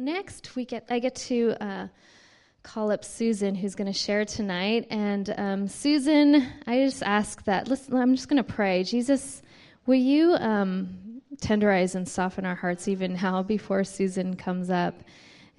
next 0.00 0.56
we 0.56 0.64
get 0.64 0.86
I 0.90 0.98
get 0.98 1.14
to 1.16 1.54
uh, 1.60 1.88
call 2.62 2.90
up 2.90 3.04
Susan, 3.04 3.54
who's 3.54 3.74
going 3.74 3.90
to 3.90 3.98
share 3.98 4.24
tonight. 4.24 4.86
And 4.90 5.32
um, 5.36 5.68
Susan, 5.68 6.46
I 6.66 6.84
just 6.84 7.02
ask 7.02 7.44
that. 7.44 7.68
Listen, 7.68 7.96
I'm 7.96 8.14
just 8.14 8.28
going 8.28 8.42
to 8.42 8.52
pray. 8.52 8.84
Jesus, 8.84 9.42
will 9.86 9.94
you 9.94 10.34
um, 10.34 11.22
tenderize 11.36 11.94
and 11.94 12.08
soften 12.08 12.44
our 12.44 12.54
hearts 12.54 12.88
even 12.88 13.14
now 13.14 13.42
before 13.42 13.84
Susan 13.84 14.36
comes 14.36 14.70
up? 14.70 14.94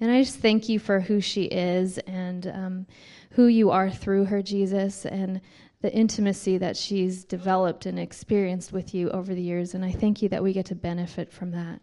And 0.00 0.10
I 0.10 0.22
just 0.22 0.38
thank 0.38 0.68
you 0.68 0.78
for 0.78 1.00
who 1.00 1.20
she 1.20 1.44
is 1.44 1.98
and 1.98 2.46
um, 2.48 2.86
who 3.30 3.46
you 3.46 3.70
are 3.70 3.90
through 3.90 4.26
her, 4.26 4.42
Jesus, 4.42 5.06
and 5.06 5.40
the 5.80 5.92
intimacy 5.92 6.58
that 6.58 6.76
she's 6.76 7.24
developed 7.24 7.86
and 7.86 7.98
experienced 7.98 8.72
with 8.72 8.94
you 8.94 9.10
over 9.10 9.34
the 9.34 9.42
years. 9.42 9.74
And 9.74 9.84
I 9.84 9.92
thank 9.92 10.22
you 10.22 10.28
that 10.30 10.42
we 10.42 10.52
get 10.52 10.66
to 10.66 10.74
benefit 10.74 11.32
from 11.32 11.50
that. 11.52 11.80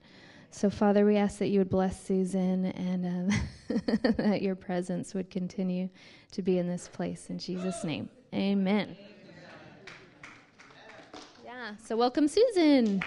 So, 0.51 0.69
Father, 0.69 1.05
we 1.05 1.15
ask 1.15 1.37
that 1.39 1.47
you 1.49 1.59
would 1.59 1.69
bless 1.69 2.03
Susan 2.03 2.65
and 2.65 3.31
uh, 3.31 3.75
that 4.17 4.41
your 4.41 4.55
presence 4.55 5.13
would 5.13 5.29
continue 5.29 5.89
to 6.31 6.41
be 6.41 6.57
in 6.57 6.67
this 6.67 6.87
place. 6.87 7.29
In 7.29 7.37
Jesus' 7.37 7.83
name, 7.83 8.09
amen. 8.33 8.97
Yeah, 11.45 11.75
so 11.83 11.95
welcome, 11.95 12.27
Susan. 12.27 13.03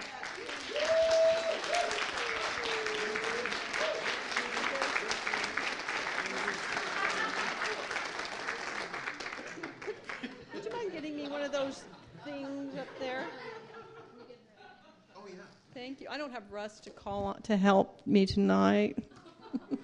Would 10.54 10.64
you 10.64 10.70
mind 10.70 10.92
getting 10.92 11.16
me 11.16 11.28
one 11.28 11.42
of 11.42 11.50
those 11.50 11.82
things 12.24 12.78
up 12.78 12.86
there? 13.00 13.24
Thank 15.74 16.00
you. 16.00 16.01
I 16.12 16.18
don't 16.18 16.30
have 16.32 16.42
Russ 16.50 16.78
to 16.80 16.90
call 16.90 17.24
on 17.24 17.40
to 17.44 17.56
help 17.56 18.02
me 18.06 18.26
tonight. 18.26 18.98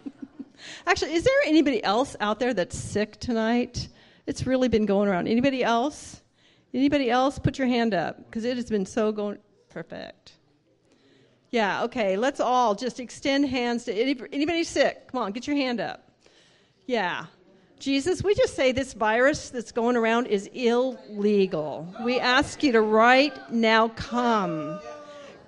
Actually, 0.86 1.14
is 1.14 1.24
there 1.24 1.32
anybody 1.46 1.82
else 1.82 2.16
out 2.20 2.38
there 2.38 2.52
that's 2.52 2.76
sick 2.76 3.18
tonight? 3.18 3.88
It's 4.26 4.46
really 4.46 4.68
been 4.68 4.84
going 4.84 5.08
around. 5.08 5.26
Anybody 5.26 5.64
else? 5.64 6.20
Anybody 6.74 7.10
else? 7.10 7.38
Put 7.38 7.56
your 7.56 7.66
hand 7.66 7.94
up 7.94 8.26
because 8.26 8.44
it 8.44 8.58
has 8.58 8.68
been 8.68 8.84
so 8.84 9.10
going 9.10 9.38
perfect. 9.70 10.32
Yeah, 11.50 11.84
okay. 11.84 12.18
Let's 12.18 12.40
all 12.40 12.74
just 12.74 13.00
extend 13.00 13.46
hands 13.46 13.84
to 13.84 13.94
anybody, 13.94 14.28
anybody 14.30 14.64
sick. 14.64 15.10
Come 15.10 15.22
on, 15.22 15.32
get 15.32 15.46
your 15.46 15.56
hand 15.56 15.80
up. 15.80 16.10
Yeah. 16.84 17.24
Jesus, 17.78 18.22
we 18.22 18.34
just 18.34 18.54
say 18.54 18.72
this 18.72 18.92
virus 18.92 19.48
that's 19.48 19.72
going 19.72 19.96
around 19.96 20.26
is 20.26 20.46
illegal. 20.52 21.90
We 22.04 22.20
ask 22.20 22.62
you 22.62 22.72
to 22.72 22.82
right 22.82 23.32
now 23.50 23.88
come 23.88 24.78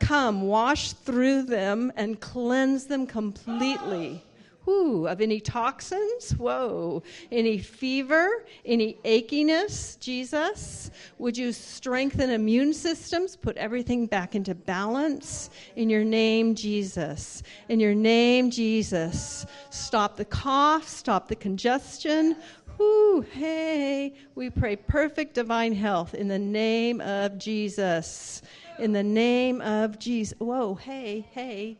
come, 0.00 0.42
wash 0.42 0.92
through 0.92 1.42
them, 1.42 1.92
and 1.96 2.18
cleanse 2.20 2.86
them 2.86 3.06
completely. 3.06 4.24
Whew, 4.64 5.06
of 5.06 5.22
any 5.22 5.40
toxins? 5.40 6.32
Whoa. 6.32 7.02
Any 7.32 7.58
fever? 7.58 8.44
Any 8.64 8.98
achiness? 9.04 9.98
Jesus, 9.98 10.90
would 11.18 11.36
you 11.36 11.50
strengthen 11.52 12.30
immune 12.30 12.74
systems? 12.74 13.36
Put 13.36 13.56
everything 13.56 14.06
back 14.06 14.34
into 14.34 14.54
balance. 14.54 15.48
In 15.76 15.88
your 15.88 16.04
name, 16.04 16.54
Jesus. 16.54 17.42
In 17.70 17.80
your 17.80 17.94
name, 17.94 18.50
Jesus. 18.50 19.46
Stop 19.70 20.16
the 20.16 20.26
cough, 20.26 20.86
stop 20.86 21.28
the 21.28 21.36
congestion. 21.36 22.36
Whew, 22.80 23.20
hey, 23.32 24.14
we 24.34 24.48
pray 24.48 24.74
perfect 24.74 25.34
divine 25.34 25.74
health 25.74 26.14
in 26.14 26.28
the 26.28 26.38
name 26.38 27.02
of 27.02 27.36
Jesus 27.36 28.40
in 28.78 28.92
the 28.92 29.02
name 29.02 29.60
of 29.60 29.98
Jesus. 29.98 30.34
Whoa, 30.38 30.76
hey, 30.76 31.26
hey, 31.32 31.78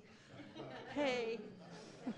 hey. 0.95 1.39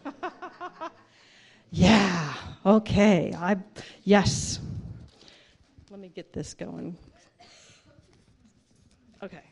yeah, 1.71 2.35
okay. 2.67 3.33
I 3.39 3.57
yes. 4.03 4.59
Let 5.89 6.01
me 6.01 6.09
get 6.09 6.33
this 6.33 6.53
going. 6.53 6.97
Okay. 9.23 9.45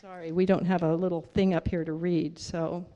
Sorry, 0.00 0.32
we 0.32 0.46
don't 0.46 0.64
have 0.64 0.82
a 0.82 0.94
little 0.94 1.20
thing 1.20 1.52
up 1.52 1.68
here 1.68 1.84
to 1.84 1.92
read, 1.92 2.38
so 2.38 2.86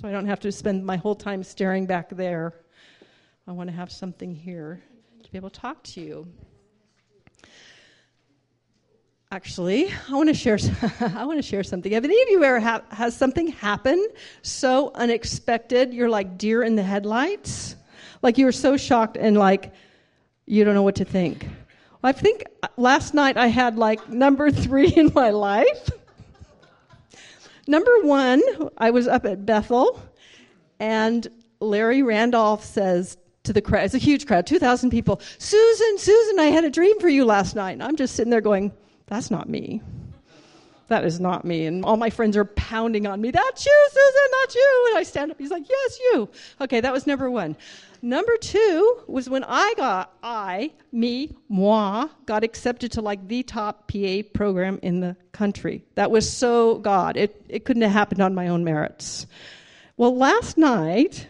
so 0.00 0.06
I 0.06 0.12
don't 0.12 0.26
have 0.26 0.38
to 0.40 0.52
spend 0.52 0.86
my 0.86 0.96
whole 0.96 1.16
time 1.16 1.42
staring 1.42 1.84
back 1.84 2.08
there. 2.10 2.54
I 3.48 3.50
want 3.50 3.68
to 3.68 3.74
have 3.74 3.90
something 3.90 4.32
here 4.32 4.80
to 5.24 5.32
be 5.32 5.36
able 5.36 5.50
to 5.50 5.60
talk 5.60 5.82
to 5.82 6.00
you. 6.00 6.28
Actually 9.32 9.92
i 10.08 10.12
want 10.12 10.28
to 10.28 10.34
share 10.34 10.56
i 11.00 11.24
want 11.24 11.36
to 11.36 11.42
share 11.42 11.64
something. 11.64 11.90
Have 11.90 12.04
any 12.04 12.22
of 12.22 12.28
you 12.28 12.44
ever 12.44 12.60
ha- 12.60 12.84
has 12.90 13.16
something 13.16 13.48
happen 13.48 14.06
so 14.42 14.92
unexpected? 14.94 15.92
You're 15.92 16.08
like 16.08 16.38
deer 16.38 16.62
in 16.62 16.76
the 16.76 16.82
headlights? 16.84 17.74
Like 18.22 18.38
you 18.38 18.44
were 18.44 18.52
so 18.52 18.76
shocked 18.76 19.16
and 19.16 19.36
like 19.36 19.74
you 20.46 20.62
don't 20.62 20.74
know 20.74 20.84
what 20.84 20.94
to 20.94 21.04
think. 21.04 21.48
I 22.04 22.12
think 22.12 22.44
uh, 22.62 22.68
last 22.76 23.14
night 23.14 23.36
i 23.36 23.48
had 23.48 23.76
like 23.76 24.08
number 24.08 24.52
three 24.52 24.92
in 24.96 25.10
my 25.12 25.30
life 25.30 25.90
number 27.68 27.92
one 28.02 28.42
i 28.78 28.90
was 28.90 29.06
up 29.06 29.24
at 29.24 29.46
bethel 29.46 30.02
and 30.80 31.28
larry 31.60 32.02
randolph 32.02 32.64
says 32.64 33.16
to 33.44 33.52
the 33.52 33.62
crowd 33.62 33.84
it's 33.84 33.94
a 33.94 33.98
huge 33.98 34.26
crowd 34.26 34.46
2000 34.46 34.90
people 34.90 35.20
susan 35.38 35.98
susan 35.98 36.40
i 36.40 36.46
had 36.46 36.64
a 36.64 36.70
dream 36.70 36.98
for 36.98 37.08
you 37.08 37.24
last 37.24 37.54
night 37.54 37.72
and 37.72 37.82
i'm 37.82 37.96
just 37.96 38.16
sitting 38.16 38.30
there 38.30 38.40
going 38.40 38.72
that's 39.08 39.30
not 39.30 39.48
me. 39.48 39.80
That 40.88 41.04
is 41.04 41.20
not 41.20 41.44
me. 41.44 41.66
And 41.66 41.84
all 41.84 41.96
my 41.96 42.10
friends 42.10 42.36
are 42.36 42.44
pounding 42.44 43.06
on 43.06 43.20
me. 43.20 43.30
That's 43.30 43.66
you, 43.66 43.88
Susan, 43.90 44.30
that's 44.40 44.54
you. 44.54 44.86
And 44.88 44.98
I 44.98 45.02
stand 45.02 45.30
up. 45.30 45.38
He's 45.38 45.50
like, 45.50 45.68
Yes, 45.68 45.98
you. 45.98 46.28
Okay, 46.60 46.80
that 46.80 46.92
was 46.92 47.06
number 47.06 47.30
one. 47.30 47.56
Number 48.00 48.36
two 48.36 49.02
was 49.06 49.28
when 49.28 49.44
I 49.44 49.74
got, 49.76 50.12
I, 50.22 50.72
me, 50.92 51.36
moi, 51.48 52.08
got 52.26 52.44
accepted 52.44 52.92
to 52.92 53.02
like 53.02 53.26
the 53.26 53.42
top 53.42 53.90
PA 53.90 54.22
program 54.32 54.78
in 54.82 55.00
the 55.00 55.16
country. 55.32 55.84
That 55.96 56.10
was 56.10 56.30
so 56.30 56.78
God. 56.78 57.16
It, 57.16 57.44
it 57.48 57.64
couldn't 57.64 57.82
have 57.82 57.92
happened 57.92 58.20
on 58.20 58.34
my 58.34 58.48
own 58.48 58.64
merits. 58.64 59.26
Well, 59.96 60.16
last 60.16 60.56
night, 60.56 61.26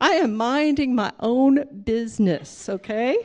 I 0.00 0.12
am 0.12 0.34
minding 0.34 0.94
my 0.94 1.12
own 1.20 1.82
business, 1.84 2.68
okay? 2.68 3.18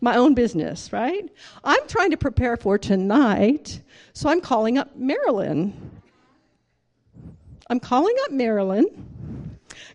my 0.00 0.16
own 0.16 0.34
business, 0.34 0.92
right? 0.92 1.28
I'm 1.64 1.86
trying 1.88 2.10
to 2.10 2.16
prepare 2.16 2.56
for 2.56 2.78
tonight, 2.78 3.80
so 4.12 4.28
I'm 4.28 4.40
calling 4.40 4.78
up 4.78 4.94
Marilyn. 4.96 5.90
I'm 7.68 7.80
calling 7.80 8.14
up 8.24 8.30
Marilyn 8.30 9.15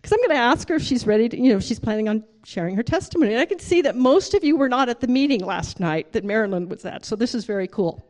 because 0.02 0.12
I'm 0.12 0.18
going 0.18 0.30
to 0.30 0.42
ask 0.42 0.68
her 0.68 0.74
if 0.74 0.82
she's 0.82 1.06
ready 1.06 1.28
to, 1.28 1.36
you 1.38 1.50
know, 1.50 1.58
if 1.58 1.62
she's 1.62 1.78
planning 1.78 2.08
on 2.08 2.24
sharing 2.44 2.74
her 2.74 2.82
testimony. 2.82 3.32
And 3.32 3.40
I 3.40 3.46
can 3.46 3.60
see 3.60 3.82
that 3.82 3.94
most 3.94 4.34
of 4.34 4.42
you 4.42 4.56
were 4.56 4.68
not 4.68 4.88
at 4.88 4.98
the 5.00 5.06
meeting 5.06 5.44
last 5.44 5.78
night 5.78 6.12
that 6.12 6.24
Marilyn 6.24 6.68
was 6.68 6.84
at, 6.84 7.04
so 7.04 7.14
this 7.14 7.36
is 7.36 7.44
very 7.44 7.68
cool. 7.68 8.04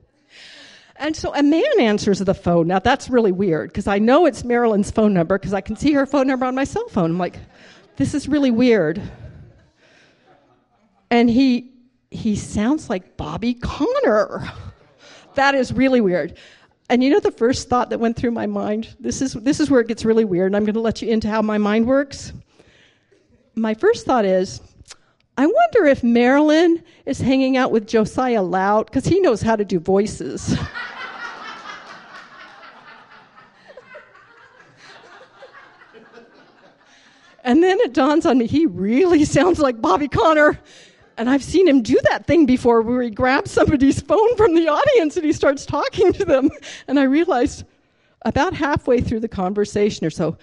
And 0.97 1.15
so 1.15 1.35
a 1.35 1.43
man 1.43 1.81
answers 1.81 2.21
the 2.21 2.35
phone. 2.35 2.67
Now 2.67 2.79
that's 2.79 3.11
really 3.11 3.33
weird 3.33 3.71
because 3.71 3.87
I 3.87 3.99
know 3.99 4.25
it's 4.25 4.43
Marilyn's 4.45 4.91
phone 4.91 5.13
number 5.13 5.39
because 5.39 5.53
I 5.53 5.61
can 5.61 5.77
see 5.77 5.93
her 5.93 6.07
phone 6.07 6.27
number 6.27 6.47
on 6.47 6.55
my 6.55 6.65
cell 6.65 6.89
phone. 6.89 7.11
I'm 7.11 7.19
like, 7.19 7.39
this 7.97 8.15
is 8.15 8.29
really 8.29 8.51
weird. 8.51 9.03
And 11.11 11.29
he 11.29 11.73
he 12.11 12.37
sounds 12.37 12.89
like 12.89 13.17
Bobby 13.17 13.55
Conner. 13.55 14.51
That 15.35 15.55
is 15.55 15.73
really 15.73 16.01
weird. 16.01 16.37
And 16.93 17.03
you 17.03 17.09
know 17.09 17.21
the 17.21 17.31
first 17.31 17.71
thought 17.71 17.89
that 17.89 17.99
went 18.01 18.19
through 18.19 18.33
my 18.33 18.47
mind? 18.47 18.95
This 19.01 19.23
is, 19.23 19.33
this 19.33 19.61
is 19.61 19.71
where 19.71 19.81
it 19.81 19.89
gets 19.89 20.05
really 20.05 20.27
weird, 20.27 20.49
and 20.49 20.57
I'm 20.57 20.67
going 20.67 20.75
to 20.75 20.81
let 20.81 21.01
you 21.01 21.09
into 21.09 21.27
how 21.27 21.41
my 21.41 21.57
mind 21.57 21.87
works. 21.87 22.35
My 23.55 23.73
first 23.73 24.05
thought 24.05 24.27
is, 24.27 24.61
I 25.39 25.47
wonder 25.47 25.87
if 25.87 26.05
Marilyn 26.05 26.85
is 27.07 27.19
hanging 27.19 27.57
out 27.57 27.73
with 27.73 27.87
Josiah 27.87 28.43
Lout 28.43 28.89
because 28.89 29.07
he 29.07 29.21
knows 29.21 29.41
how 29.41 29.57
to 29.57 29.65
do 29.65 29.81
voices. 29.81 30.55
and 37.43 37.63
then 37.63 37.81
it 37.81 37.95
dawns 37.95 38.27
on 38.27 38.37
me, 38.37 38.47
he 38.47 38.67
really 38.67 39.25
sounds 39.25 39.59
like 39.59 39.81
Bobby 39.81 40.09
Conner. 40.09 40.61
And 41.23 41.31
I've 41.31 41.45
seen 41.45 41.69
him 41.69 41.83
do 41.83 41.97
that 42.11 42.27
thing 42.27 42.47
before 42.47 42.83
where 42.83 43.01
he 43.01 43.09
grabs 43.09 43.53
somebody's 43.53 44.01
phone 44.01 44.37
from 44.37 44.57
the 44.57 44.67
audience 44.67 45.17
and 45.17 45.25
he 45.25 45.33
starts 45.33 45.65
talking 45.65 46.13
to 46.15 46.25
them. 46.25 46.51
And 46.89 46.99
I 46.99 47.05
realized 47.05 47.63
about 48.23 48.55
halfway 48.55 49.01
through 49.01 49.21
the 49.21 49.29
conversation 49.29 50.05
or 50.05 50.11
so, 50.11 50.37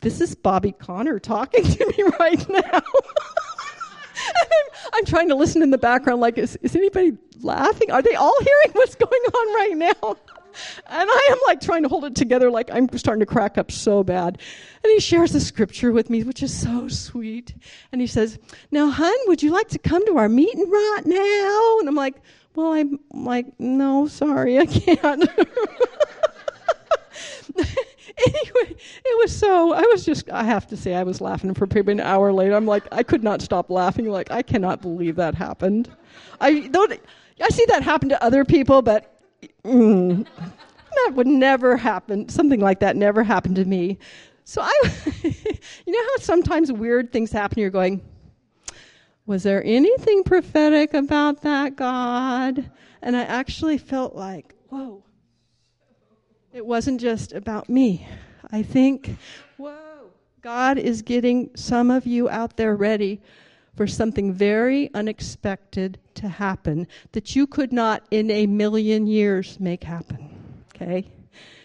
this 0.00 0.20
is 0.20 0.34
Bobby 0.34 0.72
Conner 0.72 1.20
talking 1.20 1.62
to 1.62 1.86
me 1.86 2.02
right 2.18 2.48
now. 2.48 2.60
I'm, 2.82 4.64
I'm, 4.92 5.04
trying 5.04 5.28
to 5.28 5.36
listen 5.36 5.62
in 5.62 5.70
the 5.70 5.78
background, 5.78 6.20
like, 6.20 6.36
is, 6.36 6.56
is 6.62 6.74
anybody 6.74 7.16
laughing? 7.40 7.92
Are 7.92 8.02
they 8.02 8.16
all 8.16 8.36
hearing 8.40 8.72
what's 8.72 8.96
going 8.96 9.08
on 9.12 9.54
right 9.54 9.94
now? 10.02 10.16
And 10.86 11.10
I 11.10 11.28
am 11.30 11.38
like 11.46 11.60
trying 11.60 11.82
to 11.82 11.88
hold 11.88 12.04
it 12.04 12.14
together, 12.14 12.50
like 12.50 12.70
I'm 12.72 12.88
starting 12.96 13.20
to 13.20 13.26
crack 13.26 13.58
up 13.58 13.70
so 13.70 14.02
bad. 14.02 14.38
And 14.82 14.90
he 14.92 15.00
shares 15.00 15.32
the 15.32 15.40
scripture 15.40 15.92
with 15.92 16.10
me, 16.10 16.22
which 16.22 16.42
is 16.42 16.56
so 16.56 16.88
sweet. 16.88 17.54
And 17.92 18.00
he 18.00 18.06
says, 18.06 18.38
Now, 18.70 18.90
hun, 18.90 19.14
would 19.26 19.42
you 19.42 19.50
like 19.50 19.68
to 19.68 19.78
come 19.78 20.04
to 20.06 20.18
our 20.18 20.28
meeting 20.28 20.68
right 20.70 21.02
now? 21.04 21.78
And 21.80 21.88
I'm 21.88 21.94
like, 21.94 22.16
Well, 22.54 22.72
I'm 22.72 22.98
like, 23.12 23.58
No, 23.58 24.06
sorry, 24.06 24.58
I 24.58 24.66
can't. 24.66 25.24
Anyway, 28.26 28.76
it 29.04 29.18
was 29.18 29.36
so, 29.36 29.72
I 29.72 29.82
was 29.82 30.04
just, 30.04 30.30
I 30.30 30.44
have 30.44 30.66
to 30.68 30.76
say, 30.76 30.94
I 30.94 31.02
was 31.02 31.20
laughing 31.20 31.54
for 31.54 31.66
probably 31.66 31.92
an 31.92 32.00
hour 32.00 32.32
later. 32.32 32.54
I'm 32.54 32.66
like, 32.66 32.84
I 32.92 33.02
could 33.02 33.24
not 33.24 33.42
stop 33.42 33.70
laughing. 33.70 34.08
Like, 34.08 34.30
I 34.30 34.42
cannot 34.42 34.82
believe 34.82 35.16
that 35.16 35.34
happened. 35.34 35.90
I 36.40 36.68
don't, 36.68 37.00
I 37.40 37.48
see 37.48 37.64
that 37.68 37.82
happen 37.82 38.08
to 38.10 38.22
other 38.22 38.44
people, 38.44 38.82
but 38.82 39.11
mm, 39.64 40.26
that 40.26 41.12
would 41.14 41.26
never 41.26 41.76
happen. 41.76 42.28
Something 42.28 42.60
like 42.60 42.80
that 42.80 42.96
never 42.96 43.22
happened 43.22 43.56
to 43.56 43.64
me. 43.64 43.98
So 44.44 44.60
I, 44.62 44.72
you 45.22 45.92
know 45.92 46.02
how 46.02 46.16
sometimes 46.22 46.72
weird 46.72 47.12
things 47.12 47.30
happen, 47.32 47.58
you're 47.60 47.70
going, 47.70 48.00
was 49.26 49.44
there 49.44 49.62
anything 49.64 50.24
prophetic 50.24 50.94
about 50.94 51.42
that, 51.42 51.76
God? 51.76 52.70
And 53.02 53.16
I 53.16 53.22
actually 53.22 53.78
felt 53.78 54.14
like, 54.14 54.54
whoa, 54.68 55.02
it 56.52 56.64
wasn't 56.64 57.00
just 57.00 57.32
about 57.32 57.68
me. 57.68 58.06
I 58.50 58.62
think, 58.62 59.16
whoa, 59.56 60.10
God 60.40 60.76
is 60.76 61.02
getting 61.02 61.50
some 61.54 61.90
of 61.90 62.06
you 62.06 62.28
out 62.28 62.56
there 62.56 62.74
ready 62.74 63.20
for 63.74 63.86
something 63.86 64.32
very 64.32 64.92
unexpected 64.94 65.98
to 66.14 66.28
happen 66.28 66.86
that 67.12 67.34
you 67.34 67.46
could 67.46 67.72
not 67.72 68.04
in 68.10 68.30
a 68.30 68.46
million 68.46 69.06
years 69.06 69.58
make 69.58 69.82
happen. 69.82 70.64
Okay? 70.74 71.10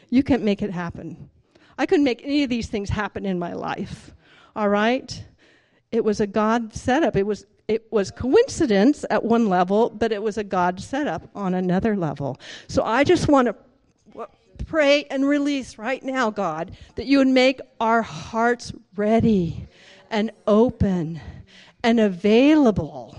You 0.09 0.23
can't 0.23 0.43
make 0.43 0.61
it 0.61 0.71
happen. 0.71 1.29
I 1.77 1.85
couldn't 1.85 2.05
make 2.05 2.23
any 2.23 2.43
of 2.43 2.49
these 2.49 2.67
things 2.67 2.89
happen 2.89 3.25
in 3.25 3.37
my 3.37 3.53
life. 3.53 4.13
All 4.55 4.69
right? 4.69 5.23
It 5.91 6.03
was 6.03 6.19
a 6.19 6.27
God 6.27 6.73
setup. 6.73 7.15
It 7.15 7.25
was 7.25 7.45
it 7.67 7.91
was 7.91 8.11
coincidence 8.11 9.03
at 9.09 9.25
one 9.25 9.49
level, 9.49 9.89
but 9.89 10.13
it 10.13 10.23
was 10.23 10.37
a 10.37 10.43
God 10.43 10.79
setup 10.79 11.29
on 11.35 11.53
another 11.53 11.97
level. 11.97 12.39
So 12.69 12.83
I 12.83 13.03
just 13.03 13.27
want 13.27 13.49
to 13.49 14.27
pray 14.65 15.03
and 15.05 15.27
release 15.27 15.77
right 15.77 16.01
now, 16.01 16.29
God, 16.29 16.71
that 16.95 17.07
you 17.07 17.17
would 17.17 17.27
make 17.27 17.59
our 17.81 18.01
hearts 18.01 18.71
ready 18.95 19.67
and 20.09 20.31
open 20.47 21.19
and 21.83 21.99
available 21.99 23.17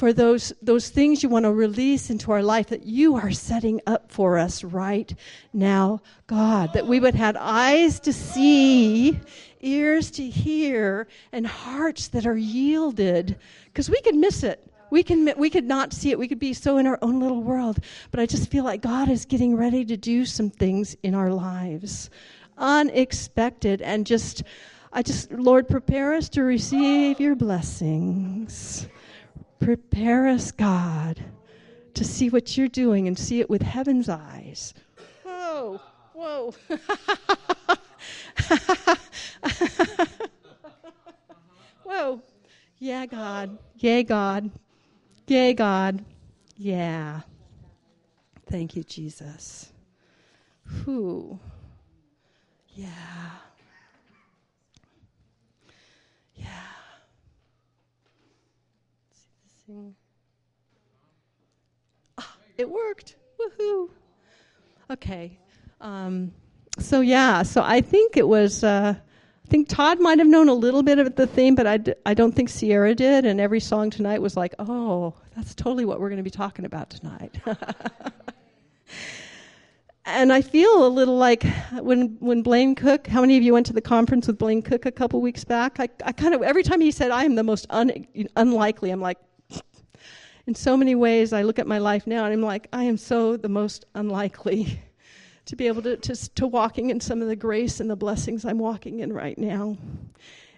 for 0.00 0.14
those, 0.14 0.54
those 0.62 0.88
things 0.88 1.22
you 1.22 1.28
want 1.28 1.44
to 1.44 1.52
release 1.52 2.08
into 2.08 2.32
our 2.32 2.42
life 2.42 2.68
that 2.68 2.86
you 2.86 3.16
are 3.16 3.32
setting 3.32 3.82
up 3.86 4.10
for 4.10 4.38
us 4.38 4.64
right 4.64 5.14
now, 5.52 6.00
God. 6.26 6.72
That 6.72 6.86
we 6.86 7.00
would 7.00 7.14
have 7.14 7.36
eyes 7.38 8.00
to 8.00 8.12
see, 8.14 9.20
ears 9.60 10.10
to 10.12 10.26
hear, 10.26 11.06
and 11.32 11.46
hearts 11.46 12.08
that 12.08 12.24
are 12.26 12.36
yielded, 12.36 13.36
because 13.66 13.90
we 13.90 14.00
could 14.00 14.14
miss 14.14 14.42
it. 14.42 14.72
We 14.90 15.02
can 15.02 15.34
we 15.36 15.50
could 15.50 15.66
not 15.66 15.92
see 15.92 16.10
it. 16.10 16.18
We 16.18 16.28
could 16.28 16.38
be 16.38 16.54
so 16.54 16.78
in 16.78 16.86
our 16.86 16.98
own 17.02 17.20
little 17.20 17.42
world. 17.42 17.78
But 18.10 18.20
I 18.20 18.26
just 18.26 18.50
feel 18.50 18.64
like 18.64 18.80
God 18.80 19.10
is 19.10 19.26
getting 19.26 19.54
ready 19.54 19.84
to 19.84 19.98
do 19.98 20.24
some 20.24 20.48
things 20.48 20.96
in 21.02 21.14
our 21.14 21.30
lives, 21.30 22.08
unexpected, 22.56 23.82
and 23.82 24.06
just 24.06 24.44
I 24.92 25.02
just 25.02 25.30
Lord 25.30 25.68
prepare 25.68 26.14
us 26.14 26.28
to 26.30 26.42
receive 26.42 27.20
your 27.20 27.36
blessings. 27.36 28.88
Prepare 29.60 30.26
us, 30.28 30.50
God, 30.50 31.22
to 31.94 32.04
see 32.04 32.28
what 32.30 32.56
you're 32.56 32.66
doing 32.68 33.06
and 33.06 33.16
see 33.18 33.40
it 33.40 33.48
with 33.48 33.62
heaven's 33.62 34.08
eyes. 34.08 34.74
Whoa, 35.22 35.80
whoa. 36.12 36.54
whoa. 41.84 42.22
Yeah, 42.78 43.06
God. 43.06 43.58
Yay, 43.76 44.02
God. 44.02 44.50
Yay, 45.26 45.54
God. 45.54 46.04
Yeah. 46.56 47.20
Thank 48.46 48.74
you, 48.74 48.82
Jesus. 48.82 49.70
Yeah. 50.84 51.38
Yeah. 52.74 53.39
Ah, 62.18 62.36
it 62.56 62.68
worked. 62.68 63.16
Woohoo. 63.38 63.88
Okay. 64.90 65.38
Um, 65.80 66.32
so, 66.78 67.00
yeah, 67.00 67.42
so 67.42 67.62
I 67.64 67.80
think 67.80 68.16
it 68.16 68.26
was. 68.26 68.64
Uh, 68.64 68.94
I 68.96 69.48
think 69.50 69.68
Todd 69.68 70.00
might 70.00 70.18
have 70.18 70.28
known 70.28 70.48
a 70.48 70.54
little 70.54 70.82
bit 70.82 70.98
of 71.00 71.16
the 71.16 71.26
theme, 71.26 71.56
but 71.56 71.66
I 71.66 71.76
d- 71.78 71.94
I 72.06 72.14
don't 72.14 72.32
think 72.32 72.48
Sierra 72.48 72.94
did. 72.94 73.24
And 73.26 73.40
every 73.40 73.58
song 73.58 73.90
tonight 73.90 74.22
was 74.22 74.36
like, 74.36 74.54
oh, 74.60 75.14
that's 75.34 75.54
totally 75.56 75.84
what 75.84 76.00
we're 76.00 76.08
going 76.08 76.18
to 76.18 76.22
be 76.22 76.30
talking 76.30 76.64
about 76.64 76.90
tonight. 76.90 77.34
and 80.04 80.32
I 80.32 80.40
feel 80.40 80.86
a 80.86 80.88
little 80.88 81.16
like 81.16 81.44
when 81.80 82.16
when 82.20 82.42
Blaine 82.42 82.74
Cook. 82.76 83.06
How 83.08 83.20
many 83.20 83.36
of 83.36 83.42
you 83.42 83.52
went 83.52 83.66
to 83.66 83.72
the 83.72 83.80
conference 83.80 84.26
with 84.28 84.38
Blaine 84.38 84.62
Cook 84.62 84.86
a 84.86 84.92
couple 84.92 85.20
weeks 85.20 85.42
back? 85.42 85.80
I, 85.80 85.88
I 86.04 86.12
kind 86.12 86.34
of 86.34 86.42
every 86.42 86.62
time 86.62 86.80
he 86.80 86.90
said, 86.92 87.10
"I 87.10 87.24
am 87.24 87.34
the 87.34 87.42
most 87.44 87.66
un, 87.70 88.06
unlikely," 88.36 88.90
I'm 88.90 89.00
like. 89.00 89.18
In 90.46 90.54
so 90.54 90.76
many 90.76 90.94
ways, 90.94 91.32
I 91.32 91.42
look 91.42 91.58
at 91.58 91.66
my 91.66 91.78
life 91.78 92.06
now 92.06 92.24
and 92.24 92.32
I'm 92.32 92.42
like, 92.42 92.68
I 92.72 92.84
am 92.84 92.96
so 92.96 93.36
the 93.36 93.48
most 93.48 93.84
unlikely 93.94 94.80
to 95.46 95.56
be 95.56 95.66
able 95.66 95.82
to, 95.82 95.96
to, 95.96 96.34
to 96.34 96.46
walking 96.46 96.90
in 96.90 97.00
some 97.00 97.22
of 97.22 97.28
the 97.28 97.36
grace 97.36 97.80
and 97.80 97.90
the 97.90 97.96
blessings 97.96 98.44
I'm 98.44 98.58
walking 98.58 99.00
in 99.00 99.12
right 99.12 99.36
now. 99.38 99.76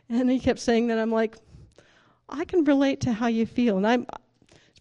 And 0.08 0.30
he 0.30 0.38
kept 0.38 0.60
saying 0.60 0.88
that 0.88 0.98
I'm 0.98 1.10
like, 1.10 1.36
I 2.28 2.44
can 2.44 2.64
relate 2.64 3.00
to 3.02 3.12
how 3.12 3.26
you 3.26 3.46
feel. 3.46 3.76
And 3.76 3.86
I'm, 3.86 4.06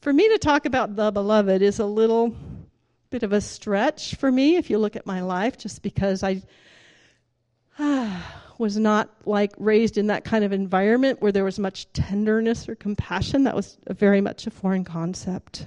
for 0.02 0.12
me 0.14 0.28
to 0.30 0.38
talk 0.38 0.66
about 0.66 0.96
the 0.96 1.12
beloved 1.12 1.62
is 1.62 1.80
a 1.80 1.86
little 1.86 2.36
bit 3.10 3.24
of 3.24 3.34
a 3.34 3.42
stretch 3.42 4.16
for 4.16 4.32
me 4.32 4.56
if 4.56 4.70
you 4.70 4.78
look 4.78 4.96
at 4.96 5.06
my 5.06 5.22
life, 5.22 5.58
just 5.58 5.82
because 5.82 6.24
I 6.24 6.42
was 8.62 8.78
not 8.78 9.10
like 9.26 9.52
raised 9.58 9.98
in 9.98 10.06
that 10.06 10.24
kind 10.24 10.44
of 10.44 10.54
environment 10.54 11.20
where 11.20 11.32
there 11.32 11.44
was 11.44 11.58
much 11.58 11.92
tenderness 11.94 12.70
or 12.70 12.76
compassion. 12.76 13.44
That 13.44 13.56
was 13.56 13.80
very 13.90 14.22
much 14.22 14.46
a 14.46 14.52
foreign 14.52 14.84
concept. 14.84 15.66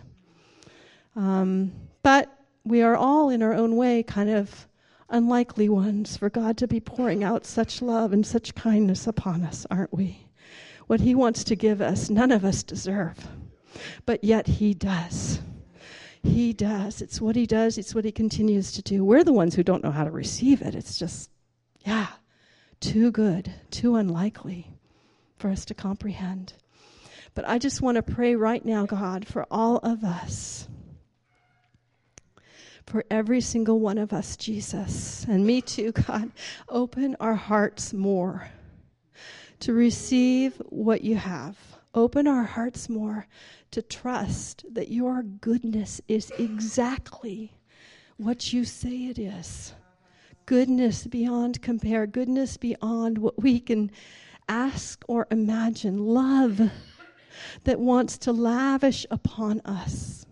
Um, 1.17 1.73
but 2.05 2.33
we 2.65 2.83
are 2.83 2.97
all, 2.97 3.31
in 3.31 3.43
our 3.43 3.53
own 3.53 3.75
way, 3.75 4.05
kind 4.05 4.31
of 4.31 4.69
unlikely 5.11 5.69
ones 5.69 6.17
for 6.17 6.31
God 6.31 6.57
to 6.59 6.69
be 6.69 6.79
pouring 6.79 7.25
out 7.25 7.45
such 7.45 7.83
love 7.83 8.13
and 8.13 8.25
such 8.25 8.55
kindness 8.55 9.09
upon 9.09 9.43
us, 9.43 9.67
aren't 9.73 9.93
we? 9.93 10.29
What 10.87 11.01
He 11.01 11.17
wants 11.17 11.43
to 11.45 11.57
give 11.57 11.81
us, 11.81 12.09
none 12.09 12.31
of 12.31 12.45
us 12.45 12.63
deserve, 12.63 13.19
but 14.07 14.23
yet 14.23 14.47
He 14.47 14.73
does. 14.73 15.41
He 16.23 16.53
does. 16.53 17.03
It's 17.03 17.21
what 17.21 17.35
He 17.35 17.45
does, 17.45 17.77
it's 17.77 17.93
what 17.93 18.05
He 18.05 18.13
continues 18.13 18.71
to 18.73 18.83
do. 18.83 19.05
We're 19.05 19.25
the 19.25 19.33
ones 19.33 19.57
who 19.57 19.65
don't 19.65 19.83
know 19.83 19.91
how 19.91 20.05
to 20.05 20.13
receive 20.13 20.63
it. 20.63 20.77
It's 20.77 20.97
just, 20.97 21.31
yeah, 21.85 22.07
too 22.85 23.11
good, 23.11 23.53
too 23.71 23.97
unlikely 23.97 24.71
for 25.37 25.51
us 25.51 25.65
to 25.67 25.75
comprehend. 25.75 26.53
But 27.35 27.49
I 27.49 27.59
just 27.59 27.83
want 27.83 27.97
to 27.97 28.03
pray 28.03 28.37
right 28.37 28.65
now, 28.65 28.87
God, 28.87 29.27
for 29.27 29.47
all 29.51 29.79
of 29.79 30.05
us 30.05 30.69
for 32.87 33.05
every 33.11 33.41
single 33.41 33.81
one 33.81 33.99
of 33.99 34.13
us, 34.13 34.37
Jesus, 34.37 35.25
and 35.29 35.47
me 35.47 35.61
too, 35.63 35.93
God. 35.93 36.31
Open 36.69 37.17
our 37.21 37.35
hearts 37.35 37.93
more 37.93 38.49
to 39.61 39.73
receive 39.73 40.61
what 40.69 41.03
you 41.03 41.17
have. 41.17 41.57
Open 41.95 42.27
our 42.27 42.45
hearts 42.45 42.89
more 42.89 43.27
to 43.71 43.81
trust 43.81 44.65
that 44.73 44.91
your 44.91 45.23
goodness 45.23 46.01
is 46.09 46.31
exactly 46.39 47.53
what 48.17 48.53
you 48.53 48.65
say 48.65 49.07
it 49.07 49.19
is. 49.19 49.73
Goodness 50.47 51.07
beyond 51.07 51.63
compare, 51.63 52.07
goodness 52.07 52.57
beyond 52.57 53.19
what 53.19 53.41
we 53.41 53.61
can 53.61 53.91
ask 54.49 55.05
or 55.09 55.27
imagine. 55.31 55.99
Love 55.99 56.71
that 57.65 57.81
wants 57.81 58.19
to 58.19 58.33
lavish 58.33 59.07
upon 59.11 59.61
us 59.61 60.27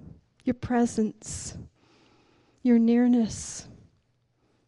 your 0.45 0.55
presence 0.55 1.57
your 2.63 2.79
nearness, 2.79 3.67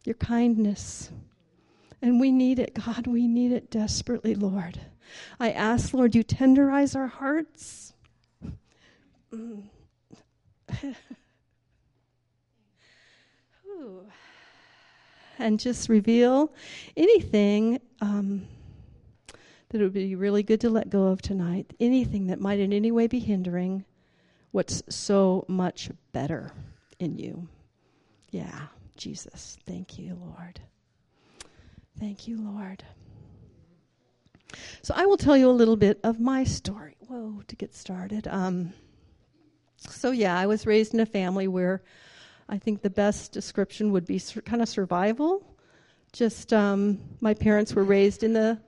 your 0.03 0.15
kindness. 0.15 1.11
And 2.01 2.19
we 2.19 2.31
need 2.31 2.59
it, 2.59 2.73
God. 2.73 3.07
We 3.07 3.27
need 3.27 3.51
it 3.51 3.71
desperately, 3.71 4.35
Lord. 4.35 4.79
I 5.39 5.51
ask, 5.51 5.93
Lord, 5.93 6.13
you 6.13 6.23
tenderize 6.23 6.95
our 6.95 7.07
hearts. 7.07 7.93
Mm. 9.33 9.63
and 15.39 15.59
just 15.59 15.89
reveal 15.89 16.53
anything 16.95 17.79
um, 18.01 18.47
that 19.69 19.81
would 19.81 19.93
be 19.93 20.15
really 20.15 20.43
good 20.43 20.61
to 20.61 20.69
let 20.69 20.89
go 20.89 21.07
of 21.07 21.21
tonight, 21.21 21.73
anything 21.79 22.27
that 22.27 22.39
might 22.39 22.59
in 22.59 22.71
any 22.71 22.91
way 22.91 23.07
be 23.07 23.19
hindering 23.19 23.83
what's 24.51 24.81
so 24.89 25.43
much 25.47 25.89
better 26.13 26.51
in 26.99 27.17
you. 27.17 27.47
Yeah, 28.31 28.67
Jesus. 28.95 29.57
Thank 29.65 29.99
you, 29.99 30.17
Lord. 30.21 30.59
Thank 31.99 32.27
you, 32.27 32.37
Lord. 32.37 32.83
So 34.81 34.93
I 34.95 35.05
will 35.05 35.17
tell 35.17 35.35
you 35.35 35.49
a 35.49 35.51
little 35.51 35.75
bit 35.75 35.99
of 36.03 36.19
my 36.19 36.43
story. 36.43 36.95
Whoa, 37.07 37.41
to 37.47 37.55
get 37.55 37.73
started. 37.73 38.27
Um, 38.27 38.73
so 39.77 40.11
yeah, 40.11 40.37
I 40.37 40.45
was 40.45 40.65
raised 40.65 40.93
in 40.93 40.99
a 40.99 41.05
family 41.05 41.47
where 41.47 41.83
I 42.47 42.57
think 42.57 42.81
the 42.81 42.89
best 42.89 43.31
description 43.31 43.91
would 43.91 44.05
be 44.05 44.19
sur- 44.19 44.41
kind 44.41 44.61
of 44.61 44.69
survival 44.69 45.43
Just 46.13 46.53
um, 46.53 46.99
my 47.19 47.33
parents 47.33 47.73
were 47.73 47.83
raised 47.83 48.23
in 48.23 48.33
the 48.33 48.59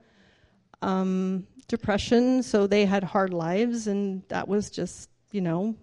um, 0.82 1.46
depression, 1.68 2.42
so 2.42 2.66
they 2.66 2.84
had 2.84 3.04
hard 3.04 3.32
lives, 3.32 3.86
and 3.86 4.22
that 4.28 4.48
was 4.48 4.70
just 4.70 5.10
you 5.30 5.40
know, 5.40 5.74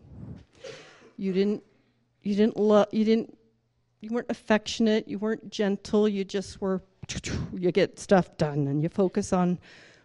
you 1.17 1.33
didn't 1.33 1.63
you 2.23 2.35
didn't 2.35 2.57
love 2.57 2.87
you 2.91 3.05
didn't 3.05 3.37
you 4.01 4.09
weren't 4.11 4.29
affectionate, 4.29 5.07
you 5.07 5.17
weren't 5.19 5.49
gentle, 5.49 6.07
you 6.07 6.23
just 6.23 6.61
were 6.61 6.81
you 7.53 7.71
get 7.71 7.99
stuff 7.99 8.35
done 8.37 8.67
and 8.67 8.81
you 8.81 8.89
focus 8.89 9.31
on 9.31 9.59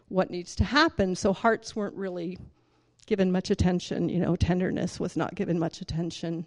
what 0.08 0.30
needs 0.30 0.54
to 0.56 0.64
happen. 0.64 1.14
So 1.14 1.32
hearts 1.32 1.74
weren't 1.74 1.94
really 1.94 2.38
given 3.06 3.32
much 3.32 3.50
attention, 3.50 4.08
you 4.08 4.20
know, 4.20 4.36
tenderness 4.36 5.00
was 5.00 5.16
not 5.16 5.34
given 5.34 5.58
much 5.58 5.80
attention 5.80 6.46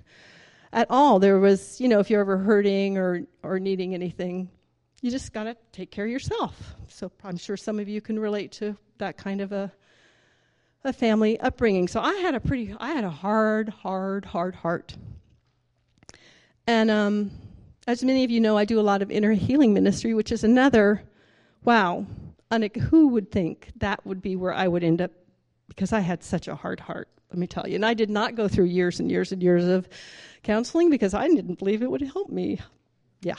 at 0.73 0.87
all. 0.89 1.19
There 1.19 1.39
was, 1.39 1.79
you 1.79 1.87
know, 1.87 1.99
if 1.99 2.09
you're 2.09 2.21
ever 2.21 2.37
hurting 2.37 2.97
or 2.97 3.23
or 3.43 3.59
needing 3.59 3.93
anything, 3.93 4.49
you 5.01 5.09
just 5.09 5.31
got 5.31 5.43
to 5.45 5.55
take 5.71 5.91
care 5.91 6.05
of 6.05 6.11
yourself. 6.11 6.75
So 6.89 7.11
I'm 7.23 7.37
sure 7.37 7.55
some 7.55 7.79
of 7.79 7.87
you 7.87 8.01
can 8.01 8.19
relate 8.19 8.51
to 8.53 8.75
that 8.97 9.15
kind 9.17 9.39
of 9.39 9.53
a 9.53 9.71
a 10.83 10.93
family 10.93 11.39
upbringing. 11.39 11.87
So 11.87 12.01
I 12.01 12.13
had 12.15 12.35
a 12.35 12.39
pretty, 12.39 12.75
I 12.77 12.91
had 12.91 13.05
a 13.05 13.09
hard, 13.09 13.69
hard, 13.69 14.25
hard 14.25 14.55
heart. 14.55 14.95
And 16.67 16.91
um, 16.91 17.31
as 17.87 18.03
many 18.03 18.23
of 18.23 18.31
you 18.31 18.39
know, 18.39 18.57
I 18.57 18.65
do 18.65 18.79
a 18.79 18.81
lot 18.81 19.01
of 19.01 19.11
inner 19.11 19.31
healing 19.31 19.73
ministry, 19.73 20.13
which 20.13 20.31
is 20.31 20.43
another, 20.43 21.03
wow, 21.63 22.05
who 22.89 23.07
would 23.09 23.31
think 23.31 23.71
that 23.77 24.05
would 24.05 24.21
be 24.21 24.35
where 24.35 24.53
I 24.53 24.67
would 24.67 24.83
end 24.83 25.01
up 25.01 25.11
because 25.67 25.91
I 25.91 26.01
had 26.01 26.23
such 26.23 26.47
a 26.47 26.55
hard 26.55 26.79
heart, 26.79 27.07
let 27.33 27.39
me 27.39 27.47
tell 27.47 27.67
you. 27.67 27.75
And 27.75 27.85
I 27.85 27.93
did 27.93 28.09
not 28.09 28.35
go 28.35 28.47
through 28.47 28.65
years 28.65 28.99
and 28.99 29.11
years 29.11 29.31
and 29.31 29.41
years 29.41 29.65
of 29.65 29.89
counseling 30.43 30.89
because 30.89 31.13
I 31.13 31.27
didn't 31.27 31.59
believe 31.59 31.81
it 31.81 31.91
would 31.91 32.01
help 32.01 32.29
me. 32.29 32.59
Yeah. 33.21 33.35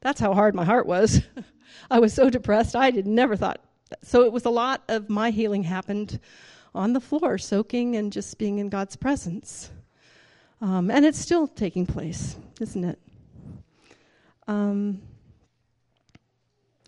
That's 0.00 0.20
how 0.20 0.34
hard 0.34 0.54
my 0.54 0.64
heart 0.64 0.86
was. 0.86 1.22
I 1.90 2.00
was 2.00 2.12
so 2.12 2.28
depressed, 2.28 2.76
I 2.76 2.90
did 2.90 3.06
never 3.06 3.36
thought 3.36 3.60
so 4.02 4.22
it 4.22 4.32
was 4.32 4.44
a 4.44 4.50
lot 4.50 4.82
of 4.88 5.08
my 5.08 5.30
healing 5.30 5.62
happened 5.62 6.18
on 6.74 6.92
the 6.92 7.00
floor, 7.00 7.38
soaking 7.38 7.96
and 7.96 8.12
just 8.12 8.38
being 8.38 8.58
in 8.58 8.68
God's 8.68 8.96
presence. 8.96 9.70
Um, 10.60 10.90
and 10.90 11.04
it's 11.04 11.18
still 11.18 11.46
taking 11.46 11.86
place, 11.86 12.36
isn't 12.60 12.84
it? 12.84 12.98
Um, 14.48 15.02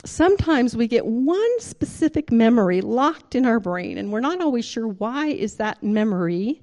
sometimes 0.04 0.76
we 0.76 0.86
get 0.86 1.06
one 1.06 1.60
specific 1.60 2.30
memory 2.30 2.80
locked 2.80 3.34
in 3.34 3.46
our 3.46 3.60
brain, 3.60 3.98
and 3.98 4.12
we're 4.12 4.20
not 4.20 4.40
always 4.40 4.64
sure 4.64 4.88
why 4.88 5.26
is 5.26 5.56
that 5.56 5.82
memory 5.82 6.62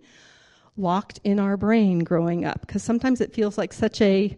locked 0.77 1.19
in 1.24 1.39
our 1.39 1.57
brain 1.57 2.00
growing 2.00 2.45
up. 2.45 2.62
Because 2.62 2.83
sometimes 2.83 3.21
it 3.21 3.33
feels 3.33 3.57
like 3.57 3.74
such 3.74 4.01
a 4.01 4.38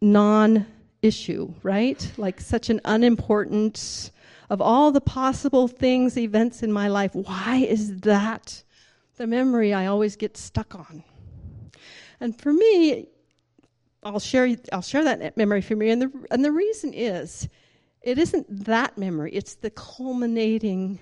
non 0.00 0.66
issue, 1.02 1.52
right? 1.62 2.10
Like 2.16 2.40
such 2.40 2.70
an 2.70 2.80
unimportant 2.84 4.10
of 4.50 4.60
all 4.60 4.90
the 4.90 5.00
possible 5.00 5.68
things, 5.68 6.18
events 6.18 6.62
in 6.62 6.72
my 6.72 6.88
life, 6.88 7.14
why 7.14 7.56
is 7.56 8.00
that 8.00 8.62
the 9.16 9.26
memory 9.26 9.72
I 9.72 9.86
always 9.86 10.16
get 10.16 10.36
stuck 10.36 10.74
on? 10.74 11.04
And 12.18 12.38
for 12.38 12.52
me, 12.52 13.06
I'll 14.02 14.20
share 14.20 14.56
I'll 14.72 14.82
share 14.82 15.04
that 15.04 15.36
memory 15.36 15.60
for 15.60 15.76
me, 15.76 15.90
and 15.90 16.02
the 16.02 16.10
and 16.30 16.44
the 16.44 16.52
reason 16.52 16.92
is, 16.94 17.48
it 18.02 18.18
isn't 18.18 18.64
that 18.64 18.96
memory; 18.98 19.32
it's 19.32 19.54
the 19.54 19.70
culminating 19.70 21.00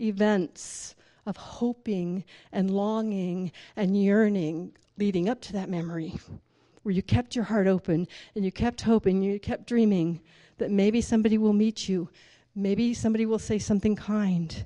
events 0.00 0.94
of 1.26 1.36
hoping 1.36 2.24
and 2.52 2.70
longing 2.70 3.50
and 3.74 4.00
yearning 4.00 4.72
leading 4.98 5.28
up 5.28 5.40
to 5.42 5.52
that 5.52 5.68
memory, 5.68 6.14
where 6.82 6.94
you 6.94 7.02
kept 7.02 7.34
your 7.34 7.44
heart 7.44 7.66
open 7.66 8.06
and 8.34 8.44
you 8.44 8.52
kept 8.52 8.82
hoping, 8.82 9.22
you 9.22 9.38
kept 9.38 9.66
dreaming 9.66 10.20
that 10.58 10.70
maybe 10.70 11.00
somebody 11.00 11.36
will 11.36 11.52
meet 11.52 11.88
you 11.88 12.08
Maybe 12.58 12.94
somebody 12.94 13.26
will 13.26 13.38
say 13.38 13.58
something 13.58 13.94
kind. 13.94 14.64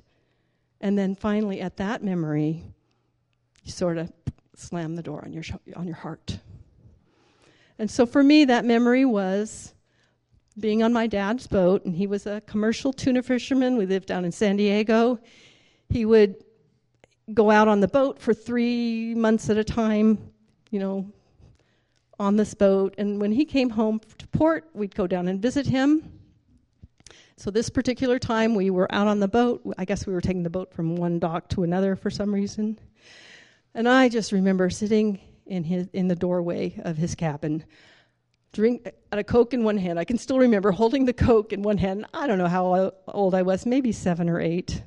And 0.79 0.97
then 0.97 1.13
finally, 1.13 1.59
at 1.59 1.75
that 1.77 2.01
memory, 2.01 2.63
you 3.63 3.71
sort 3.71 3.97
of 3.97 4.11
slam 4.55 4.95
the 4.95 5.03
door 5.03 5.21
on 5.25 5.33
your, 5.33 5.43
sh- 5.43 5.51
on 5.75 5.85
your 5.85 5.97
heart. 5.97 6.39
And 7.77 7.91
so 7.91 8.05
for 8.05 8.23
me, 8.23 8.45
that 8.45 8.63
memory 8.63 9.03
was 9.03 9.73
being 10.59 10.83
on 10.83 10.91
my 10.93 11.07
dad's 11.07 11.47
boat, 11.47 11.85
and 11.85 11.95
he 11.95 12.07
was 12.07 12.25
a 12.25 12.41
commercial 12.41 12.91
tuna 12.91 13.23
fisherman. 13.23 13.77
We 13.77 13.85
lived 13.85 14.07
down 14.07 14.25
in 14.25 14.31
San 14.31 14.57
Diego. 14.57 15.19
He 15.89 16.05
would 16.05 16.35
go 17.33 17.49
out 17.49 17.67
on 17.67 17.79
the 17.79 17.87
boat 17.87 18.19
for 18.19 18.33
three 18.33 19.15
months 19.15 19.49
at 19.49 19.57
a 19.57 19.63
time, 19.63 20.31
you 20.69 20.79
know, 20.79 21.11
on 22.19 22.35
this 22.35 22.53
boat. 22.53 22.95
And 22.97 23.19
when 23.21 23.31
he 23.31 23.45
came 23.45 23.69
home 23.69 23.99
to 24.17 24.27
port, 24.27 24.69
we'd 24.73 24.95
go 24.95 25.07
down 25.07 25.27
and 25.27 25.41
visit 25.41 25.65
him. 25.65 26.19
So 27.37 27.49
this 27.49 27.69
particular 27.69 28.19
time 28.19 28.53
we 28.53 28.69
were 28.69 28.93
out 28.93 29.07
on 29.07 29.19
the 29.19 29.27
boat. 29.27 29.61
I 29.77 29.85
guess 29.85 30.05
we 30.05 30.13
were 30.13 30.21
taking 30.21 30.43
the 30.43 30.49
boat 30.49 30.73
from 30.73 30.95
one 30.95 31.17
dock 31.17 31.49
to 31.49 31.63
another 31.63 31.95
for 31.95 32.11
some 32.11 32.33
reason. 32.33 32.77
And 33.73 33.89
I 33.89 34.09
just 34.09 34.31
remember 34.31 34.69
sitting 34.69 35.19
in 35.47 35.63
his 35.63 35.87
in 35.93 36.07
the 36.07 36.15
doorway 36.15 36.79
of 36.83 36.97
his 36.97 37.15
cabin, 37.15 37.63
drink 38.51 38.89
at 39.11 39.19
a 39.19 39.23
coke 39.23 39.53
in 39.53 39.63
one 39.63 39.77
hand. 39.77 39.99
I 39.99 40.03
can 40.03 40.17
still 40.17 40.39
remember 40.39 40.71
holding 40.71 41.05
the 41.05 41.13
coke 41.13 41.53
in 41.53 41.61
one 41.61 41.77
hand. 41.77 42.05
I 42.13 42.27
don't 42.27 42.37
know 42.37 42.47
how 42.47 42.93
old 43.07 43.35
I 43.35 43.41
was, 43.41 43.65
maybe 43.65 43.91
7 43.91 44.29
or 44.29 44.39
8. 44.39 44.83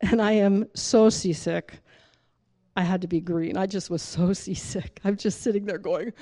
And 0.00 0.20
I 0.20 0.32
am 0.32 0.66
so 0.74 1.10
seasick. 1.10 1.78
I 2.76 2.82
had 2.82 3.02
to 3.02 3.08
be 3.08 3.20
green. 3.20 3.56
I 3.56 3.66
just 3.66 3.90
was 3.90 4.02
so 4.02 4.32
seasick. 4.44 5.00
I'm 5.04 5.16
just 5.16 5.42
sitting 5.42 5.66
there 5.66 5.78
going, 5.78 6.12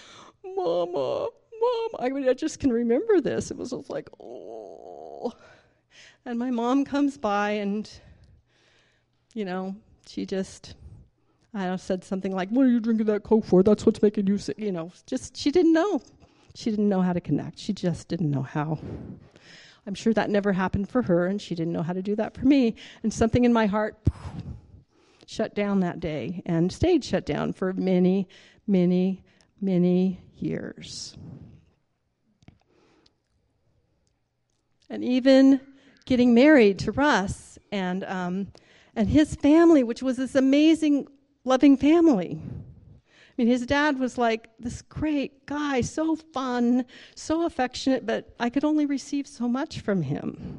"Mama, 0.45 1.29
mom." 1.61 1.91
I 1.99 2.09
mean, 2.09 2.29
I 2.29 2.35
just 2.35 2.59
can 2.59 2.73
remember 2.73 3.21
this. 3.21 3.51
It 3.51 3.57
was 3.57 3.71
just 3.71 3.89
like, 3.89 4.09
"Oh, 4.21 5.33
and 6.25 6.39
my 6.39 6.51
mom 6.51 6.85
comes 6.85 7.17
by 7.17 7.53
and, 7.53 7.91
you 9.35 9.45
know, 9.45 9.75
she 10.07 10.27
just, 10.27 10.75
I 11.55 11.75
said 11.77 12.05
something 12.05 12.35
like, 12.35 12.51
What 12.51 12.67
are 12.67 12.71
you 12.71 12.81
drinking 12.81 13.07
that 13.07 13.23
Coke 13.23 13.45
for? 13.45 13.63
That's 13.63 13.87
what's 13.87 14.03
making 14.03 14.27
you 14.27 14.39
sick. 14.39 14.59
You 14.59 14.73
know, 14.73 14.93
just, 15.07 15.37
she 15.37 15.51
didn't 15.51 15.73
know. 15.73 16.03
She 16.59 16.71
didn't 16.71 16.89
know 16.89 17.03
how 17.03 17.13
to 17.13 17.21
connect. 17.21 17.59
She 17.59 17.73
just 17.73 18.09
didn't 18.09 18.33
know 18.33 18.43
how. 18.43 18.81
I'm 19.87 19.95
sure 19.95 20.13
that 20.15 20.29
never 20.29 20.53
happened 20.53 20.89
for 20.89 21.03
her, 21.03 21.27
and 21.27 21.41
she 21.41 21.55
didn't 21.55 21.73
know 21.73 21.85
how 21.85 21.93
to 21.93 22.03
do 22.03 22.17
that 22.17 22.35
for 22.35 22.45
me. 22.45 22.75
And 23.05 23.15
something 23.15 23.45
in 23.45 23.53
my 23.53 23.67
heart 23.67 23.97
shut 25.27 25.55
down 25.55 25.81
that 25.81 26.01
day 26.01 26.43
and 26.47 26.73
stayed 26.73 27.05
shut 27.05 27.25
down 27.25 27.53
for 27.53 27.73
many, 27.73 28.29
many, 28.67 29.23
many 29.61 30.21
years. 30.37 31.17
and 34.91 35.05
even 35.05 35.61
getting 36.07 36.35
married 36.35 36.79
to 36.81 36.93
Russ 36.93 37.59
and 37.71 38.05
um, 38.05 38.49
and 38.97 39.09
his 39.09 39.35
family, 39.37 39.85
which 39.85 40.03
was 40.03 40.17
this 40.17 40.35
amazing, 40.35 41.07
loving 41.45 41.77
family. 41.77 42.41
Mean, 43.39 43.47
his 43.47 43.65
dad 43.65 44.01
was 44.01 44.19
like 44.19 44.49
this 44.59 44.83
great 44.83 45.47
guy, 45.47 45.81
so 45.81 46.17
fun, 46.17 46.85
so 47.15 47.47
affectionate, 47.47 48.05
but 48.05 48.35
I 48.41 48.51
could 48.51 48.65
only 48.65 48.85
receive 48.85 49.29
so 49.29 49.47
much 49.47 49.79
from 49.79 50.03
him 50.03 50.59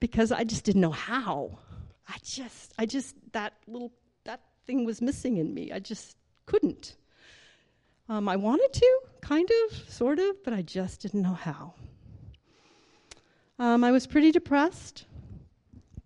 because 0.00 0.32
I 0.32 0.42
just 0.42 0.64
didn't 0.64 0.80
know 0.80 0.90
how. 0.90 1.58
I 2.08 2.16
just, 2.24 2.72
I 2.78 2.86
just, 2.86 3.14
that 3.32 3.52
little, 3.66 3.92
that 4.24 4.40
thing 4.66 4.86
was 4.86 5.02
missing 5.02 5.36
in 5.36 5.52
me. 5.52 5.70
I 5.70 5.80
just 5.80 6.16
couldn't. 6.46 6.96
Um, 8.08 8.26
I 8.26 8.36
wanted 8.36 8.72
to, 8.72 9.00
kind 9.20 9.48
of, 9.66 9.76
sort 9.86 10.18
of, 10.18 10.42
but 10.42 10.54
I 10.54 10.62
just 10.62 11.02
didn't 11.02 11.20
know 11.20 11.34
how. 11.34 11.74
Um, 13.58 13.84
I 13.84 13.92
was 13.92 14.06
pretty 14.06 14.32
depressed, 14.32 15.04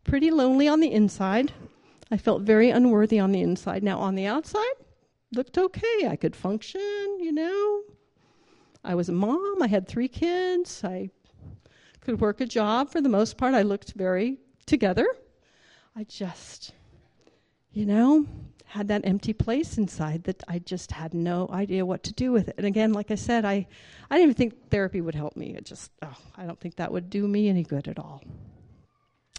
pretty 0.02 0.32
lonely 0.32 0.66
on 0.66 0.80
the 0.80 0.90
inside. 0.90 1.52
I 2.11 2.16
felt 2.16 2.42
very 2.42 2.70
unworthy 2.70 3.20
on 3.20 3.30
the 3.30 3.40
inside. 3.40 3.84
Now, 3.84 4.00
on 4.00 4.16
the 4.16 4.26
outside, 4.26 4.75
looked 5.34 5.58
okay. 5.58 6.08
I 6.08 6.16
could 6.16 6.36
function, 6.36 7.18
you 7.20 7.32
know. 7.32 7.82
I 8.84 8.94
was 8.94 9.08
a 9.08 9.12
mom. 9.12 9.62
I 9.62 9.66
had 9.66 9.88
three 9.88 10.08
kids. 10.08 10.82
I 10.84 11.10
could 12.00 12.20
work 12.20 12.40
a 12.40 12.46
job 12.46 12.90
for 12.90 13.00
the 13.00 13.08
most 13.08 13.36
part. 13.36 13.54
I 13.54 13.62
looked 13.62 13.92
very 13.92 14.38
together. 14.66 15.06
I 15.96 16.04
just, 16.04 16.72
you 17.72 17.86
know, 17.86 18.26
had 18.66 18.88
that 18.88 19.02
empty 19.04 19.32
place 19.32 19.78
inside 19.78 20.24
that 20.24 20.42
I 20.48 20.58
just 20.58 20.90
had 20.90 21.14
no 21.14 21.48
idea 21.52 21.86
what 21.86 22.02
to 22.04 22.12
do 22.12 22.32
with 22.32 22.48
it. 22.48 22.56
And 22.58 22.66
again, 22.66 22.92
like 22.92 23.10
I 23.10 23.14
said, 23.14 23.44
I, 23.44 23.66
I 24.10 24.16
didn't 24.16 24.30
even 24.30 24.34
think 24.34 24.70
therapy 24.70 25.00
would 25.00 25.14
help 25.14 25.36
me. 25.36 25.54
It 25.56 25.64
just, 25.64 25.92
oh, 26.02 26.16
I 26.36 26.44
don't 26.44 26.58
think 26.58 26.76
that 26.76 26.90
would 26.90 27.08
do 27.08 27.28
me 27.28 27.48
any 27.48 27.62
good 27.62 27.88
at 27.88 27.98
all. 27.98 28.22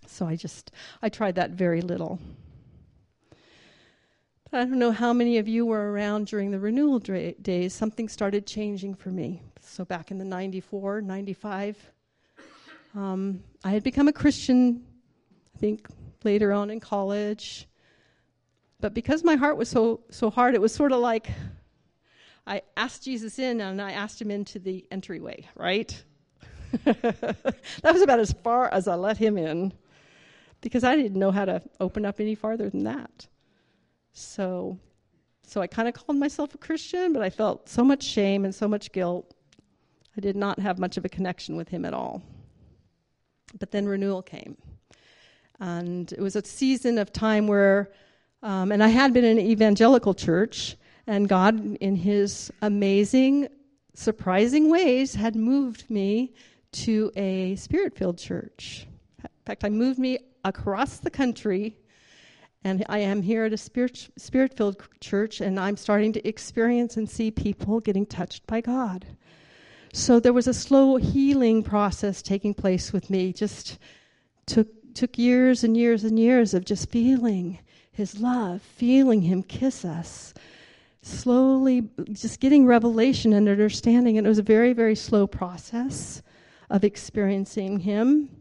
So 0.08 0.26
I 0.26 0.36
just, 0.36 0.72
I 1.02 1.10
tried 1.10 1.36
that 1.36 1.52
very 1.52 1.82
little. 1.82 2.20
But 4.52 4.62
I 4.62 4.66
don't 4.66 4.80
know 4.80 4.92
how 4.92 5.12
many 5.12 5.38
of 5.38 5.48
you 5.48 5.66
were 5.66 5.92
around 5.92 6.28
during 6.28 6.52
the 6.52 6.60
renewal 6.60 7.00
dra- 7.00 7.34
days. 7.34 7.74
Something 7.74 8.08
started 8.08 8.46
changing 8.46 8.96
for 8.96 9.10
me. 9.10 9.42
So 9.60 9.84
back 9.84 10.12
in 10.12 10.18
the 10.18 10.26
94, 10.26 11.02
95, 11.02 11.92
um, 12.96 13.44
I 13.64 13.72
had 13.72 13.84
become 13.84 14.08
a 14.08 14.14
Christian, 14.14 14.86
I 15.56 15.58
think 15.58 15.88
later 16.24 16.54
on 16.54 16.70
in 16.70 16.80
college. 16.80 17.68
But 18.80 18.94
because 18.94 19.24
my 19.24 19.36
heart 19.36 19.58
was 19.58 19.70
so 19.70 20.02
so 20.12 20.30
hard, 20.30 20.54
it 20.54 20.62
was 20.62 20.74
sort 20.74 20.92
of 20.92 21.00
like 21.00 21.28
I 22.46 22.62
asked 22.78 23.04
Jesus 23.04 23.40
in 23.40 23.62
and 23.62 23.82
I 23.82 23.92
asked 23.94 24.22
him 24.22 24.30
into 24.30 24.60
the 24.60 24.86
entryway, 24.92 25.48
right? 25.56 26.04
that 26.84 27.54
was 27.84 28.02
about 28.02 28.20
as 28.20 28.32
far 28.44 28.72
as 28.72 28.88
I 28.88 28.96
let 28.96 29.18
him 29.18 29.38
in 29.38 29.74
because 30.62 30.84
I 30.84 30.96
didn't 30.96 31.18
know 31.18 31.32
how 31.32 31.46
to 31.46 31.62
open 31.80 32.06
up 32.06 32.20
any 32.20 32.36
farther 32.36 32.70
than 32.70 32.84
that. 32.84 33.28
So, 34.18 34.80
so 35.46 35.62
I 35.62 35.68
kind 35.68 35.90
of 35.90 35.94
called 35.94 36.18
myself 36.18 36.56
a 36.56 36.58
Christian, 36.58 37.12
but 37.12 37.22
I 37.22 37.30
felt 37.30 37.68
so 37.68 37.84
much 37.84 38.02
shame 38.02 38.46
and 38.46 38.56
so 38.56 38.66
much 38.66 38.94
guilt. 38.94 39.34
I 40.18 40.22
did 40.22 40.38
not 40.38 40.58
have 40.60 40.80
much 40.80 40.96
of 40.96 41.04
a 41.04 41.10
connection 41.10 41.58
with 41.58 41.68
him 41.68 41.84
at 41.84 41.94
all. 41.94 42.24
But 43.60 43.72
then 43.72 43.86
renewal 43.86 44.22
came. 44.22 44.56
And 45.60 46.10
it 46.14 46.22
was 46.22 46.38
a 46.38 46.46
season 46.46 46.98
of 46.98 47.12
time 47.12 47.46
where, 47.46 47.92
um, 48.42 48.72
and 48.72 48.82
I 48.82 48.88
had 48.88 49.14
been 49.14 49.26
in 49.26 49.38
an 49.38 49.46
evangelical 49.46 50.14
church, 50.14 50.78
and 51.08 51.28
God, 51.28 51.76
in 51.82 51.98
His 51.98 52.52
amazing, 52.62 53.50
surprising 53.96 54.70
ways, 54.70 55.14
had 55.14 55.36
moved 55.36 55.90
me 55.90 56.34
to 56.72 57.12
a 57.18 57.58
spirit 57.58 57.98
filled 57.98 58.18
church. 58.18 58.88
In 59.24 59.30
fact, 59.46 59.66
I 59.66 59.70
moved 59.70 60.00
me 60.00 60.20
across 60.46 60.98
the 60.98 61.10
country, 61.10 61.78
and 62.66 62.84
I 62.90 62.98
am 62.98 63.22
here 63.22 63.46
at 63.46 63.54
a 63.54 63.58
spirit 63.58 64.58
filled 64.58 64.82
church, 65.00 65.40
and 65.40 65.60
I'm 65.60 65.78
starting 65.78 66.12
to 66.14 66.28
experience 66.28 66.98
and 66.98 67.08
see 67.08 67.30
people 67.30 67.80
getting 67.80 68.08
touched 68.08 68.46
by 68.48 68.60
God. 68.60 69.06
So 69.94 70.20
there 70.20 70.34
was 70.34 70.48
a 70.48 70.54
slow 70.54 70.98
healing 70.98 71.62
process 71.62 72.24
taking 72.24 72.56
place 72.56 72.92
with 72.92 73.12
me. 73.12 73.32
Just 73.32 73.78
took 74.48 74.68
took 74.96 75.18
years 75.18 75.64
and 75.64 75.78
years 75.78 76.04
and 76.06 76.18
years 76.18 76.56
of 76.56 76.66
just 76.66 76.90
feeling 76.90 77.60
his 77.92 78.20
love, 78.20 78.64
feeling 78.64 79.22
him 79.22 79.44
kiss 79.44 79.86
us, 79.86 80.34
slowly 81.04 81.88
just 82.14 82.40
getting 82.40 82.66
revelation 82.66 83.34
and 83.34 83.48
understanding. 83.48 84.18
And 84.18 84.26
it 84.26 84.30
was 84.30 84.40
a 84.40 84.44
very, 84.44 84.74
very 84.74 84.96
slow 84.96 85.28
process 85.28 86.24
of 86.72 86.84
experiencing 86.84 87.82
him. 87.82 88.35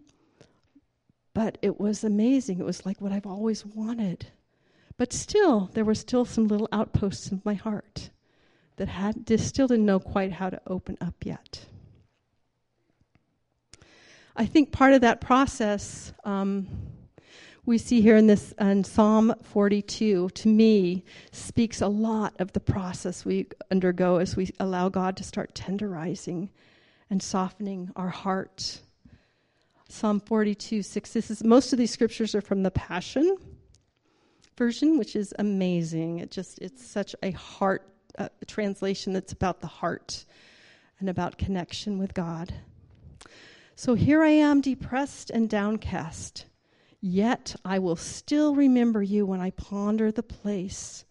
But 1.34 1.58
it 1.62 1.80
was 1.80 2.04
amazing. 2.04 2.60
It 2.60 2.64
was 2.64 2.86
like 2.86 3.00
what 3.00 3.12
I've 3.12 3.26
always 3.26 3.66
wanted. 3.66 4.26
But 4.96 5.12
still, 5.12 5.70
there 5.74 5.84
were 5.84 5.94
still 5.94 6.24
some 6.24 6.46
little 6.46 6.68
outposts 6.72 7.32
of 7.32 7.44
my 7.44 7.54
heart 7.54 8.10
that 8.76 8.88
had 8.88 9.28
still 9.40 9.66
didn't 9.66 9.86
know 9.86 9.98
quite 10.00 10.32
how 10.32 10.50
to 10.50 10.60
open 10.66 10.96
up 11.00 11.14
yet. 11.24 11.66
I 14.36 14.46
think 14.46 14.72
part 14.72 14.94
of 14.94 15.00
that 15.02 15.20
process 15.20 16.12
um, 16.24 16.66
we 17.66 17.78
see 17.78 18.00
here 18.02 18.16
in 18.16 18.26
this 18.26 18.52
in 18.60 18.84
Psalm 18.84 19.34
42, 19.42 20.28
to 20.28 20.48
me, 20.48 21.04
speaks 21.32 21.80
a 21.80 21.88
lot 21.88 22.34
of 22.38 22.52
the 22.52 22.60
process 22.60 23.24
we 23.24 23.46
undergo 23.70 24.18
as 24.18 24.36
we 24.36 24.50
allow 24.60 24.90
God 24.90 25.16
to 25.16 25.24
start 25.24 25.54
tenderizing 25.54 26.50
and 27.08 27.22
softening 27.22 27.90
our 27.96 28.10
heart. 28.10 28.82
Psalm 29.88 30.20
42, 30.20 30.82
6. 30.82 31.12
This 31.12 31.30
is 31.30 31.44
most 31.44 31.72
of 31.72 31.78
these 31.78 31.90
scriptures 31.90 32.34
are 32.34 32.40
from 32.40 32.62
the 32.62 32.70
Passion 32.70 33.36
version, 34.56 34.98
which 34.98 35.14
is 35.16 35.34
amazing. 35.38 36.18
It 36.18 36.30
just 36.30 36.58
it's 36.60 36.86
such 36.86 37.14
a 37.22 37.32
heart 37.32 37.88
uh, 38.18 38.28
translation 38.46 39.12
that's 39.12 39.32
about 39.32 39.60
the 39.60 39.66
heart 39.66 40.24
and 41.00 41.08
about 41.08 41.38
connection 41.38 41.98
with 41.98 42.14
God. 42.14 42.54
So 43.76 43.94
here 43.94 44.22
I 44.22 44.30
am, 44.30 44.60
depressed 44.60 45.30
and 45.30 45.50
downcast. 45.50 46.46
Yet 47.00 47.56
I 47.64 47.80
will 47.80 47.96
still 47.96 48.54
remember 48.54 49.02
you 49.02 49.26
when 49.26 49.40
I 49.40 49.50
ponder 49.50 50.10
the 50.10 50.22
place 50.22 51.04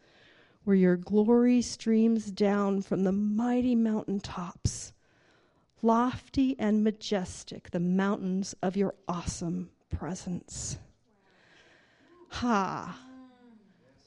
where 0.63 0.75
your 0.75 0.96
glory 0.96 1.62
streams 1.62 2.32
down 2.32 2.82
from 2.82 3.03
the 3.03 3.12
mighty 3.12 3.75
mountain 3.75 4.22
tops. 4.22 4.92
Lofty 5.83 6.55
and 6.57 6.81
majestic, 6.81 7.69
the 7.71 7.79
mountains 7.79 8.55
of 8.63 8.77
your 8.77 8.95
awesome 9.05 9.69
presence. 9.95 10.77
Ha! 12.29 12.98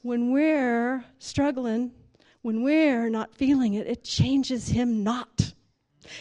When 0.01 0.31
we're 0.31 1.05
struggling, 1.19 1.91
when 2.41 2.63
we're 2.63 3.09
not 3.09 3.35
feeling 3.35 3.75
it, 3.75 3.85
it 3.85 4.03
changes 4.03 4.67
him 4.67 5.03
not. 5.03 5.53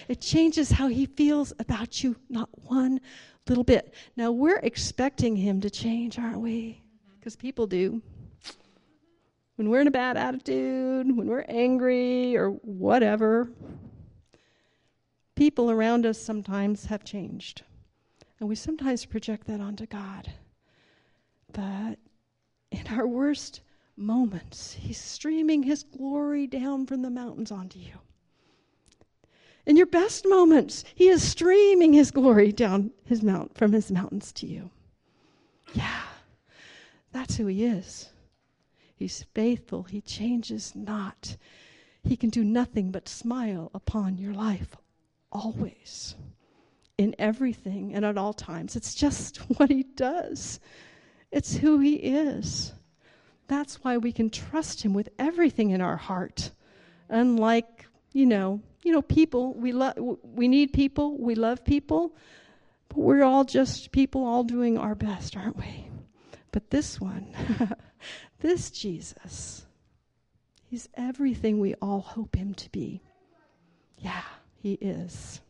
It 0.09 0.21
changes 0.21 0.71
how 0.71 0.89
he 0.89 1.07
feels 1.07 1.55
about 1.59 2.05
you, 2.05 2.17
not 2.29 2.51
one 2.65 3.01
little 3.49 3.65
bit. 3.65 3.95
Now, 4.15 4.33
we're 4.33 4.59
expecting 4.59 5.37
him 5.37 5.63
to 5.63 5.71
change, 5.71 6.19
aren't 6.19 6.41
we? 6.41 6.83
Because 7.19 7.35
people 7.35 7.67
do. 7.67 8.03
When 9.55 9.71
we're 9.71 9.81
in 9.81 9.87
a 9.87 9.93
bad 9.93 10.19
attitude, 10.19 11.17
when 11.17 11.29
we're 11.29 11.47
angry 11.49 12.37
or 12.37 12.51
whatever, 12.51 13.49
people 15.37 15.71
around 15.71 16.05
us 16.05 16.19
sometimes 16.19 16.87
have 16.87 17.05
changed. 17.05 17.63
And 18.41 18.49
we 18.49 18.57
sometimes 18.57 19.05
project 19.05 19.47
that 19.47 19.61
onto 19.61 19.87
God. 19.87 20.33
But 21.53 21.99
in 22.71 22.87
our 22.91 23.07
worst 23.07 23.61
moments, 23.97 24.73
He's 24.73 24.99
streaming 25.01 25.63
His 25.63 25.85
glory 25.85 26.47
down 26.47 26.87
from 26.87 27.03
the 27.03 27.11
mountains 27.11 27.53
onto 27.53 27.79
you. 27.79 27.95
In 29.65 29.77
your 29.77 29.87
best 29.87 30.27
moments, 30.27 30.85
He 30.95 31.09
is 31.09 31.23
streaming 31.23 31.93
His 31.93 32.11
glory 32.11 32.51
down 32.53 32.91
His 33.05 33.23
mount 33.23 33.57
from 33.57 33.73
His 33.73 33.91
mountains 33.91 34.33
to 34.33 34.47
you. 34.47 34.71
Yeah, 35.75 36.03
that's 37.13 37.37
who 37.37 37.47
He 37.47 37.65
is. 37.65 38.11
He's 38.95 39.27
faithful. 39.35 39.83
He 39.85 40.01
changes 40.01 40.75
not. 40.75 41.37
He 42.03 42.17
can 42.17 42.31
do 42.31 42.45
nothing 42.45 42.91
but 42.91 43.09
smile 43.09 43.71
upon 43.75 44.17
your 44.17 44.33
life 44.33 44.77
always, 45.37 46.15
in 46.99 47.15
everything 47.19 47.95
and 47.95 48.05
at 48.05 48.19
all 48.19 48.33
times. 48.33 48.77
It's 48.77 48.95
just 48.95 49.37
what 49.59 49.71
He 49.71 49.83
does, 49.83 50.61
it's 51.31 51.57
who 51.57 51.79
He 51.79 51.95
is. 51.95 52.73
That's 53.49 53.77
why 53.85 53.99
we 53.99 54.13
can 54.13 54.31
trust 54.31 54.83
Him 54.83 54.93
with 54.93 55.09
everything 55.19 55.71
in 55.71 55.81
our 55.81 55.97
heart. 55.97 56.51
Unlike, 57.09 57.87
you 58.13 58.27
know, 58.27 58.61
you 58.83 58.93
know, 58.93 59.03
people, 59.03 59.55
we, 59.55 59.73
lo- 59.73 60.19
we 60.23 60.49
need 60.49 60.73
people, 60.73 61.17
we 61.17 61.35
love 61.35 61.65
people, 61.65 62.17
but 62.89 62.99
we're 62.99 63.23
all 63.23 63.45
just 63.45 63.93
people 63.93 64.25
all 64.25 64.43
doing 64.43 64.79
our 64.79 64.95
best, 64.95 65.37
aren't 65.37 65.57
we? 65.57 65.89
But 66.51 66.71
this 66.71 67.01
one, 67.01 67.35
this 68.41 68.71
Jesus, 68.71 69.67
he's 70.65 70.89
everything 70.95 71.61
we 71.61 71.75
all 71.83 72.01
hope 72.01 72.35
him 72.35 72.55
to 72.55 72.71
be. 72.71 73.03
Yeah, 73.99 74.23
he 74.67 74.73
is. 74.81 75.41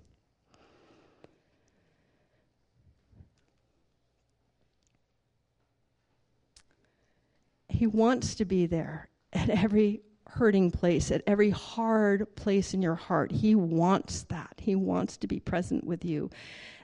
He 7.70 7.86
wants 7.86 8.34
to 8.34 8.44
be 8.44 8.66
there 8.66 9.08
at 9.32 9.48
every 9.48 10.02
hurting 10.28 10.70
place, 10.70 11.10
at 11.10 11.22
every 11.26 11.48
hard 11.48 12.36
place 12.36 12.74
in 12.74 12.82
your 12.82 12.94
heart. 12.94 13.32
He 13.32 13.54
wants 13.54 14.24
that. 14.24 14.52
He 14.58 14.74
wants 14.74 15.16
to 15.16 15.26
be 15.26 15.40
present 15.40 15.84
with 15.84 16.04
you. 16.04 16.28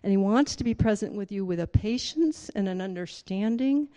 And 0.02 0.10
He 0.10 0.16
wants 0.16 0.56
to 0.56 0.64
be 0.64 0.72
present 0.72 1.12
with 1.12 1.30
you 1.30 1.44
with 1.44 1.60
a 1.60 1.66
patience 1.66 2.50
and 2.54 2.66
an 2.66 2.80
understanding 2.80 3.90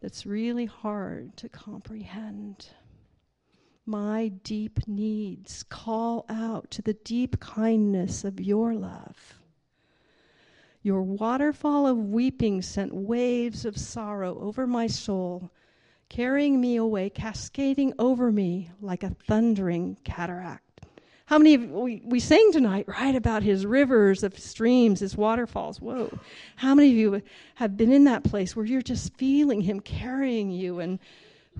that's 0.00 0.24
really 0.24 0.64
hard 0.64 1.36
to 1.36 1.50
comprehend. 1.50 2.68
My 3.84 4.28
deep 4.28 4.86
needs 4.86 5.64
call 5.64 6.24
out 6.28 6.70
to 6.70 6.82
the 6.82 6.94
deep 6.94 7.40
kindness 7.40 8.22
of 8.22 8.40
your 8.40 8.74
love. 8.74 9.40
Your 10.82 11.02
waterfall 11.02 11.86
of 11.86 11.96
weeping 11.96 12.62
sent 12.62 12.94
waves 12.94 13.64
of 13.64 13.76
sorrow 13.76 14.38
over 14.40 14.66
my 14.66 14.86
soul 14.86 15.50
carrying 16.08 16.60
me 16.60 16.76
away, 16.76 17.08
cascading 17.10 17.94
over 17.98 18.30
me 18.30 18.70
like 18.80 19.02
a 19.02 19.16
thundering 19.26 19.96
cataract. 20.04 20.82
How 21.24 21.38
many 21.38 21.54
of 21.54 21.70
we, 21.70 22.02
we 22.04 22.20
sang 22.20 22.52
tonight, 22.52 22.86
right, 22.86 23.14
about 23.14 23.42
his 23.42 23.64
rivers 23.64 24.22
of 24.22 24.38
streams, 24.38 25.00
his 25.00 25.16
waterfalls? 25.16 25.80
Whoa. 25.80 26.16
How 26.56 26.74
many 26.74 26.90
of 26.90 26.96
you 26.96 27.22
have 27.54 27.76
been 27.76 27.90
in 27.90 28.04
that 28.04 28.24
place 28.24 28.54
where 28.54 28.66
you're 28.66 28.82
just 28.82 29.16
feeling 29.16 29.62
him 29.62 29.80
carrying 29.80 30.50
you 30.50 30.80
and, 30.80 30.98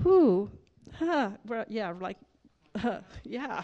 whoo, 0.04 0.50
huh, 0.94 1.30
yeah, 1.68 1.92
like, 2.00 2.18
yeah. 3.24 3.62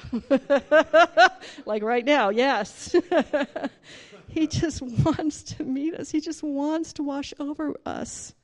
like 1.67 1.83
right 1.83 2.05
now, 2.05 2.29
yes. 2.31 2.95
he 4.29 4.47
just 4.47 4.83
wants 4.83 5.43
to 5.43 5.65
meet 5.65 5.95
us, 5.95 6.11
he 6.11 6.21
just 6.21 6.43
wants 6.43 6.93
to 6.95 7.03
wash 7.03 7.33
over 7.39 7.75
us. 7.87 8.35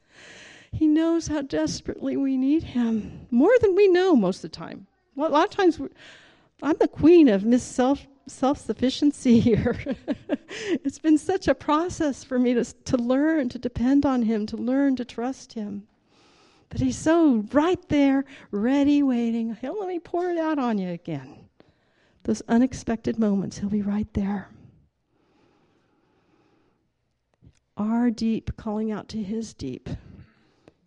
He 0.74 0.88
knows 0.88 1.28
how 1.28 1.42
desperately 1.42 2.16
we 2.16 2.36
need 2.36 2.64
Him, 2.64 3.28
more 3.30 3.52
than 3.60 3.76
we 3.76 3.86
know 3.86 4.16
most 4.16 4.38
of 4.38 4.50
the 4.50 4.56
time. 4.56 4.88
Well, 5.14 5.30
a 5.30 5.32
lot 5.32 5.44
of 5.44 5.50
times, 5.50 5.80
I'm 6.62 6.76
the 6.80 6.88
queen 6.88 7.28
of 7.28 7.44
Miss 7.44 7.62
Self 7.62 8.04
self 8.26 8.58
sufficiency 8.58 9.38
here. 9.38 9.78
it's 10.48 10.98
been 10.98 11.18
such 11.18 11.46
a 11.46 11.54
process 11.54 12.24
for 12.24 12.38
me 12.38 12.54
to, 12.54 12.64
to 12.64 12.96
learn 12.96 13.48
to 13.50 13.58
depend 13.58 14.04
on 14.04 14.22
Him, 14.22 14.46
to 14.46 14.56
learn 14.56 14.96
to 14.96 15.04
trust 15.04 15.52
Him. 15.52 15.86
But 16.74 16.82
He's 16.82 16.98
so 16.98 17.44
right 17.52 17.88
there, 17.88 18.24
ready, 18.50 19.02
waiting. 19.02 19.56
He'll 19.60 19.78
let 19.78 19.88
me 19.88 20.00
pour 20.00 20.28
it 20.30 20.38
out 20.38 20.58
on 20.58 20.76
you 20.76 20.90
again. 20.90 21.48
Those 22.24 22.42
unexpected 22.48 23.18
moments, 23.18 23.58
He'll 23.58 23.70
be 23.70 23.82
right 23.82 24.12
there. 24.12 24.48
our 27.76 28.10
deep 28.10 28.56
calling 28.56 28.92
out 28.92 29.08
to 29.08 29.22
his 29.22 29.54
deep. 29.54 29.88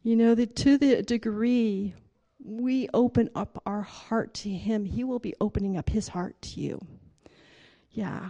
You 0.03 0.15
know, 0.15 0.35
that 0.35 0.55
to 0.57 0.77
the 0.77 1.01
degree 1.01 1.93
we 2.43 2.87
open 2.93 3.29
up 3.35 3.61
our 3.65 3.81
heart 3.81 4.33
to 4.35 4.49
him, 4.49 4.85
he 4.85 5.03
will 5.03 5.19
be 5.19 5.33
opening 5.41 5.77
up 5.77 5.89
his 5.89 6.07
heart 6.07 6.41
to 6.43 6.61
you. 6.61 6.79
Yeah. 7.91 8.29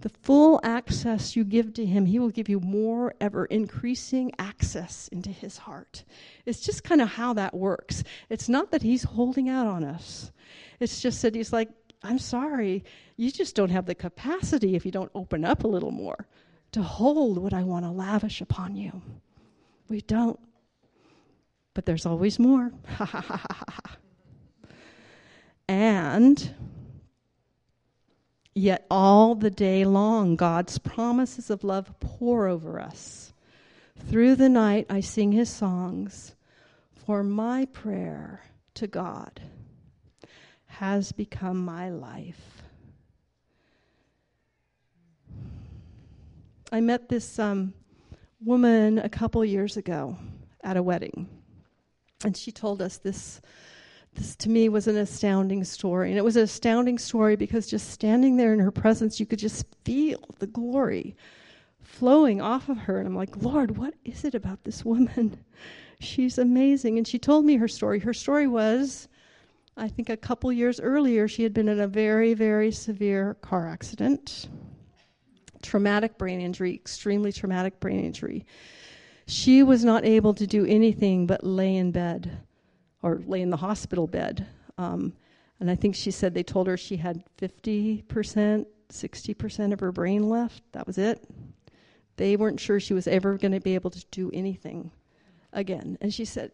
The 0.00 0.08
full 0.08 0.60
access 0.62 1.36
you 1.36 1.44
give 1.44 1.74
to 1.74 1.84
him, 1.84 2.06
he 2.06 2.18
will 2.18 2.30
give 2.30 2.48
you 2.48 2.60
more 2.60 3.14
ever 3.20 3.44
increasing 3.44 4.32
access 4.38 5.08
into 5.08 5.30
his 5.30 5.58
heart. 5.58 6.04
It's 6.46 6.60
just 6.60 6.84
kind 6.84 7.02
of 7.02 7.08
how 7.08 7.34
that 7.34 7.54
works. 7.54 8.02
It's 8.30 8.48
not 8.48 8.70
that 8.70 8.82
he's 8.82 9.02
holding 9.02 9.50
out 9.50 9.66
on 9.66 9.84
us. 9.84 10.32
It's 10.78 11.02
just 11.02 11.20
that 11.22 11.34
he's 11.34 11.52
like, 11.52 11.68
I'm 12.02 12.18
sorry, 12.18 12.84
you 13.16 13.30
just 13.30 13.54
don't 13.54 13.70
have 13.70 13.84
the 13.84 13.94
capacity 13.94 14.74
if 14.74 14.86
you 14.86 14.90
don't 14.90 15.10
open 15.14 15.44
up 15.44 15.64
a 15.64 15.68
little 15.68 15.90
more 15.90 16.26
to 16.72 16.82
hold 16.82 17.36
what 17.36 17.52
I 17.52 17.62
want 17.62 17.84
to 17.84 17.90
lavish 17.90 18.40
upon 18.40 18.76
you. 18.76 19.02
We 19.88 20.00
don't. 20.00 20.40
But 21.74 21.84
there's 21.84 22.06
always 22.06 22.38
more. 22.38 22.72
and 25.68 26.54
yet, 28.54 28.86
all 28.90 29.34
the 29.34 29.50
day 29.50 29.84
long, 29.84 30.36
God's 30.36 30.78
promises 30.78 31.50
of 31.50 31.64
love 31.64 31.92
pour 32.00 32.46
over 32.46 32.80
us. 32.80 33.32
Through 34.08 34.36
the 34.36 34.48
night, 34.48 34.86
I 34.88 35.00
sing 35.00 35.32
his 35.32 35.50
songs, 35.50 36.34
for 37.06 37.22
my 37.22 37.66
prayer 37.66 38.42
to 38.74 38.86
God 38.86 39.40
has 40.66 41.12
become 41.12 41.58
my 41.58 41.90
life. 41.90 42.62
I 46.72 46.80
met 46.80 47.08
this 47.08 47.38
um, 47.38 47.74
woman 48.42 48.98
a 48.98 49.08
couple 49.08 49.44
years 49.44 49.76
ago 49.76 50.16
at 50.62 50.76
a 50.76 50.82
wedding, 50.82 51.28
and 52.24 52.36
she 52.36 52.52
told 52.52 52.80
us 52.80 52.98
this. 52.98 53.40
This 54.14 54.34
to 54.36 54.50
me 54.50 54.68
was 54.68 54.86
an 54.86 54.96
astounding 54.96 55.64
story. 55.64 56.10
And 56.10 56.18
it 56.18 56.24
was 56.24 56.36
an 56.36 56.42
astounding 56.42 56.98
story 56.98 57.36
because 57.36 57.66
just 57.66 57.90
standing 57.90 58.36
there 58.36 58.52
in 58.52 58.58
her 58.58 58.70
presence, 58.70 59.20
you 59.20 59.26
could 59.26 59.38
just 59.38 59.66
feel 59.84 60.20
the 60.38 60.46
glory 60.46 61.16
flowing 61.82 62.40
off 62.40 62.68
of 62.68 62.78
her. 62.78 62.98
And 62.98 63.06
I'm 63.06 63.16
like, 63.16 63.42
Lord, 63.42 63.76
what 63.76 63.94
is 64.04 64.24
it 64.24 64.34
about 64.34 64.64
this 64.64 64.84
woman? 64.84 65.38
She's 66.00 66.38
amazing. 66.38 66.98
And 66.98 67.06
she 67.06 67.18
told 67.18 67.44
me 67.44 67.56
her 67.56 67.68
story. 67.68 67.98
Her 67.98 68.14
story 68.14 68.46
was 68.46 69.08
I 69.76 69.88
think 69.88 70.10
a 70.10 70.16
couple 70.16 70.52
years 70.52 70.78
earlier, 70.78 71.26
she 71.26 71.42
had 71.42 71.54
been 71.54 71.68
in 71.68 71.80
a 71.80 71.86
very, 71.86 72.34
very 72.34 72.70
severe 72.70 73.34
car 73.40 73.66
accident 73.66 74.48
traumatic 75.62 76.16
brain 76.16 76.40
injury, 76.40 76.74
extremely 76.74 77.32
traumatic 77.32 77.80
brain 77.80 78.04
injury. 78.04 78.46
She 79.26 79.62
was 79.62 79.84
not 79.84 80.04
able 80.04 80.34
to 80.34 80.46
do 80.46 80.64
anything 80.64 81.26
but 81.26 81.44
lay 81.44 81.76
in 81.76 81.92
bed 81.92 82.38
or 83.02 83.22
lay 83.26 83.42
in 83.42 83.50
the 83.50 83.56
hospital 83.56 84.06
bed. 84.06 84.46
Um, 84.78 85.12
and 85.58 85.70
I 85.70 85.74
think 85.74 85.94
she 85.94 86.10
said 86.10 86.34
they 86.34 86.42
told 86.42 86.66
her 86.66 86.76
she 86.76 86.96
had 86.96 87.22
50%, 87.38 88.66
60% 88.88 89.72
of 89.72 89.80
her 89.80 89.92
brain 89.92 90.28
left. 90.28 90.62
That 90.72 90.86
was 90.86 90.98
it. 90.98 91.22
They 92.16 92.36
weren't 92.36 92.60
sure 92.60 92.80
she 92.80 92.94
was 92.94 93.06
ever 93.06 93.36
going 93.36 93.52
to 93.52 93.60
be 93.60 93.74
able 93.74 93.90
to 93.90 94.04
do 94.10 94.30
anything 94.32 94.90
again. 95.52 95.98
And 96.00 96.12
she 96.12 96.24
said, 96.24 96.52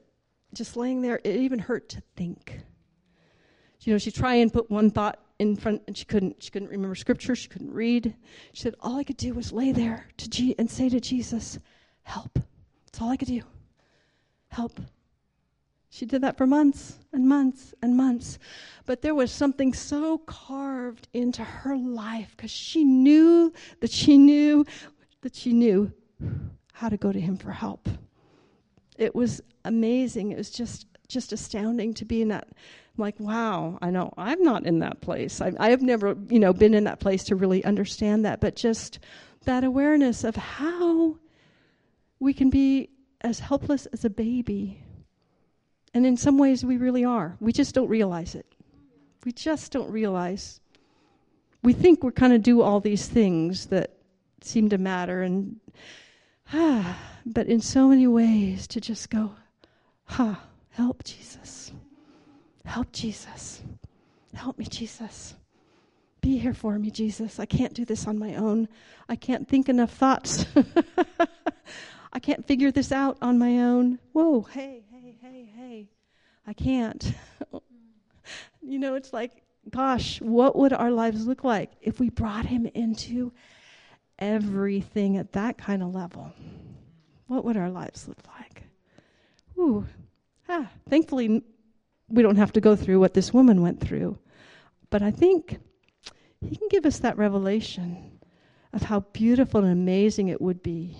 just 0.54 0.76
laying 0.76 1.02
there, 1.02 1.20
it 1.24 1.36
even 1.36 1.58
hurt 1.58 1.88
to 1.90 2.02
think. 2.16 2.60
You 3.80 3.92
know, 3.92 3.98
she'd 3.98 4.14
try 4.14 4.34
and 4.34 4.52
put 4.52 4.70
one 4.70 4.90
thought 4.90 5.20
in 5.38 5.54
front 5.56 5.82
and 5.86 5.96
she 5.96 6.04
couldn't 6.04 6.42
she 6.42 6.50
couldn't 6.50 6.70
remember 6.70 6.94
scripture 6.94 7.36
she 7.36 7.48
couldn't 7.48 7.72
read 7.72 8.14
she 8.52 8.62
said 8.62 8.74
all 8.80 8.96
i 8.96 9.04
could 9.04 9.16
do 9.16 9.34
was 9.34 9.52
lay 9.52 9.72
there 9.72 10.08
to 10.16 10.30
G- 10.30 10.54
and 10.58 10.70
say 10.70 10.88
to 10.88 11.00
jesus 11.00 11.58
help 12.02 12.38
that's 12.86 13.00
all 13.00 13.10
i 13.10 13.16
could 13.16 13.28
do 13.28 13.42
help 14.48 14.80
she 15.90 16.06
did 16.06 16.22
that 16.22 16.36
for 16.36 16.46
months 16.46 16.98
and 17.12 17.28
months 17.28 17.74
and 17.82 17.96
months 17.96 18.38
but 18.84 19.02
there 19.02 19.14
was 19.14 19.30
something 19.30 19.72
so 19.72 20.18
carved 20.18 21.08
into 21.12 21.42
her 21.42 21.76
life 21.76 22.34
because 22.36 22.50
she 22.50 22.84
knew 22.84 23.52
that 23.80 23.90
she 23.90 24.18
knew 24.18 24.64
that 25.22 25.34
she 25.34 25.52
knew 25.52 25.92
how 26.72 26.88
to 26.88 26.96
go 26.96 27.12
to 27.12 27.20
him 27.20 27.36
for 27.36 27.52
help 27.52 27.88
it 28.96 29.14
was 29.14 29.40
amazing 29.64 30.32
it 30.32 30.38
was 30.38 30.50
just 30.50 30.86
just 31.08 31.32
astounding 31.32 31.94
to 31.94 32.04
be 32.04 32.20
in 32.22 32.28
that 32.28 32.48
like, 32.98 33.18
wow, 33.20 33.78
I 33.82 33.90
know 33.90 34.12
I'm 34.16 34.42
not 34.42 34.66
in 34.66 34.78
that 34.80 35.00
place. 35.00 35.40
I, 35.40 35.52
I 35.58 35.70
have 35.70 35.82
never, 35.82 36.16
you 36.28 36.38
know, 36.38 36.52
been 36.52 36.74
in 36.74 36.84
that 36.84 37.00
place 37.00 37.24
to 37.24 37.36
really 37.36 37.64
understand 37.64 38.24
that, 38.24 38.40
but 38.40 38.56
just 38.56 38.98
that 39.44 39.64
awareness 39.64 40.24
of 40.24 40.36
how 40.36 41.16
we 42.18 42.32
can 42.32 42.50
be 42.50 42.88
as 43.20 43.38
helpless 43.38 43.86
as 43.86 44.04
a 44.04 44.10
baby. 44.10 44.82
And 45.96 46.04
in 46.04 46.18
some 46.18 46.36
ways, 46.36 46.62
we 46.62 46.76
really 46.76 47.06
are. 47.06 47.38
We 47.40 47.54
just 47.54 47.74
don't 47.74 47.88
realize 47.88 48.34
it. 48.34 48.44
We 49.24 49.32
just 49.32 49.72
don't 49.72 49.90
realize. 49.90 50.60
We 51.62 51.72
think 51.72 52.04
we're 52.04 52.12
kind 52.12 52.34
of 52.34 52.42
do 52.42 52.60
all 52.60 52.80
these 52.80 53.08
things 53.08 53.68
that 53.68 53.92
seem 54.42 54.68
to 54.68 54.76
matter, 54.76 55.22
and 55.22 55.58
ah, 56.52 56.98
but 57.24 57.46
in 57.46 57.62
so 57.62 57.88
many 57.88 58.06
ways, 58.06 58.66
to 58.66 58.78
just 58.78 59.08
go, 59.08 59.36
ha, 60.04 60.38
help 60.68 61.02
Jesus. 61.02 61.72
Help, 62.66 62.92
Jesus. 62.92 63.62
Help 64.34 64.58
me, 64.58 64.66
Jesus. 64.66 65.34
Be 66.20 66.36
here 66.36 66.52
for 66.52 66.78
me, 66.78 66.90
Jesus. 66.90 67.40
I 67.40 67.46
can't 67.46 67.72
do 67.72 67.86
this 67.86 68.06
on 68.06 68.18
my 68.18 68.34
own. 68.34 68.68
I 69.08 69.16
can't 69.16 69.48
think 69.48 69.70
enough 69.70 69.94
thoughts. 69.94 70.44
I 72.12 72.18
can't 72.18 72.46
figure 72.46 72.70
this 72.70 72.92
out 72.92 73.16
on 73.22 73.38
my 73.38 73.60
own. 73.60 73.98
Whoa, 74.12 74.42
hey, 74.42 74.84
hey, 74.90 74.95
hey, 75.36 75.50
hey. 75.54 75.88
I 76.46 76.54
can't. 76.54 77.12
you 78.62 78.78
know, 78.78 78.94
it's 78.94 79.12
like, 79.12 79.42
gosh, 79.68 80.18
what 80.22 80.56
would 80.56 80.72
our 80.72 80.90
lives 80.90 81.26
look 81.26 81.44
like 81.44 81.72
if 81.82 82.00
we 82.00 82.08
brought 82.08 82.46
him 82.46 82.66
into 82.74 83.32
everything 84.18 85.18
at 85.18 85.32
that 85.32 85.58
kind 85.58 85.82
of 85.82 85.94
level? 85.94 86.32
What 87.26 87.44
would 87.44 87.58
our 87.58 87.68
lives 87.68 88.08
look 88.08 88.20
like? 88.38 88.62
Ooh. 89.58 89.86
Ah, 90.48 90.70
thankfully, 90.88 91.42
we 92.08 92.22
don't 92.22 92.36
have 92.36 92.52
to 92.52 92.60
go 92.62 92.74
through 92.74 93.00
what 93.00 93.12
this 93.12 93.34
woman 93.34 93.60
went 93.60 93.80
through. 93.80 94.16
But 94.88 95.02
I 95.02 95.10
think 95.10 95.58
he 96.40 96.56
can 96.56 96.68
give 96.70 96.86
us 96.86 97.00
that 97.00 97.18
revelation 97.18 98.20
of 98.72 98.82
how 98.82 99.00
beautiful 99.00 99.62
and 99.62 99.72
amazing 99.72 100.28
it 100.28 100.40
would 100.40 100.62
be 100.62 100.96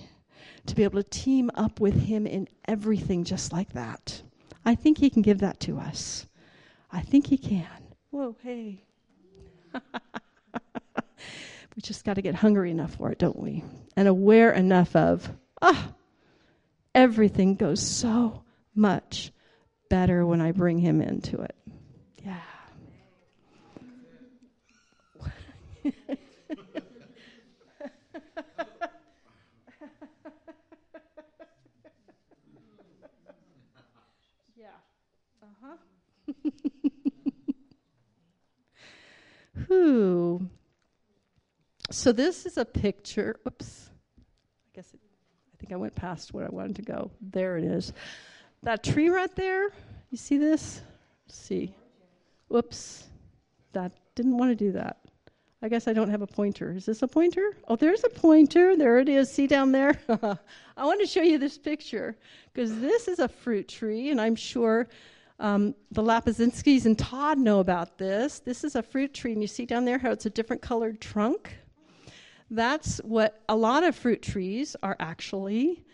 to 0.67 0.75
be 0.75 0.85
able 0.85 1.03
to 1.03 1.09
team 1.09 1.51
up 1.55 1.81
with 1.81 2.03
him 2.03 2.27
in 2.27 2.49
everything 2.67 3.25
just 3.25 3.53
like 3.53 3.73
that. 3.73 4.23
I 4.67 4.75
think 4.75 4.99
he 4.99 5.09
can 5.09 5.23
give 5.23 5.39
that 5.39 5.61
to 5.61 5.79
us. 5.79 6.27
I 6.93 7.01
think 7.01 7.29
he 7.29 7.39
can. 7.39 7.67
Whoa, 8.11 8.37
hey. 8.43 8.83
we 9.75 9.81
just 11.83 12.05
got 12.05 12.15
to 12.15 12.23
get 12.23 12.35
hungry 12.35 12.71
enough 12.71 12.95
for 12.97 13.11
it, 13.11 13.19
don't 13.19 13.39
we? 13.39 13.63
And 13.97 14.09
aware 14.09 14.53
enough 14.53 14.95
of, 14.97 15.31
ah, 15.63 15.93
everything 16.95 17.55
goes 17.55 17.81
so 17.81 18.43
much 18.75 19.33
better 19.89 20.27
when 20.27 20.41
I 20.41 20.53
bring 20.53 20.79
him 20.79 21.01
into 21.01 21.41
it. 21.41 21.55
Yeah. 22.25 22.41
yeah. 34.57 34.67
Uh-huh. 35.43 35.77
Who? 39.69 40.49
So 42.07 42.13
this 42.13 42.47
is 42.47 42.57
a 42.57 42.65
picture. 42.65 43.35
Oops. 43.49 43.91
I 44.21 44.77
guess 44.77 44.95
it, 44.95 45.01
I 45.53 45.57
think 45.59 45.73
I 45.73 45.77
went 45.77 45.93
past 45.97 46.33
where 46.33 46.45
I 46.45 46.49
wanted 46.51 46.77
to 46.77 46.83
go. 46.83 47.11
There 47.21 47.59
it 47.59 47.65
is. 47.65 47.93
That 48.63 48.85
tree 48.85 49.09
right 49.09 49.35
there, 49.35 49.71
you 50.11 50.17
see 50.17 50.39
this? 50.39 50.83
Let's 51.27 51.37
see. 51.37 51.75
Whoops. 52.47 53.09
That 53.73 53.91
didn't 54.15 54.39
want 54.39 54.53
to 54.53 54.55
do 54.55 54.71
that. 54.71 54.99
I 55.63 55.69
guess 55.69 55.89
I 55.89 55.93
don't 55.93 56.09
have 56.09 56.23
a 56.23 56.29
pointer. 56.29 56.71
Is 56.77 56.87
this 56.87 57.03
a 57.03 57.09
pointer? 57.09 57.57
Oh, 57.67 57.75
there's 57.75 58.05
a 58.05 58.09
pointer. 58.09 58.77
There 58.77 59.01
it 59.01 59.09
is. 59.09 59.29
See 59.29 59.49
down 59.49 59.73
there? 59.73 59.99
I 60.09 60.85
want 60.85 61.01
to 61.01 61.09
show 61.09 61.23
you 61.23 61.39
this 61.39 61.59
picture 61.59 62.17
because 62.53 62.79
this 62.79 63.09
is 63.09 63.19
a 63.19 63.27
fruit 63.27 63.67
tree, 63.67 64.11
and 64.11 64.21
I'm 64.21 64.37
sure 64.37 64.87
um, 65.41 65.75
the 65.91 66.05
Lapazinskis 66.05 66.87
and 66.87 66.97
Todd 66.97 67.39
know 67.39 67.59
about 67.59 67.99
this. 67.99 68.39
This 68.39 68.63
is 68.63 68.77
a 68.77 68.83
fruit 68.85 69.13
tree, 69.13 69.33
and 69.33 69.43
you 69.43 69.49
see 69.49 69.67
down 69.67 69.85
there 69.85 69.99
how 69.99 70.13
it's 70.13 70.27
a 70.27 70.31
different 70.31 70.63
colored 70.63 71.01
trunk? 71.01 71.53
That's 72.51 72.99
what 72.99 73.43
a 73.49 73.57
lot 73.57 73.85
of 73.85 73.97
fruit 73.97 74.23
trees 74.23 74.77
are 74.83 74.97
actually. 75.01 75.85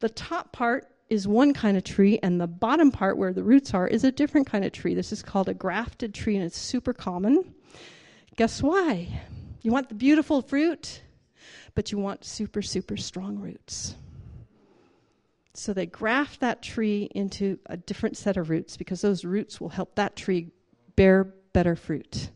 The 0.00 0.08
top 0.08 0.52
part 0.52 0.88
is 1.08 1.28
one 1.28 1.54
kind 1.54 1.76
of 1.76 1.84
tree, 1.84 2.18
and 2.22 2.40
the 2.40 2.46
bottom 2.46 2.90
part 2.90 3.16
where 3.16 3.32
the 3.32 3.44
roots 3.44 3.74
are 3.74 3.86
is 3.86 4.02
a 4.02 4.10
different 4.10 4.46
kind 4.46 4.64
of 4.64 4.72
tree. 4.72 4.94
This 4.94 5.12
is 5.12 5.22
called 5.22 5.48
a 5.48 5.54
grafted 5.54 6.14
tree, 6.14 6.36
and 6.36 6.44
it's 6.44 6.58
super 6.58 6.92
common. 6.92 7.54
Guess 8.36 8.62
why? 8.62 9.20
You 9.62 9.70
want 9.70 9.88
the 9.88 9.94
beautiful 9.94 10.42
fruit? 10.42 11.02
but 11.76 11.92
you 11.92 11.98
want 11.98 12.24
super, 12.24 12.62
super 12.62 12.96
strong 12.96 13.38
roots. 13.38 13.94
So 15.54 15.72
they 15.72 15.86
graft 15.86 16.40
that 16.40 16.62
tree 16.62 17.08
into 17.14 17.58
a 17.66 17.76
different 17.76 18.16
set 18.16 18.36
of 18.36 18.50
roots 18.50 18.76
because 18.76 19.02
those 19.02 19.24
roots 19.24 19.60
will 19.60 19.68
help 19.68 19.94
that 19.94 20.16
tree 20.16 20.48
bear 20.96 21.24
better 21.52 21.76
fruit 21.76 22.30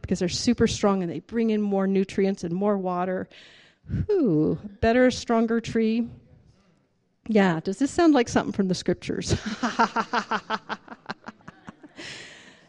because 0.00 0.18
they're 0.18 0.28
super 0.28 0.66
strong 0.66 1.02
and 1.02 1.10
they 1.10 1.20
bring 1.20 1.50
in 1.50 1.60
more 1.60 1.86
nutrients 1.86 2.44
and 2.44 2.54
more 2.54 2.78
water. 2.78 3.28
Whew, 4.06 4.58
better, 4.80 5.10
stronger 5.10 5.60
tree. 5.60 6.08
Yeah, 7.26 7.60
does 7.60 7.78
this 7.78 7.90
sound 7.90 8.14
like 8.14 8.28
something 8.28 8.52
from 8.52 8.68
the 8.68 8.74
scriptures? 8.74 9.36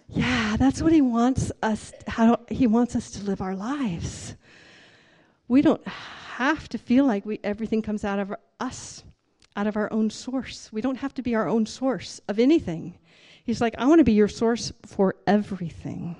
yeah, 0.09 0.57
that's 0.57 0.81
what 0.81 0.91
he 0.91 1.01
wants 1.01 1.51
us 1.63 1.93
how 2.07 2.39
he 2.49 2.67
wants 2.67 2.95
us 2.95 3.11
to 3.11 3.23
live 3.23 3.41
our 3.41 3.55
lives. 3.55 4.35
We 5.47 5.61
don't 5.61 5.85
have 5.87 6.67
to 6.69 6.77
feel 6.77 7.05
like 7.05 7.25
we 7.25 7.39
everything 7.43 7.81
comes 7.81 8.03
out 8.03 8.19
of 8.19 8.33
us, 8.59 9.03
out 9.55 9.67
of 9.67 9.77
our 9.77 9.91
own 9.91 10.09
source. 10.09 10.71
We 10.71 10.81
don't 10.81 10.97
have 10.97 11.13
to 11.15 11.21
be 11.21 11.35
our 11.35 11.47
own 11.47 11.65
source 11.65 12.19
of 12.27 12.37
anything. 12.37 12.97
He's 13.43 13.61
like, 13.61 13.75
I 13.77 13.85
want 13.85 13.99
to 13.99 14.05
be 14.05 14.13
your 14.13 14.27
source 14.27 14.71
for 14.85 15.15
everything. 15.25 16.15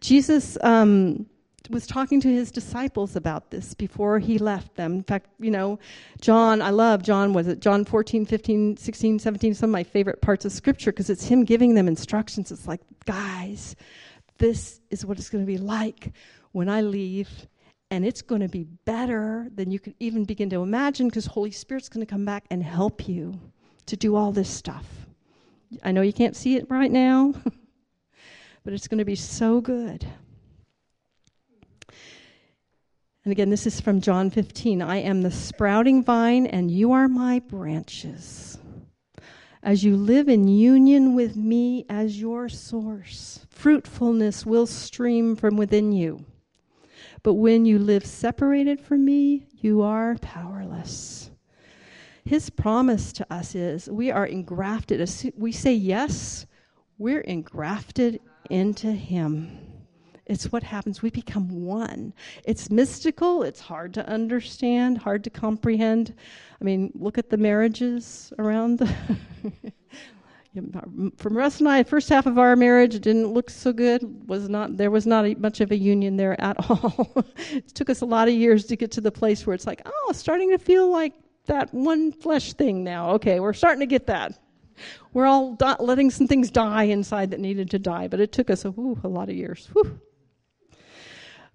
Jesus 0.00 0.56
um, 0.62 1.26
was 1.70 1.86
talking 1.86 2.20
to 2.20 2.28
his 2.28 2.50
disciples 2.50 3.16
about 3.16 3.50
this 3.50 3.74
before 3.74 4.18
he 4.18 4.38
left 4.38 4.74
them. 4.76 4.94
In 4.94 5.02
fact, 5.02 5.26
you 5.38 5.50
know, 5.50 5.78
John, 6.20 6.62
I 6.62 6.70
love 6.70 7.02
John, 7.02 7.32
was 7.32 7.48
it 7.48 7.60
John 7.60 7.84
14, 7.84 8.26
15, 8.26 8.76
16, 8.76 9.18
17, 9.18 9.54
some 9.54 9.70
of 9.70 9.72
my 9.72 9.84
favorite 9.84 10.20
parts 10.20 10.44
of 10.44 10.52
scripture 10.52 10.92
because 10.92 11.10
it's 11.10 11.26
him 11.26 11.44
giving 11.44 11.74
them 11.74 11.88
instructions. 11.88 12.50
It's 12.50 12.66
like, 12.66 12.80
guys, 13.04 13.76
this 14.38 14.80
is 14.90 15.04
what 15.04 15.18
it's 15.18 15.30
going 15.30 15.44
to 15.44 15.46
be 15.46 15.58
like 15.58 16.12
when 16.52 16.68
I 16.68 16.80
leave. 16.80 17.46
And 17.90 18.04
it's 18.04 18.20
going 18.20 18.42
to 18.42 18.48
be 18.48 18.64
better 18.64 19.48
than 19.54 19.70
you 19.70 19.80
can 19.80 19.94
even 19.98 20.24
begin 20.24 20.50
to 20.50 20.62
imagine 20.62 21.08
because 21.08 21.24
Holy 21.24 21.50
Spirit's 21.50 21.88
going 21.88 22.04
to 22.04 22.10
come 22.10 22.24
back 22.24 22.44
and 22.50 22.62
help 22.62 23.08
you 23.08 23.38
to 23.86 23.96
do 23.96 24.14
all 24.14 24.30
this 24.30 24.50
stuff. 24.50 24.86
I 25.82 25.92
know 25.92 26.02
you 26.02 26.12
can't 26.12 26.36
see 26.36 26.56
it 26.56 26.66
right 26.70 26.90
now, 26.90 27.32
but 28.68 28.74
it's 28.74 28.86
going 28.86 28.98
to 28.98 29.04
be 29.06 29.14
so 29.14 29.62
good. 29.62 30.06
And 33.24 33.32
again, 33.32 33.48
this 33.48 33.66
is 33.66 33.80
from 33.80 34.02
John 34.02 34.28
15. 34.28 34.82
I 34.82 34.98
am 34.98 35.22
the 35.22 35.30
sprouting 35.30 36.04
vine, 36.04 36.44
and 36.44 36.70
you 36.70 36.92
are 36.92 37.08
my 37.08 37.38
branches. 37.38 38.58
As 39.62 39.84
you 39.84 39.96
live 39.96 40.28
in 40.28 40.48
union 40.48 41.14
with 41.14 41.34
me 41.34 41.86
as 41.88 42.20
your 42.20 42.50
source, 42.50 43.46
fruitfulness 43.48 44.44
will 44.44 44.66
stream 44.66 45.34
from 45.34 45.56
within 45.56 45.92
you. 45.92 46.26
But 47.22 47.34
when 47.34 47.64
you 47.64 47.78
live 47.78 48.04
separated 48.04 48.82
from 48.82 49.02
me, 49.02 49.46
you 49.54 49.80
are 49.80 50.18
powerless. 50.20 51.30
His 52.26 52.50
promise 52.50 53.14
to 53.14 53.32
us 53.32 53.54
is 53.54 53.88
we 53.88 54.10
are 54.10 54.26
engrafted. 54.26 55.00
As 55.00 55.24
we 55.38 55.52
say 55.52 55.72
yes, 55.72 56.44
we're 56.98 57.22
engrafted 57.22 58.20
into 58.50 58.92
Him. 58.92 59.68
It's 60.28 60.52
what 60.52 60.62
happens. 60.62 61.00
We 61.00 61.10
become 61.10 61.48
one. 61.64 62.12
It's 62.44 62.70
mystical. 62.70 63.42
It's 63.42 63.60
hard 63.60 63.94
to 63.94 64.06
understand, 64.06 64.98
hard 64.98 65.24
to 65.24 65.30
comprehend. 65.30 66.14
I 66.60 66.64
mean, 66.64 66.92
look 66.94 67.16
at 67.16 67.30
the 67.30 67.38
marriages 67.38 68.32
around. 68.38 68.78
From 71.16 71.36
Russ 71.36 71.60
and 71.60 71.68
I, 71.68 71.82
first 71.82 72.08
half 72.08 72.26
of 72.26 72.38
our 72.38 72.56
marriage 72.56 73.00
didn't 73.00 73.28
look 73.28 73.48
so 73.48 73.72
good. 73.72 74.28
Was 74.28 74.48
not 74.48 74.76
there 74.76 74.90
was 74.90 75.06
not 75.06 75.24
a, 75.24 75.34
much 75.34 75.60
of 75.60 75.70
a 75.70 75.76
union 75.76 76.16
there 76.16 76.38
at 76.40 76.56
all. 76.70 77.24
it 77.52 77.74
took 77.74 77.88
us 77.88 78.00
a 78.00 78.06
lot 78.06 78.28
of 78.28 78.34
years 78.34 78.66
to 78.66 78.76
get 78.76 78.90
to 78.92 79.00
the 79.00 79.12
place 79.12 79.46
where 79.46 79.54
it's 79.54 79.66
like, 79.66 79.80
oh, 79.86 80.12
starting 80.12 80.50
to 80.50 80.58
feel 80.58 80.90
like 80.90 81.14
that 81.46 81.72
one 81.72 82.12
flesh 82.12 82.52
thing 82.54 82.84
now. 82.84 83.10
Okay, 83.12 83.40
we're 83.40 83.52
starting 83.52 83.80
to 83.80 83.86
get 83.86 84.06
that. 84.06 84.38
We're 85.12 85.26
all 85.26 85.56
letting 85.80 86.10
some 86.10 86.26
things 86.26 86.50
die 86.50 86.84
inside 86.84 87.30
that 87.30 87.40
needed 87.40 87.70
to 87.70 87.78
die, 87.78 88.08
but 88.08 88.20
it 88.20 88.32
took 88.32 88.50
us 88.50 88.64
a, 88.64 88.70
whew, 88.70 88.98
a 89.02 89.08
lot 89.08 89.28
of 89.28 89.34
years. 89.34 89.68
Whew. 89.72 90.00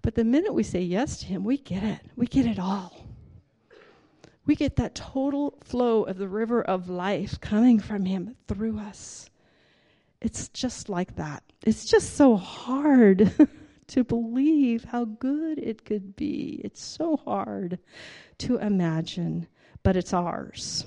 But 0.02 0.14
the 0.14 0.24
minute 0.24 0.52
we 0.52 0.62
say 0.62 0.82
yes 0.82 1.18
to 1.20 1.26
Him, 1.26 1.44
we 1.44 1.56
get 1.56 1.82
it. 1.82 2.00
We 2.14 2.26
get 2.26 2.46
it 2.46 2.58
all. 2.58 3.06
We 4.46 4.54
get 4.54 4.76
that 4.76 4.94
total 4.94 5.58
flow 5.64 6.02
of 6.02 6.18
the 6.18 6.28
river 6.28 6.62
of 6.62 6.90
life 6.90 7.40
coming 7.40 7.80
from 7.80 8.04
Him 8.04 8.36
through 8.46 8.78
us. 8.78 9.30
It's 10.20 10.48
just 10.48 10.88
like 10.88 11.16
that. 11.16 11.42
It's 11.64 11.86
just 11.86 12.16
so 12.16 12.36
hard 12.36 13.32
to 13.86 14.04
believe 14.04 14.84
how 14.84 15.06
good 15.06 15.58
it 15.58 15.84
could 15.84 16.16
be. 16.16 16.60
It's 16.64 16.82
so 16.82 17.16
hard 17.16 17.78
to 18.38 18.58
imagine, 18.58 19.46
but 19.82 19.96
it's 19.96 20.12
ours. 20.12 20.86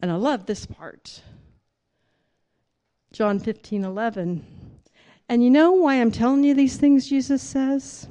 And 0.00 0.10
I 0.10 0.16
love 0.16 0.46
this 0.46 0.66
part. 0.66 1.22
John 3.12 3.38
15 3.38 3.84
11. 3.84 4.44
And 5.28 5.42
you 5.42 5.50
know 5.50 5.72
why 5.72 5.94
I'm 5.94 6.12
telling 6.12 6.44
you 6.44 6.54
these 6.54 6.76
things, 6.76 7.08
Jesus 7.08 7.42
says? 7.42 8.08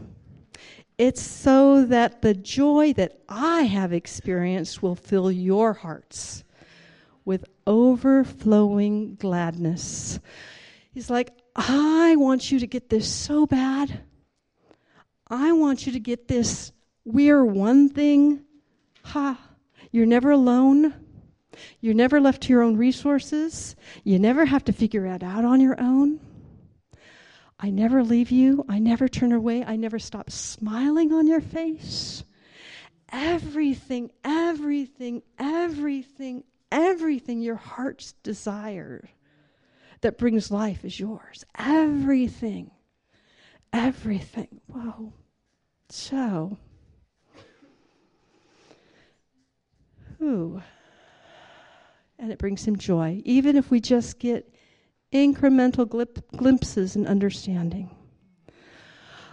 It's 0.97 1.21
so 1.21 1.85
that 1.85 2.21
the 2.21 2.33
joy 2.33 2.93
that 2.93 3.19
I 3.29 3.63
have 3.63 3.93
experienced 3.93 4.81
will 4.81 4.95
fill 4.95 5.31
your 5.31 5.73
hearts 5.73 6.43
with 7.25 7.45
overflowing 7.67 9.15
gladness. 9.15 10.19
He's 10.93 11.09
like, 11.09 11.31
I 11.55 12.15
want 12.17 12.51
you 12.51 12.59
to 12.59 12.67
get 12.67 12.89
this 12.89 13.11
so 13.11 13.45
bad. 13.45 14.01
I 15.27 15.51
want 15.53 15.85
you 15.85 15.93
to 15.93 15.99
get 15.99 16.27
this. 16.27 16.71
We're 17.03 17.43
one 17.43 17.89
thing. 17.89 18.43
Ha. 19.03 19.39
You're 19.91 20.05
never 20.05 20.31
alone. 20.31 20.93
You're 21.81 21.93
never 21.93 22.19
left 22.19 22.43
to 22.43 22.49
your 22.53 22.61
own 22.61 22.77
resources. 22.77 23.75
You 24.03 24.19
never 24.19 24.45
have 24.45 24.65
to 24.65 24.73
figure 24.73 25.05
it 25.05 25.23
out 25.23 25.45
on 25.45 25.61
your 25.61 25.79
own. 25.79 26.19
I 27.59 27.69
never 27.69 28.03
leave 28.03 28.31
you. 28.31 28.65
I 28.67 28.79
never 28.79 29.07
turn 29.07 29.31
away. 29.31 29.63
I 29.63 29.75
never 29.75 29.99
stop 29.99 30.29
smiling 30.29 31.13
on 31.13 31.27
your 31.27 31.41
face. 31.41 32.23
Everything, 33.11 34.11
everything, 34.23 35.21
everything, 35.39 36.43
everything 36.71 37.41
your 37.41 37.55
heart's 37.55 38.13
desire 38.23 39.09
that 40.01 40.17
brings 40.17 40.51
life 40.51 40.83
is 40.83 40.99
yours. 40.99 41.45
Everything. 41.57 42.71
Everything. 43.71 44.61
Whoa. 44.67 45.13
So, 45.89 46.57
who? 50.19 50.61
And 52.17 52.31
it 52.31 52.37
brings 52.37 52.65
him 52.65 52.77
joy. 52.77 53.21
Even 53.25 53.55
if 53.55 53.69
we 53.69 53.79
just 53.79 54.19
get 54.19 54.53
incremental 55.13 55.85
glip- 55.85 56.23
glimpses 56.35 56.95
and 56.95 57.07
understanding. 57.07 57.89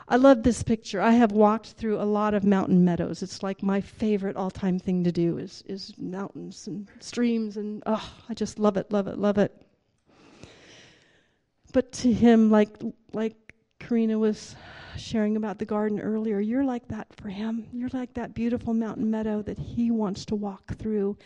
I 0.08 0.16
love 0.16 0.42
this 0.42 0.62
picture. 0.62 1.00
I 1.00 1.12
have 1.12 1.32
walked 1.32 1.68
through 1.68 2.00
a 2.00 2.04
lot 2.04 2.34
of 2.34 2.44
mountain 2.44 2.84
meadows. 2.84 3.22
It's 3.22 3.42
like 3.42 3.62
my 3.62 3.80
favorite 3.80 4.36
all-time 4.36 4.78
thing 4.78 5.04
to 5.04 5.12
do 5.12 5.38
is 5.38 5.62
is 5.66 5.94
mountains 5.96 6.66
and 6.66 6.88
streams 7.00 7.56
and 7.56 7.82
oh, 7.86 8.12
I 8.28 8.34
just 8.34 8.58
love 8.58 8.76
it, 8.76 8.92
love 8.92 9.06
it, 9.06 9.18
love 9.18 9.38
it. 9.38 9.52
But 11.72 11.92
to 11.92 12.12
him 12.12 12.50
like 12.50 12.76
like 13.12 13.54
Karina 13.78 14.18
was 14.18 14.54
sharing 14.96 15.36
about 15.36 15.58
the 15.58 15.64
garden 15.64 15.98
earlier, 15.98 16.40
you're 16.40 16.64
like 16.64 16.86
that 16.88 17.08
for 17.16 17.28
him. 17.28 17.66
You're 17.72 17.90
like 17.92 18.14
that 18.14 18.34
beautiful 18.34 18.74
mountain 18.74 19.10
meadow 19.10 19.40
that 19.42 19.58
he 19.58 19.90
wants 19.90 20.26
to 20.26 20.34
walk 20.34 20.76
through. 20.76 21.16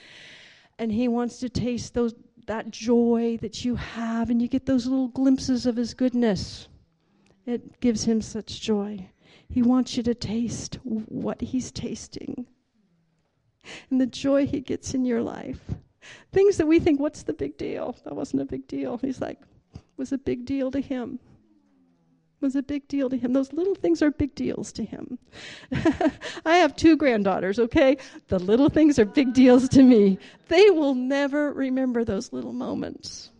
And 0.78 0.92
he 0.92 1.08
wants 1.08 1.38
to 1.38 1.48
taste 1.48 1.94
those 1.94 2.14
that 2.46 2.70
joy 2.70 3.38
that 3.42 3.64
you 3.64 3.74
have, 3.74 4.30
and 4.30 4.40
you 4.40 4.48
get 4.48 4.66
those 4.66 4.86
little 4.86 5.08
glimpses 5.08 5.66
of 5.66 5.76
His 5.76 5.94
goodness. 5.94 6.68
It 7.44 7.80
gives 7.80 8.04
Him 8.04 8.22
such 8.22 8.60
joy. 8.60 9.08
He 9.48 9.62
wants 9.62 9.96
you 9.96 10.02
to 10.04 10.14
taste 10.14 10.78
what 10.84 11.40
He's 11.40 11.70
tasting 11.70 12.46
and 13.90 14.00
the 14.00 14.06
joy 14.06 14.46
He 14.46 14.60
gets 14.60 14.94
in 14.94 15.04
your 15.04 15.22
life. 15.22 15.60
Things 16.32 16.56
that 16.56 16.66
we 16.66 16.78
think, 16.78 17.00
what's 17.00 17.24
the 17.24 17.32
big 17.32 17.56
deal? 17.56 17.96
That 18.04 18.14
wasn't 18.14 18.42
a 18.42 18.46
big 18.46 18.68
deal. 18.68 18.98
He's 18.98 19.20
like, 19.20 19.40
was 19.96 20.12
a 20.12 20.18
big 20.18 20.44
deal 20.44 20.70
to 20.70 20.80
Him 20.80 21.18
was 22.40 22.56
a 22.56 22.62
big 22.62 22.86
deal 22.88 23.08
to 23.08 23.16
him. 23.16 23.32
Those 23.32 23.52
little 23.52 23.74
things 23.74 24.02
are 24.02 24.10
big 24.10 24.34
deals 24.34 24.72
to 24.72 24.84
him. 24.84 25.18
I 26.44 26.58
have 26.58 26.76
two 26.76 26.96
granddaughters, 26.96 27.58
okay? 27.58 27.96
The 28.28 28.38
little 28.38 28.68
things 28.68 28.98
are 28.98 29.04
big 29.04 29.32
deals 29.32 29.68
to 29.70 29.82
me. 29.82 30.18
They 30.48 30.70
will 30.70 30.94
never 30.94 31.52
remember 31.52 32.04
those 32.04 32.32
little 32.32 32.52
moments, 32.52 33.30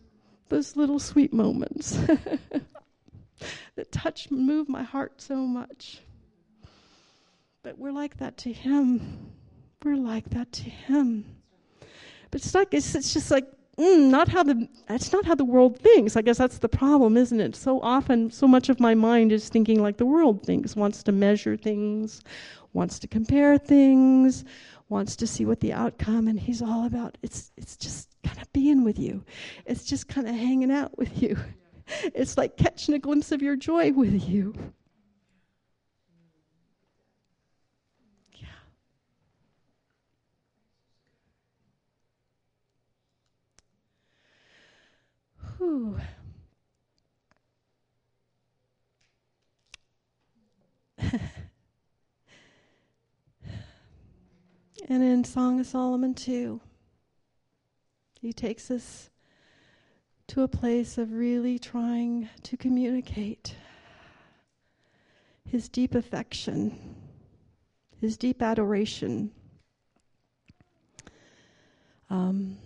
those 0.49 0.75
little 0.75 0.99
sweet 0.99 1.33
moments 1.33 1.91
that 3.75 3.91
touch 3.91 4.27
and 4.27 4.45
move 4.45 4.67
my 4.67 4.83
heart 4.83 5.21
so 5.21 5.35
much. 5.35 6.01
But 7.63 7.77
we're 7.77 7.91
like 7.91 8.17
that 8.17 8.37
to 8.37 8.53
him. 8.53 9.31
We're 9.83 9.95
like 9.95 10.29
that 10.31 10.51
to 10.53 10.69
him. 10.69 11.25
But 12.31 12.41
it's 12.41 12.55
like 12.55 12.73
it's, 12.73 12.95
it's 12.95 13.13
just 13.13 13.31
like 13.31 13.45
mm, 13.79 14.09
not 14.09 14.27
how 14.27 14.43
the 14.43 14.67
that's 14.87 15.11
not 15.11 15.25
how 15.25 15.35
the 15.35 15.45
world 15.45 15.79
thinks. 15.79 16.15
I 16.15 16.21
guess 16.21 16.37
that's 16.37 16.59
the 16.59 16.69
problem, 16.69 17.17
isn't 17.17 17.39
it? 17.39 17.55
So 17.55 17.79
often, 17.81 18.31
so 18.31 18.47
much 18.47 18.69
of 18.69 18.79
my 18.79 18.95
mind 18.95 19.31
is 19.31 19.49
thinking 19.49 19.81
like 19.81 19.97
the 19.97 20.05
world 20.05 20.43
thinks, 20.43 20.75
wants 20.75 21.03
to 21.03 21.11
measure 21.11 21.57
things, 21.57 22.21
wants 22.73 22.99
to 22.99 23.07
compare 23.07 23.57
things, 23.57 24.45
wants 24.89 25.15
to 25.17 25.27
see 25.27 25.45
what 25.45 25.59
the 25.59 25.73
outcome. 25.73 26.27
And 26.27 26.39
he's 26.39 26.61
all 26.61 26.85
about 26.85 27.17
it's 27.21 27.51
it's 27.57 27.77
just 27.77 28.15
kind 28.23 28.41
of 28.41 28.51
being 28.53 28.83
with 28.83 28.99
you. 28.99 29.23
It's 29.65 29.85
just 29.85 30.07
kind 30.07 30.27
of 30.27 30.35
hanging 30.35 30.71
out 30.71 30.97
with 30.97 31.21
you. 31.21 31.37
It's 32.13 32.37
like 32.37 32.57
catching 32.57 32.95
a 32.95 32.99
glimpse 32.99 33.31
of 33.31 33.41
your 33.41 33.55
joy 33.55 33.93
with 33.93 34.27
you. 34.27 34.53
Whew. 45.57 45.97
and 54.87 55.03
in 55.03 55.23
Song 55.23 55.59
of 55.59 55.65
Solomon 55.65 56.13
2, 56.13 56.61
he 58.19 58.33
takes 58.33 58.69
us 58.69 59.09
to 60.27 60.43
a 60.43 60.47
place 60.47 60.99
of 60.99 61.11
really 61.13 61.57
trying 61.57 62.29
to 62.43 62.55
communicate 62.55 63.55
his 65.43 65.69
deep 65.69 65.95
affection, 65.95 66.95
his 67.99 68.15
deep 68.17 68.43
adoration. 68.43 69.31
Um, 72.09 72.57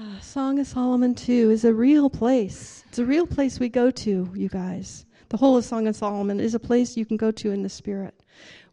Song 0.20 0.58
of 0.58 0.66
Solomon 0.66 1.14
2 1.14 1.50
is 1.50 1.64
a 1.64 1.72
real 1.72 2.10
place. 2.10 2.84
It's 2.88 2.98
a 2.98 3.04
real 3.04 3.26
place 3.26 3.58
we 3.58 3.68
go 3.68 3.90
to, 3.90 4.30
you 4.34 4.48
guys. 4.48 5.06
The 5.28 5.36
whole 5.36 5.56
of 5.56 5.64
Song 5.64 5.86
of 5.86 5.96
Solomon 5.96 6.40
is 6.40 6.54
a 6.54 6.58
place 6.58 6.96
you 6.96 7.04
can 7.04 7.16
go 7.16 7.30
to 7.32 7.50
in 7.50 7.62
the 7.62 7.68
Spirit 7.68 8.14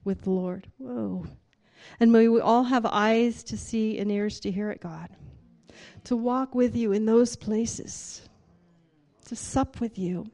with 0.03 0.23
the 0.23 0.31
Lord. 0.31 0.67
Whoa. 0.77 1.25
And 1.99 2.11
may 2.11 2.27
we 2.27 2.39
all 2.39 2.63
have 2.63 2.85
eyes 2.85 3.43
to 3.43 3.57
see 3.57 3.99
and 3.99 4.11
ears 4.11 4.39
to 4.41 4.51
hear 4.51 4.71
it, 4.71 4.81
God. 4.81 5.09
To 6.05 6.15
walk 6.15 6.55
with 6.55 6.75
you 6.75 6.91
in 6.91 7.05
those 7.05 7.35
places, 7.35 8.27
to 9.25 9.35
sup 9.35 9.79
with 9.79 9.97
you, 9.97 10.29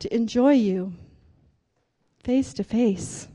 to 0.00 0.14
enjoy 0.14 0.52
you 0.52 0.92
face 2.22 2.52
to 2.54 2.64
face. 2.64 3.28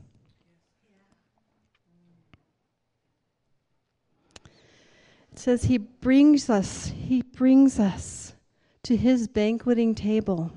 Says 5.40 5.64
he 5.64 5.78
brings 5.78 6.50
us, 6.50 6.88
he 6.88 7.22
brings 7.22 7.80
us 7.80 8.34
to 8.82 8.96
his 8.96 9.26
banqueting 9.26 9.94
table. 9.94 10.52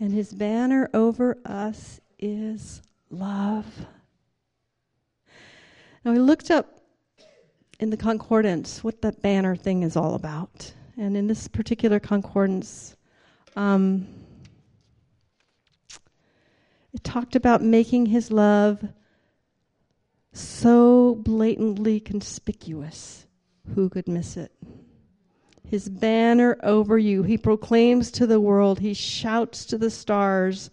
And 0.00 0.12
his 0.12 0.32
banner 0.32 0.88
over 0.94 1.36
us 1.44 2.00
is 2.18 2.82
love. 3.10 3.66
Now, 6.04 6.12
I 6.12 6.16
looked 6.16 6.50
up 6.50 6.80
in 7.78 7.90
the 7.90 7.96
concordance 7.96 8.82
what 8.82 9.02
that 9.02 9.22
banner 9.22 9.54
thing 9.54 9.82
is 9.82 9.96
all 9.96 10.14
about. 10.14 10.72
And 10.96 11.16
in 11.16 11.26
this 11.26 11.46
particular 11.46 12.00
concordance, 12.00 12.96
um, 13.54 14.06
it 16.92 17.04
talked 17.04 17.36
about 17.36 17.62
making 17.62 18.06
his 18.06 18.30
love 18.30 18.82
so 20.32 21.14
blatantly 21.16 22.00
conspicuous 22.00 23.26
who 23.74 23.88
could 23.88 24.08
miss 24.08 24.36
it? 24.36 24.52
His 25.64 25.88
banner 25.88 26.58
over 26.62 26.98
you. 26.98 27.22
He 27.22 27.38
proclaims 27.38 28.10
to 28.12 28.26
the 28.26 28.40
world, 28.40 28.80
he 28.80 28.94
shouts 28.94 29.64
to 29.66 29.78
the 29.78 29.90
stars, 29.90 30.70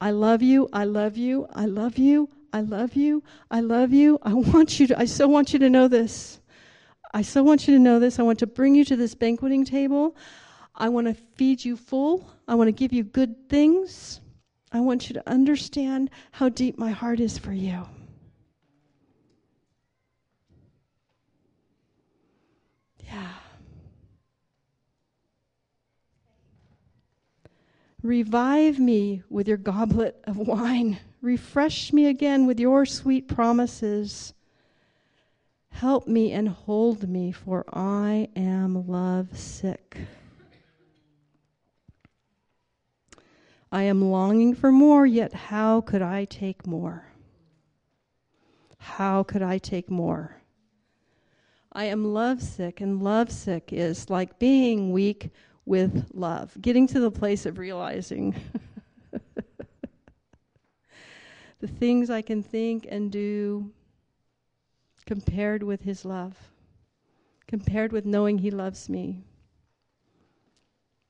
I 0.00 0.10
love 0.10 0.42
you, 0.42 0.68
I 0.72 0.84
love 0.84 1.16
you, 1.16 1.46
I 1.54 1.64
love 1.64 1.96
you, 1.96 2.28
I 2.52 2.60
love 2.60 2.94
you, 2.94 3.22
I 3.50 3.60
love 3.60 3.92
you. 3.92 4.18
I 4.22 4.34
want 4.34 4.78
you 4.78 4.86
to, 4.88 4.98
I 4.98 5.06
so 5.06 5.26
want 5.26 5.52
you 5.52 5.58
to 5.60 5.70
know 5.70 5.88
this. 5.88 6.40
I 7.14 7.22
so 7.22 7.42
want 7.42 7.66
you 7.66 7.74
to 7.74 7.80
know 7.80 7.98
this. 7.98 8.18
I 8.18 8.22
want 8.22 8.38
to 8.40 8.46
bring 8.46 8.74
you 8.74 8.84
to 8.84 8.96
this 8.96 9.14
banqueting 9.14 9.64
table. 9.64 10.14
I 10.74 10.90
want 10.90 11.06
to 11.06 11.14
feed 11.14 11.64
you 11.64 11.76
full. 11.76 12.30
I 12.46 12.54
want 12.54 12.68
to 12.68 12.72
give 12.72 12.92
you 12.92 13.04
good 13.04 13.48
things. 13.48 14.20
I 14.70 14.80
want 14.80 15.08
you 15.08 15.14
to 15.14 15.28
understand 15.28 16.10
how 16.32 16.50
deep 16.50 16.76
my 16.78 16.90
heart 16.90 17.20
is 17.20 17.38
for 17.38 17.52
you. 17.52 17.86
Yeah. 23.06 23.32
Revive 28.02 28.78
me 28.78 29.22
with 29.28 29.48
your 29.48 29.56
goblet 29.56 30.22
of 30.24 30.36
wine. 30.36 30.98
Refresh 31.20 31.92
me 31.92 32.06
again 32.06 32.46
with 32.46 32.60
your 32.60 32.86
sweet 32.86 33.26
promises. 33.26 34.32
Help 35.70 36.06
me 36.06 36.32
and 36.32 36.48
hold 36.48 37.08
me, 37.08 37.32
for 37.32 37.64
I 37.72 38.28
am 38.36 38.86
love 38.86 39.36
sick. 39.36 39.98
I 43.72 43.82
am 43.82 44.10
longing 44.10 44.54
for 44.54 44.70
more, 44.70 45.04
yet 45.04 45.32
how 45.34 45.80
could 45.80 46.00
I 46.00 46.24
take 46.24 46.66
more? 46.66 47.12
How 48.78 49.22
could 49.22 49.42
I 49.42 49.58
take 49.58 49.90
more? 49.90 50.35
I 51.76 51.84
am 51.84 52.14
lovesick, 52.14 52.80
and 52.80 53.02
lovesick 53.02 53.70
is 53.70 54.08
like 54.08 54.38
being 54.38 54.92
weak 54.92 55.28
with 55.66 56.10
love, 56.14 56.56
getting 56.58 56.86
to 56.86 56.98
the 56.98 57.10
place 57.10 57.44
of 57.44 57.58
realizing 57.58 58.34
the 61.60 61.66
things 61.66 62.08
I 62.08 62.22
can 62.22 62.42
think 62.42 62.86
and 62.88 63.12
do 63.12 63.70
compared 65.04 65.62
with 65.62 65.82
His 65.82 66.06
love, 66.06 66.38
compared 67.46 67.92
with 67.92 68.06
knowing 68.06 68.38
He 68.38 68.50
loves 68.50 68.88
me. 68.88 69.22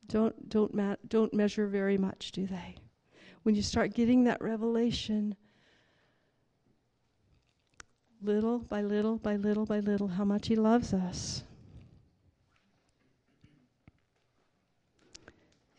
Don't, 0.09 0.48
don't, 0.48 0.74
ma- 0.74 0.96
don't 1.07 1.33
measure 1.33 1.68
very 1.68 1.96
much, 1.96 2.33
do 2.33 2.44
they? 2.44 2.74
When 3.44 3.55
you 3.55 3.62
start 3.62 3.94
getting 3.94 4.24
that 4.24 4.42
revelation, 4.42 5.37
little 8.22 8.59
by 8.59 8.83
little 8.83 9.18
by 9.18 9.37
little 9.37 9.66
by 9.66 9.81
little 9.81 10.09
how 10.09 10.24
much 10.24 10.48
He 10.48 10.57
loves 10.57 10.92
us. 10.92 11.44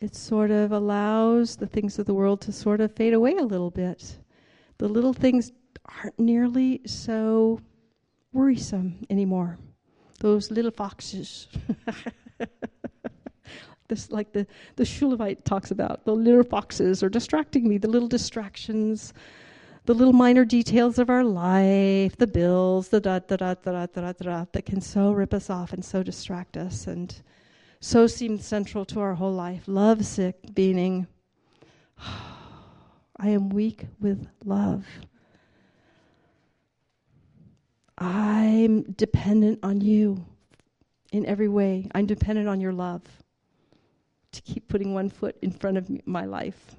It 0.00 0.14
sort 0.14 0.50
of 0.50 0.70
allows 0.70 1.56
the 1.56 1.66
things 1.66 1.98
of 1.98 2.06
the 2.06 2.14
world 2.14 2.40
to 2.42 2.52
sort 2.52 2.80
of 2.80 2.94
fade 2.94 3.14
away 3.14 3.36
a 3.36 3.42
little 3.42 3.70
bit. 3.70 4.18
The 4.78 4.88
little 4.88 5.12
things 5.12 5.50
aren't 5.84 6.18
nearly 6.18 6.80
so 6.86 7.60
worrisome 8.32 9.04
anymore. 9.10 9.58
Those 10.20 10.52
little 10.52 10.70
foxes. 10.70 11.48
this 13.88 14.12
like 14.12 14.32
the 14.32 14.46
the 14.76 14.84
Shulamite 14.84 15.44
talks 15.44 15.70
about 15.70 16.04
the 16.04 16.14
little 16.14 16.44
foxes 16.44 17.02
are 17.02 17.08
distracting 17.08 17.68
me 17.68 17.78
the 17.78 17.88
little 17.88 18.08
distractions 18.08 19.14
the 19.88 19.94
little 19.94 20.12
minor 20.12 20.44
details 20.44 20.98
of 20.98 21.08
our 21.08 21.24
life, 21.24 22.14
the 22.18 22.26
bills, 22.26 22.88
the 22.88 23.00
da 23.00 23.20
da 23.20 23.36
da 23.36 23.54
da 23.54 23.86
da 23.86 24.02
da 24.02 24.12
da 24.12 24.44
that 24.52 24.66
can 24.66 24.82
so 24.82 25.12
rip 25.12 25.32
us 25.32 25.48
off 25.48 25.72
and 25.72 25.82
so 25.82 26.02
distract 26.02 26.58
us 26.58 26.86
and 26.86 27.22
so 27.80 28.06
seem 28.06 28.38
central 28.38 28.84
to 28.84 29.00
our 29.00 29.14
whole 29.14 29.32
life. 29.32 29.62
Love 29.66 30.04
sick, 30.04 30.36
meaning 30.54 31.06
I 33.16 33.30
am 33.30 33.48
weak 33.48 33.86
with 33.98 34.28
love. 34.44 34.84
I'm 37.96 38.82
dependent 38.92 39.60
on 39.62 39.80
you 39.80 40.22
in 41.12 41.24
every 41.24 41.48
way. 41.48 41.88
I'm 41.94 42.04
dependent 42.04 42.46
on 42.46 42.60
your 42.60 42.74
love 42.74 43.04
to 44.32 44.42
keep 44.42 44.68
putting 44.68 44.92
one 44.92 45.08
foot 45.08 45.38
in 45.40 45.50
front 45.50 45.78
of 45.78 45.88
my 46.06 46.26
life 46.26 46.76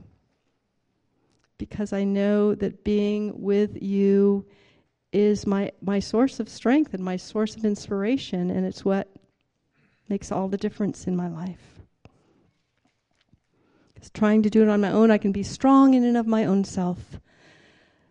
because 1.60 1.94
I 1.94 2.04
know 2.04 2.56
that 2.56 2.84
being 2.84 3.40
with 3.40 3.78
you 3.84 4.46
is 5.12 5.46
my, 5.46 5.72
my 5.82 6.00
source 6.00 6.40
of 6.40 6.50
strength 6.50 6.96
and 6.96 7.04
my 7.04 7.18
source 7.18 7.56
of 7.56 7.66
inspiration, 7.66 8.50
and 8.50 8.66
it's 8.66 8.84
what 8.84 9.08
makes 10.08 10.32
all 10.32 10.48
the 10.48 10.58
difference 10.58 11.06
in 11.06 11.16
my 11.16 11.28
life. 11.28 11.82
Because 13.94 14.10
trying 14.10 14.42
to 14.44 14.50
do 14.50 14.64
it 14.64 14.70
on 14.70 14.82
my 14.82 14.92
own, 14.92 15.12
I 15.12 15.18
can 15.20 15.32
be 15.32 15.44
strong 15.44 15.94
in 15.94 16.04
and 16.04 16.18
of 16.18 16.26
my 16.26 16.46
own 16.46 16.64
self, 16.64 17.20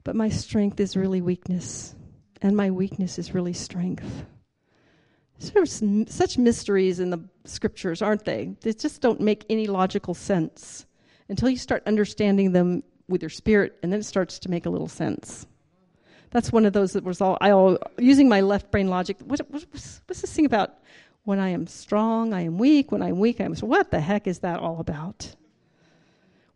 but 0.05 0.15
my 0.15 0.29
strength 0.29 0.79
is 0.79 0.97
really 0.97 1.23
weakness, 1.23 1.95
and 2.43 2.57
my 2.57 2.71
weakness 2.71 3.19
is 3.19 3.35
really 3.35 3.55
strength. 3.55 4.25
There's 5.41 5.83
such 6.09 6.37
mysteries 6.37 7.01
in 7.01 7.11
the 7.11 7.25
scriptures, 7.45 8.03
aren't 8.03 8.25
they? 8.25 8.57
They 8.61 8.73
just 8.73 9.01
don't 9.01 9.21
make 9.21 9.47
any 9.49 9.69
logical 9.69 10.13
sense 10.13 10.85
until 11.29 11.49
you 11.49 11.57
start 11.57 11.83
understanding 11.87 12.53
them 12.53 12.83
with 13.09 13.23
your 13.23 13.31
spirit, 13.31 13.79
and 13.83 13.93
then 13.93 14.01
it 14.01 14.05
starts 14.05 14.39
to 14.41 14.51
make 14.51 14.67
a 14.67 14.71
little 14.71 14.89
sense. 14.89 15.47
That's 16.31 16.53
one 16.53 16.67
of 16.67 16.73
those 16.73 16.93
that 16.93 17.05
was 17.05 17.21
all 17.21 17.39
I 17.41 17.51
all 17.51 17.79
using 17.99 18.29
my 18.29 18.43
left 18.43 18.71
brain 18.71 18.89
logic. 18.89 19.17
What, 19.25 19.41
what, 19.51 19.65
what's, 19.71 20.03
what's 20.07 20.21
this 20.21 20.33
thing 20.33 20.45
about? 20.45 20.75
When 21.25 21.39
I 21.39 21.51
am 21.51 21.67
strong, 21.67 22.33
I 22.33 22.43
am 22.43 22.59
weak. 22.59 22.93
When 22.93 23.03
I'm 23.03 23.19
weak, 23.19 23.41
I'm. 23.41 23.55
So 23.55 23.67
what 23.67 23.91
the 23.91 24.01
heck 24.01 24.27
is 24.27 24.41
that 24.41 24.61
all 24.61 24.81
about? 24.81 25.35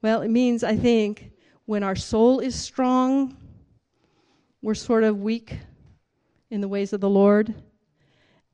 Well, 0.03 0.23
it 0.23 0.31
means 0.31 0.65
I 0.65 0.77
think 0.77 1.31
when 1.67 1.83
our 1.83 1.97
soul 1.97 2.41
is 2.41 2.55
strong, 2.55 3.37
we're 4.63 4.75
sort 4.75 5.05
of 5.05 5.21
weak 5.21 5.59
in 6.51 6.61
the 6.61 6.69
ways 6.69 6.93
of 6.93 7.01
the 7.01 7.11
Lord. 7.11 7.55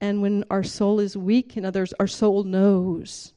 And 0.01 0.23
when 0.23 0.45
our 0.51 0.63
soul 0.63 1.01
is 1.01 1.17
weak, 1.17 1.57
in 1.57 1.65
others, 1.65 1.93
our 1.99 2.07
soul 2.07 2.45
knows 2.45 3.33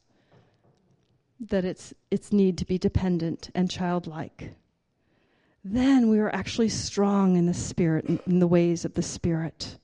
that 1.48 1.64
it's 1.64 1.92
its 2.10 2.32
need 2.32 2.56
to 2.58 2.64
be 2.64 2.78
dependent 2.78 3.50
and 3.54 3.70
childlike. 3.70 4.54
Then 5.64 6.08
we 6.08 6.18
are 6.18 6.34
actually 6.34 6.68
strong 6.68 7.36
in 7.36 7.46
the 7.46 7.54
spirit, 7.54 8.04
in 8.26 8.38
the 8.38 8.46
ways 8.46 8.84
of 8.84 8.94
the 8.94 9.02
spirit. 9.02 9.78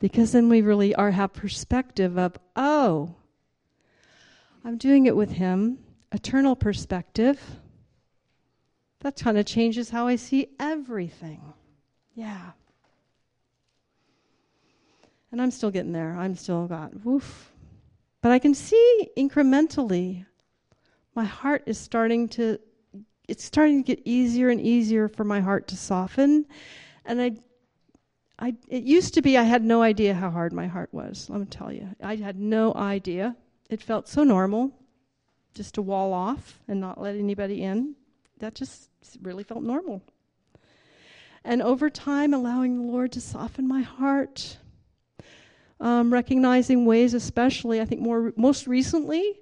Because 0.00 0.32
then 0.32 0.48
we 0.48 0.62
really 0.62 0.94
are 0.94 1.10
have 1.10 1.32
perspective 1.32 2.18
of, 2.18 2.36
oh, 2.56 3.14
I'm 4.64 4.76
doing 4.76 5.06
it 5.06 5.16
with 5.16 5.30
him, 5.30 5.78
eternal 6.10 6.56
perspective. 6.56 7.40
That 9.00 9.16
kind 9.16 9.38
of 9.38 9.46
changes 9.46 9.90
how 9.90 10.06
I 10.06 10.16
see 10.16 10.48
everything. 10.60 11.40
Yeah. 12.14 12.52
And 15.30 15.40
I'm 15.40 15.50
still 15.50 15.70
getting 15.70 15.92
there. 15.92 16.16
I'm 16.18 16.36
still 16.36 16.66
got 16.66 17.04
woof. 17.04 17.52
But 18.20 18.32
I 18.32 18.38
can 18.38 18.54
see 18.54 19.08
incrementally 19.16 20.26
my 21.14 21.24
heart 21.24 21.62
is 21.66 21.78
starting 21.78 22.28
to 22.28 22.58
it's 23.28 23.44
starting 23.44 23.82
to 23.82 23.86
get 23.86 24.02
easier 24.04 24.48
and 24.48 24.60
easier 24.60 25.08
for 25.08 25.24
my 25.24 25.40
heart 25.40 25.68
to 25.68 25.76
soften. 25.76 26.46
And 27.04 27.20
I 27.20 27.32
I 28.38 28.54
it 28.68 28.82
used 28.82 29.14
to 29.14 29.22
be 29.22 29.36
I 29.38 29.42
had 29.42 29.62
no 29.62 29.82
idea 29.82 30.14
how 30.14 30.30
hard 30.30 30.52
my 30.52 30.66
heart 30.66 30.92
was. 30.92 31.28
Let 31.30 31.40
me 31.40 31.46
tell 31.46 31.72
you. 31.72 31.88
I 32.02 32.16
had 32.16 32.38
no 32.38 32.74
idea. 32.74 33.36
It 33.70 33.82
felt 33.82 34.08
so 34.08 34.24
normal 34.24 34.72
just 35.54 35.74
to 35.74 35.82
wall 35.82 36.12
off 36.12 36.60
and 36.68 36.80
not 36.80 37.00
let 37.00 37.16
anybody 37.16 37.62
in. 37.62 37.94
That 38.38 38.54
just 38.54 38.90
really 39.20 39.44
felt 39.44 39.62
normal. 39.62 40.02
And 41.44 41.60
over 41.62 41.90
time, 41.90 42.34
allowing 42.34 42.76
the 42.76 42.92
Lord 42.92 43.12
to 43.12 43.20
soften 43.20 43.66
my 43.66 43.82
heart, 43.82 44.58
um, 45.80 46.12
recognizing 46.12 46.86
ways, 46.86 47.14
especially, 47.14 47.80
I 47.80 47.84
think 47.84 48.00
more 48.00 48.32
most 48.36 48.66
recently, 48.66 49.40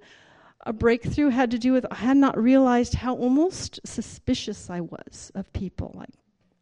a 0.66 0.72
breakthrough 0.72 1.30
had 1.30 1.50
to 1.50 1.58
do 1.58 1.72
with 1.72 1.86
I 1.90 1.96
had 1.96 2.16
not 2.16 2.38
realized 2.38 2.94
how 2.94 3.14
almost 3.14 3.80
suspicious 3.84 4.68
I 4.70 4.80
was 4.80 5.32
of 5.34 5.52
people. 5.52 5.92
Like 5.94 6.10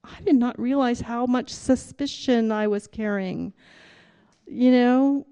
I 0.05 0.21
did 0.23 0.37
not 0.37 0.59
realize 0.59 1.01
how 1.01 1.27
much 1.27 1.53
suspicion 1.53 2.53
I 2.53 2.69
was 2.69 2.87
carrying. 2.87 3.53
You 4.47 4.71
know, 4.71 5.27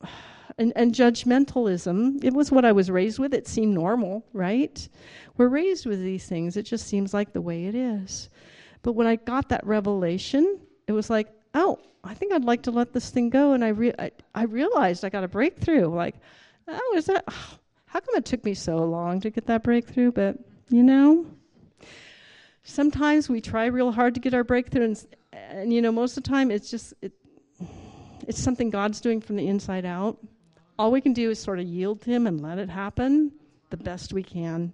and, 0.58 0.72
and 0.76 0.94
judgmentalism. 0.94 2.22
It 2.24 2.32
was 2.32 2.52
what 2.52 2.64
I 2.64 2.72
was 2.72 2.90
raised 2.90 3.18
with. 3.18 3.34
It 3.34 3.48
seemed 3.48 3.74
normal, 3.74 4.24
right? 4.32 4.88
We're 5.36 5.48
raised 5.48 5.86
with 5.86 6.00
these 6.00 6.26
things. 6.26 6.56
It 6.56 6.62
just 6.62 6.86
seems 6.86 7.12
like 7.12 7.32
the 7.32 7.40
way 7.40 7.66
it 7.66 7.74
is. 7.74 8.28
But 8.82 8.92
when 8.92 9.06
I 9.06 9.16
got 9.16 9.48
that 9.48 9.66
revelation, 9.66 10.60
it 10.86 10.92
was 10.92 11.10
like, 11.10 11.28
oh, 11.54 11.78
I 12.04 12.14
think 12.14 12.32
I'd 12.32 12.44
like 12.44 12.62
to 12.64 12.70
let 12.70 12.92
this 12.92 13.10
thing 13.10 13.30
go. 13.30 13.52
And 13.52 13.64
I, 13.64 13.68
re- 13.68 13.94
I, 13.98 14.10
I 14.34 14.44
realized 14.44 15.04
I 15.04 15.08
got 15.08 15.24
a 15.24 15.28
breakthrough. 15.28 15.88
Like, 15.88 16.16
oh, 16.68 16.94
is 16.96 17.06
that, 17.06 17.24
oh, 17.28 17.58
how 17.94 18.00
come 18.00 18.14
it 18.16 18.26
took 18.26 18.44
me 18.44 18.52
so 18.52 18.76
long 18.76 19.20
to 19.22 19.30
get 19.30 19.46
that 19.46 19.62
breakthrough? 19.62 20.12
But, 20.12 20.36
you 20.68 20.82
know, 20.82 21.26
sometimes 22.64 23.30
we 23.30 23.40
try 23.40 23.66
real 23.66 23.90
hard 23.90 24.12
to 24.14 24.20
get 24.20 24.34
our 24.34 24.44
breakthrough. 24.44 24.84
And, 24.84 25.06
and 25.32 25.72
you 25.72 25.80
know, 25.80 25.92
most 25.92 26.18
of 26.18 26.24
the 26.24 26.28
time 26.28 26.50
it's 26.50 26.70
just, 26.70 26.92
it, 27.00 27.12
it's 28.28 28.42
something 28.42 28.68
God's 28.68 29.00
doing 29.00 29.22
from 29.22 29.36
the 29.36 29.48
inside 29.48 29.86
out 29.86 30.18
all 30.78 30.90
we 30.90 31.00
can 31.00 31.12
do 31.12 31.30
is 31.30 31.38
sort 31.38 31.58
of 31.58 31.66
yield 31.66 32.00
to 32.02 32.10
Him 32.10 32.26
and 32.26 32.40
let 32.40 32.58
it 32.58 32.68
happen 32.68 33.32
the 33.70 33.76
best 33.76 34.12
we 34.12 34.22
can. 34.22 34.72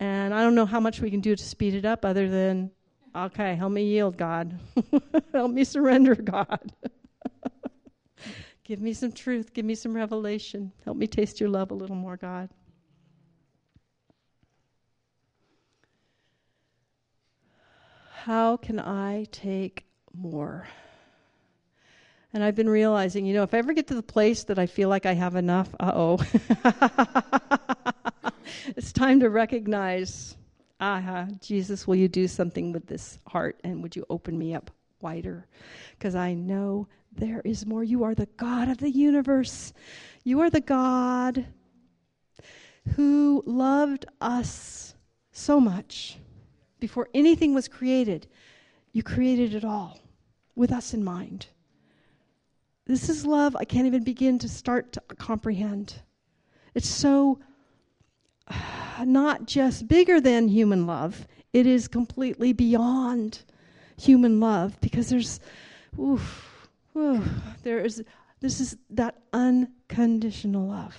And 0.00 0.34
I 0.34 0.42
don't 0.42 0.54
know 0.54 0.66
how 0.66 0.80
much 0.80 1.00
we 1.00 1.10
can 1.10 1.20
do 1.20 1.36
to 1.36 1.44
speed 1.44 1.74
it 1.74 1.84
up 1.84 2.04
other 2.04 2.28
than, 2.28 2.70
okay, 3.14 3.54
help 3.54 3.72
me 3.72 3.84
yield, 3.84 4.16
God. 4.16 4.58
help 5.32 5.52
me 5.52 5.64
surrender, 5.64 6.14
God. 6.14 6.72
give 8.64 8.80
me 8.80 8.92
some 8.92 9.12
truth. 9.12 9.52
Give 9.52 9.64
me 9.64 9.74
some 9.74 9.94
revelation. 9.94 10.72
Help 10.84 10.96
me 10.96 11.06
taste 11.06 11.40
your 11.40 11.48
love 11.48 11.70
a 11.70 11.74
little 11.74 11.96
more, 11.96 12.16
God. 12.16 12.48
How 18.24 18.56
can 18.56 18.78
I 18.78 19.26
take 19.32 19.84
more? 20.14 20.68
And 22.32 22.42
I've 22.42 22.54
been 22.54 22.68
realizing, 22.68 23.26
you 23.26 23.34
know, 23.34 23.42
if 23.42 23.52
I 23.52 23.58
ever 23.58 23.72
get 23.74 23.88
to 23.88 23.94
the 23.94 24.02
place 24.02 24.44
that 24.44 24.58
I 24.58 24.66
feel 24.66 24.88
like 24.88 25.06
I 25.06 25.12
have 25.12 25.34
enough, 25.34 25.74
uh 25.78 25.92
oh. 25.94 26.18
it's 28.68 28.92
time 28.92 29.20
to 29.20 29.28
recognize, 29.28 30.36
aha, 30.80 31.26
Jesus, 31.40 31.86
will 31.86 31.96
you 31.96 32.08
do 32.08 32.26
something 32.28 32.72
with 32.72 32.86
this 32.86 33.18
heart 33.26 33.60
and 33.64 33.82
would 33.82 33.96
you 33.96 34.06
open 34.08 34.38
me 34.38 34.54
up 34.54 34.70
wider? 35.00 35.46
Because 35.98 36.14
I 36.14 36.32
know 36.32 36.86
there 37.14 37.42
is 37.44 37.66
more. 37.66 37.84
You 37.84 38.04
are 38.04 38.14
the 38.14 38.28
God 38.36 38.68
of 38.68 38.78
the 38.78 38.90
universe. 38.90 39.72
You 40.24 40.40
are 40.40 40.50
the 40.50 40.60
God 40.60 41.46
who 42.96 43.42
loved 43.46 44.06
us 44.20 44.94
so 45.30 45.60
much 45.60 46.18
before 46.80 47.08
anything 47.14 47.54
was 47.54 47.68
created. 47.68 48.26
You 48.92 49.02
created 49.02 49.54
it 49.54 49.64
all 49.64 50.00
with 50.54 50.72
us 50.72 50.92
in 50.94 51.04
mind. 51.04 51.46
This 52.86 53.08
is 53.08 53.24
love 53.24 53.54
I 53.56 53.64
can't 53.64 53.86
even 53.86 54.04
begin 54.04 54.38
to 54.40 54.48
start 54.48 54.92
to 54.92 55.00
comprehend. 55.16 55.94
It's 56.74 56.88
so 56.88 57.38
not 59.04 59.46
just 59.46 59.88
bigger 59.88 60.20
than 60.20 60.48
human 60.48 60.86
love, 60.86 61.26
it 61.52 61.66
is 61.66 61.86
completely 61.88 62.52
beyond 62.52 63.40
human 63.96 64.40
love 64.40 64.80
because 64.80 65.08
there's, 65.10 65.38
oof, 66.00 66.51
oof, 66.96 67.24
there 67.62 67.78
is, 67.78 68.02
this 68.40 68.60
is 68.60 68.76
that 68.90 69.16
unconditional 69.32 70.68
love. 70.68 70.96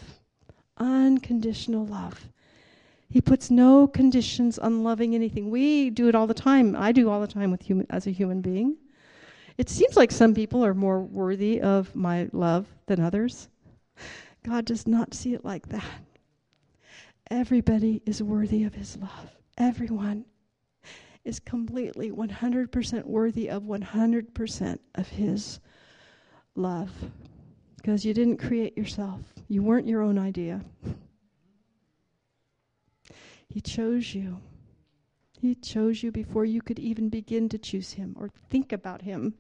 Unconditional 0.78 1.86
love. 1.86 2.30
He 3.10 3.22
puts 3.22 3.52
no 3.52 3.88
conditions 3.88 4.58
on 4.58 4.84
loving 4.84 5.14
anything. 5.14 5.52
We 5.52 5.91
do 5.91 6.08
it 6.08 6.16
all 6.16 6.26
the 6.26 6.34
time. 6.34 6.76
I 6.76 6.91
do 6.91 7.10
all 7.10 7.22
the 7.22 7.28
time 7.28 7.52
with 7.52 7.62
human, 7.62 7.86
as 7.89 8.08
a 8.08 8.12
human 8.12 8.41
being. 8.41 8.76
It 9.58 9.70
seems 9.70 9.96
like 9.96 10.12
some 10.12 10.34
people 10.34 10.66
are 10.66 10.74
more 10.74 11.00
worthy 11.00 11.62
of 11.62 11.96
my 11.96 12.28
love 12.34 12.66
than 12.88 13.00
others. 13.00 13.50
God 14.44 14.66
does 14.66 14.88
not 14.88 15.14
see 15.14 15.36
it 15.36 15.46
like 15.46 15.68
that. 15.70 15.86
Everybody 17.30 18.02
is 18.06 18.24
worthy 18.24 18.64
of 18.64 18.74
his 18.74 18.98
love. 18.98 19.32
Everyone 19.58 20.26
is 21.24 21.39
completely 21.39 22.12
100% 22.12 23.06
worthy 23.06 23.50
of 23.50 23.64
100% 23.64 24.80
of 24.96 25.08
his 25.08 25.60
love. 26.56 26.91
Because 27.78 28.06
you 28.06 28.14
didn't 28.14 28.38
create 28.38 28.78
yourself, 28.78 29.22
you 29.49 29.62
weren't 29.62 29.88
your 29.88 30.01
own 30.01 30.18
idea. 30.18 30.62
He 33.49 33.62
chose 33.62 34.16
you. 34.16 34.39
He 35.39 35.56
chose 35.56 36.01
you 36.01 36.12
before 36.12 36.45
you 36.45 36.62
could 36.62 36.80
even 36.80 37.10
begin 37.10 37.49
to 37.49 37.58
choose 37.58 37.91
Him 37.91 38.16
or 38.18 38.30
think 38.49 38.72
about 38.72 39.01
Him 39.01 39.34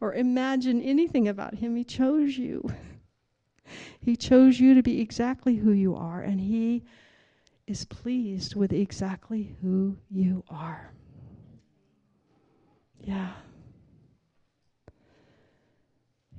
or 0.00 0.14
imagine 0.14 0.80
anything 0.80 1.28
about 1.28 1.54
Him. 1.54 1.76
He 1.76 1.84
chose 1.84 2.38
you. 2.38 2.66
He 4.00 4.16
chose 4.16 4.58
you 4.58 4.74
to 4.74 4.82
be 4.82 5.00
exactly 5.00 5.56
who 5.56 5.72
you 5.72 5.94
are, 5.94 6.22
and 6.22 6.40
He 6.40 6.84
is 7.66 7.84
pleased 7.84 8.54
with 8.54 8.72
exactly 8.72 9.56
who 9.62 9.96
you 10.10 10.44
are. 10.48 10.92
Yeah. 13.00 13.32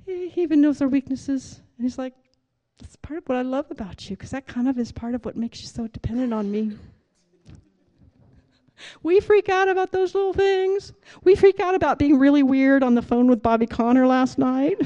He, 0.06 0.32
even 0.36 0.60
knows 0.60 0.80
our 0.80 0.88
weaknesses. 0.88 1.60
And 1.76 1.84
he's 1.84 1.98
like, 1.98 2.14
that's 2.78 2.96
part 2.96 3.18
of 3.18 3.28
what 3.28 3.36
I 3.36 3.42
love 3.42 3.66
about 3.70 4.08
you, 4.08 4.16
because 4.16 4.30
that 4.30 4.46
kind 4.46 4.68
of 4.68 4.78
is 4.78 4.92
part 4.92 5.14
of 5.14 5.24
what 5.24 5.36
makes 5.36 5.60
you 5.60 5.66
so 5.66 5.86
dependent 5.88 6.32
on 6.32 6.50
me. 6.50 6.76
We 9.02 9.20
freak 9.20 9.48
out 9.48 9.68
about 9.68 9.90
those 9.92 10.14
little 10.14 10.34
things. 10.34 10.92
We 11.24 11.34
freak 11.34 11.60
out 11.60 11.74
about 11.74 11.98
being 11.98 12.18
really 12.18 12.42
weird 12.42 12.82
on 12.82 12.94
the 12.94 13.02
phone 13.02 13.26
with 13.26 13.42
Bobby 13.42 13.66
Conner 13.66 14.06
last 14.06 14.36
night. 14.38 14.78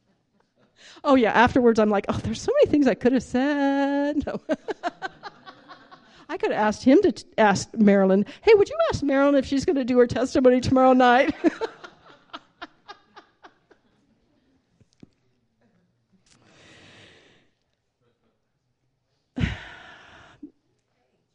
oh, 1.04 1.14
yeah, 1.14 1.30
afterwards 1.30 1.78
I'm 1.78 1.90
like, 1.90 2.06
oh, 2.08 2.18
there's 2.24 2.42
so 2.42 2.52
many 2.52 2.70
things 2.70 2.88
I 2.88 2.94
could 2.94 3.12
have 3.12 3.22
said. 3.22 4.26
No. 4.26 4.40
I 6.28 6.36
could 6.36 6.50
have 6.50 6.60
asked 6.60 6.82
him 6.82 7.00
to 7.02 7.12
t- 7.12 7.24
ask 7.38 7.72
Marilyn, 7.74 8.26
hey, 8.42 8.52
would 8.54 8.68
you 8.68 8.76
ask 8.90 9.02
Marilyn 9.04 9.36
if 9.36 9.46
she's 9.46 9.64
going 9.64 9.76
to 9.76 9.84
do 9.84 9.96
her 9.98 10.08
testimony 10.08 10.60
tomorrow 10.60 10.92
night? 10.92 11.34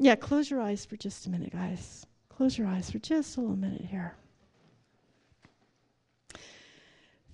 Yeah, 0.04 0.16
close 0.16 0.50
your 0.50 0.60
eyes 0.60 0.84
for 0.84 0.98
just 0.98 1.28
a 1.28 1.30
minute, 1.30 1.52
guys. 1.52 2.08
Close 2.28 2.58
your 2.58 2.66
eyes 2.66 2.90
for 2.90 2.98
just 2.98 3.38
a 3.38 3.40
little 3.40 3.56
minute 3.56 3.86
here. 3.86 4.16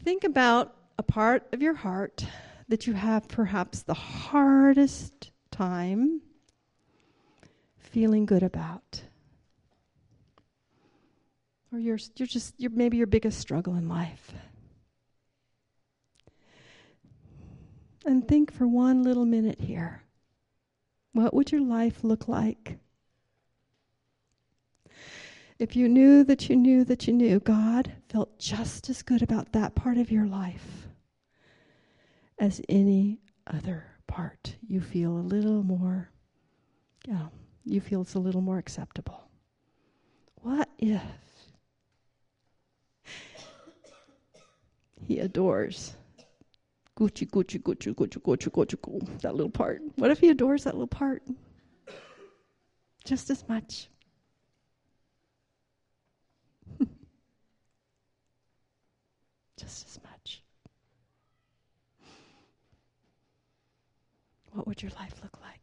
Think 0.03 0.25
about 0.25 0.75
a 0.97 1.03
part 1.03 1.47
of 1.53 1.61
your 1.61 1.75
heart 1.75 2.25
that 2.67 2.85
you 2.85 2.91
have 2.91 3.29
perhaps 3.29 3.83
the 3.83 3.93
hardest 3.93 5.31
time 5.49 6.19
feeling 7.77 8.25
good 8.25 8.43
about. 8.43 9.01
Or 11.71 11.79
you're, 11.79 11.99
you're 12.17 12.27
just, 12.27 12.53
you're 12.57 12.71
maybe 12.71 12.97
your 12.97 13.07
biggest 13.07 13.39
struggle 13.39 13.75
in 13.75 13.87
life. 13.87 14.33
And 18.05 18.27
think 18.27 18.51
for 18.51 18.67
one 18.67 19.03
little 19.03 19.25
minute 19.25 19.61
here 19.61 20.03
what 21.17 21.33
would 21.33 21.51
your 21.51 21.61
life 21.61 22.03
look 22.03 22.27
like? 22.27 22.77
If 25.57 25.75
you 25.75 25.89
knew 25.89 26.23
that 26.23 26.47
you 26.47 26.55
knew 26.55 26.83
that 26.83 27.07
you 27.07 27.13
knew 27.13 27.39
God 27.39 27.91
felt 28.07 28.37
just 28.37 28.87
as 28.91 29.01
good 29.01 29.23
about 29.23 29.51
that 29.53 29.73
part 29.73 29.97
of 29.97 30.11
your 30.11 30.27
life 30.27 30.87
as 32.37 32.61
any 32.69 33.19
other 33.47 33.85
part, 34.05 34.55
you 34.67 34.79
feel 34.79 35.17
a 35.17 35.25
little 35.33 35.63
more, 35.63 36.11
you 37.07 37.13
know, 37.13 37.31
you 37.65 37.81
feel 37.81 38.01
it's 38.01 38.13
a 38.13 38.19
little 38.19 38.41
more 38.41 38.59
acceptable. 38.59 39.27
What 40.43 40.69
if 40.77 41.01
he 45.07 45.17
adores 45.17 45.95
Gucci, 46.97 47.27
Gucci, 47.29 47.59
Gucci, 47.61 47.93
Gucci, 47.93 48.19
Gucci, 48.19 48.49
Gucci, 48.49 48.75
Gucci, 48.77 49.21
that 49.21 49.35
little 49.35 49.51
part? 49.51 49.83
What 49.97 50.09
if 50.09 50.19
he 50.19 50.29
adores 50.29 50.63
that 50.63 50.73
little 50.73 50.87
part 50.87 51.21
just 53.05 53.29
as 53.29 53.47
much? 53.47 53.87
just 59.57 59.85
as 59.87 59.99
much. 60.03 60.41
What 64.53 64.65
would 64.65 64.81
your 64.81 64.91
life 64.97 65.13
look 65.21 65.39
like? 65.39 65.57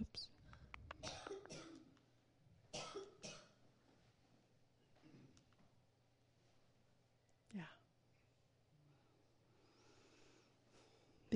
Oops. 0.00 0.28
Yeah. 7.54 7.62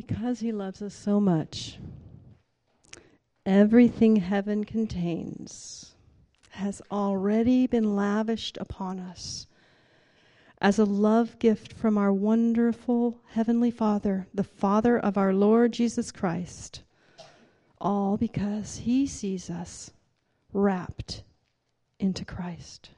Because 0.07 0.41
he 0.41 0.51
loves 0.51 0.81
us 0.81 0.95
so 0.95 1.21
much, 1.21 1.79
everything 3.45 4.17
heaven 4.17 4.65
contains 4.65 5.95
has 6.53 6.81
already 6.91 7.67
been 7.67 7.95
lavished 7.95 8.57
upon 8.57 8.99
us 8.99 9.47
as 10.59 10.79
a 10.79 10.87
love 10.87 11.39
gift 11.39 11.75
from 11.75 11.99
our 11.99 12.13
wonderful 12.13 13.21
Heavenly 13.33 13.71
Father, 13.71 14.27
the 14.33 14.43
Father 14.43 14.99
of 14.99 15.19
our 15.19 15.35
Lord 15.35 15.73
Jesus 15.73 16.11
Christ 16.11 16.83
all 17.79 18.17
because 18.17 18.79
he 18.79 19.07
sees 19.07 19.51
us 19.51 19.91
wrapped 20.55 21.25
into 21.99 22.25
Christ. 22.25 22.89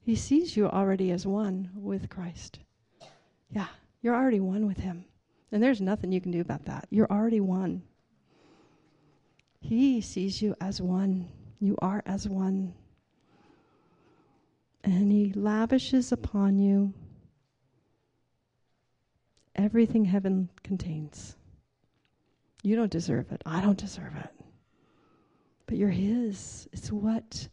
He 0.00 0.16
sees 0.16 0.56
you 0.56 0.68
already 0.68 1.10
as 1.10 1.26
one 1.26 1.68
with 1.74 2.08
Christ. 2.08 2.60
Yeah, 3.50 3.68
you're 4.00 4.14
already 4.14 4.40
one 4.40 4.66
with 4.66 4.78
him. 4.78 5.04
And 5.52 5.62
there's 5.62 5.80
nothing 5.80 6.12
you 6.12 6.20
can 6.20 6.32
do 6.32 6.40
about 6.40 6.64
that. 6.64 6.86
You're 6.90 7.10
already 7.10 7.40
one. 7.40 7.82
He 9.60 10.00
sees 10.00 10.42
you 10.42 10.54
as 10.60 10.80
one. 10.80 11.28
You 11.60 11.76
are 11.80 12.02
as 12.06 12.28
one. 12.28 12.74
And 14.84 15.10
he 15.10 15.32
lavishes 15.32 16.12
upon 16.12 16.58
you 16.58 16.94
everything 19.56 20.04
heaven 20.04 20.48
contains. 20.62 21.36
You 22.62 22.76
don't 22.76 22.90
deserve 22.90 23.32
it. 23.32 23.42
I 23.46 23.60
don't 23.60 23.78
deserve 23.78 24.14
it. 24.16 24.30
But 25.66 25.76
you're 25.76 25.90
His. 25.90 26.68
It's 26.72 26.92
what 26.92 27.48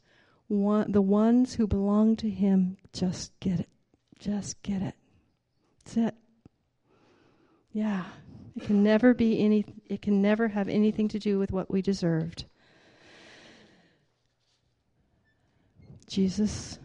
one, 0.48 0.92
the 0.92 1.02
ones 1.02 1.54
who 1.54 1.66
belong 1.66 2.16
to 2.18 2.30
Him 2.30 2.78
just 2.92 3.38
get 3.40 3.60
it. 3.60 3.70
Just 4.20 4.62
get 4.62 4.82
it. 4.82 4.96
That's 5.84 5.98
it. 5.98 6.16
Yeah. 7.74 8.06
It 8.56 8.66
can 8.66 8.84
never 8.84 9.16
be 9.16 9.40
any, 9.40 9.66
it 9.90 10.02
can 10.02 10.22
never 10.22 10.48
have 10.48 10.70
anything 10.70 11.08
to 11.10 11.20
do 11.20 11.40
with 11.40 11.52
what 11.52 11.72
we 11.72 11.82
deserved. 11.82 12.46
Jesus 16.08 16.78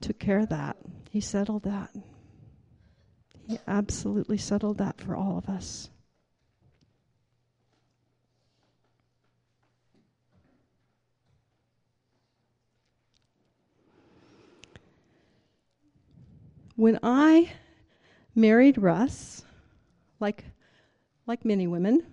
took 0.00 0.18
care 0.18 0.40
of 0.40 0.48
that. 0.48 0.76
He 1.10 1.20
settled 1.20 1.62
that. 1.62 1.90
He 3.46 3.60
absolutely 3.68 4.38
settled 4.38 4.78
that 4.78 5.00
for 5.00 5.14
all 5.14 5.38
of 5.38 5.48
us. 5.48 5.90
When 16.74 16.98
I 17.02 17.52
married 18.34 18.76
Russ, 18.76 19.45
like 20.20 20.44
like 21.26 21.44
many 21.44 21.66
women, 21.66 22.06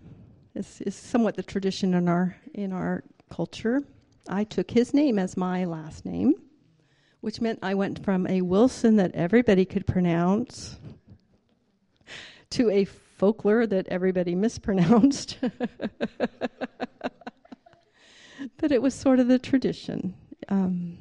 is 0.56 0.82
is 0.82 0.96
somewhat 0.96 1.36
the 1.36 1.44
tradition 1.44 1.94
in 1.94 2.08
our 2.08 2.36
in 2.54 2.74
our 2.74 3.04
culture. 3.30 3.84
I 4.28 4.44
took 4.44 4.72
his 4.72 4.94
name 4.94 5.20
as 5.20 5.36
my 5.36 5.66
last 5.66 6.06
name, 6.06 6.36
which 7.22 7.42
meant 7.42 7.60
I 7.62 7.74
went 7.74 8.04
from 8.04 8.26
a 8.28 8.42
Wilson 8.42 8.96
that 8.98 9.14
everybody 9.14 9.66
could 9.66 9.86
pronounce 9.86 10.78
to 12.52 12.70
a 12.70 12.86
Fochler 13.20 13.68
that 13.70 13.88
everybody 13.90 14.36
mispronounced. 14.36 15.40
but 18.58 18.72
it 18.72 18.82
was 18.82 18.94
sort 18.94 19.20
of 19.20 19.28
the 19.28 19.40
tradition. 19.40 20.14
Um, 20.50 20.98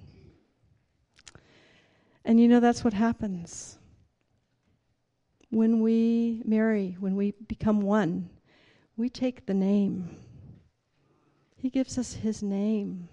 and 2.24 2.40
you 2.40 2.48
know, 2.48 2.60
that's 2.60 2.84
what 2.84 2.92
happens 2.92 3.78
when 5.52 5.80
we 5.80 6.40
marry, 6.46 6.96
when 6.98 7.14
we 7.14 7.32
become 7.46 7.82
one. 7.82 8.30
We 8.96 9.10
take 9.10 9.44
the 9.44 9.52
name. 9.52 10.16
He 11.56 11.68
gives 11.68 11.98
us 11.98 12.14
His 12.14 12.42
name. 12.42 13.08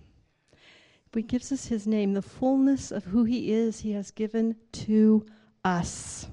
He 1.14 1.22
gives 1.22 1.52
us 1.52 1.66
His 1.66 1.86
name, 1.86 2.14
the 2.14 2.22
fullness 2.22 2.92
of 2.92 3.04
who 3.04 3.26
He 3.26 3.52
is, 3.52 3.82
He 3.82 3.92
has 3.92 4.12
given 4.12 4.56
to 4.72 5.26
us. 5.66 6.28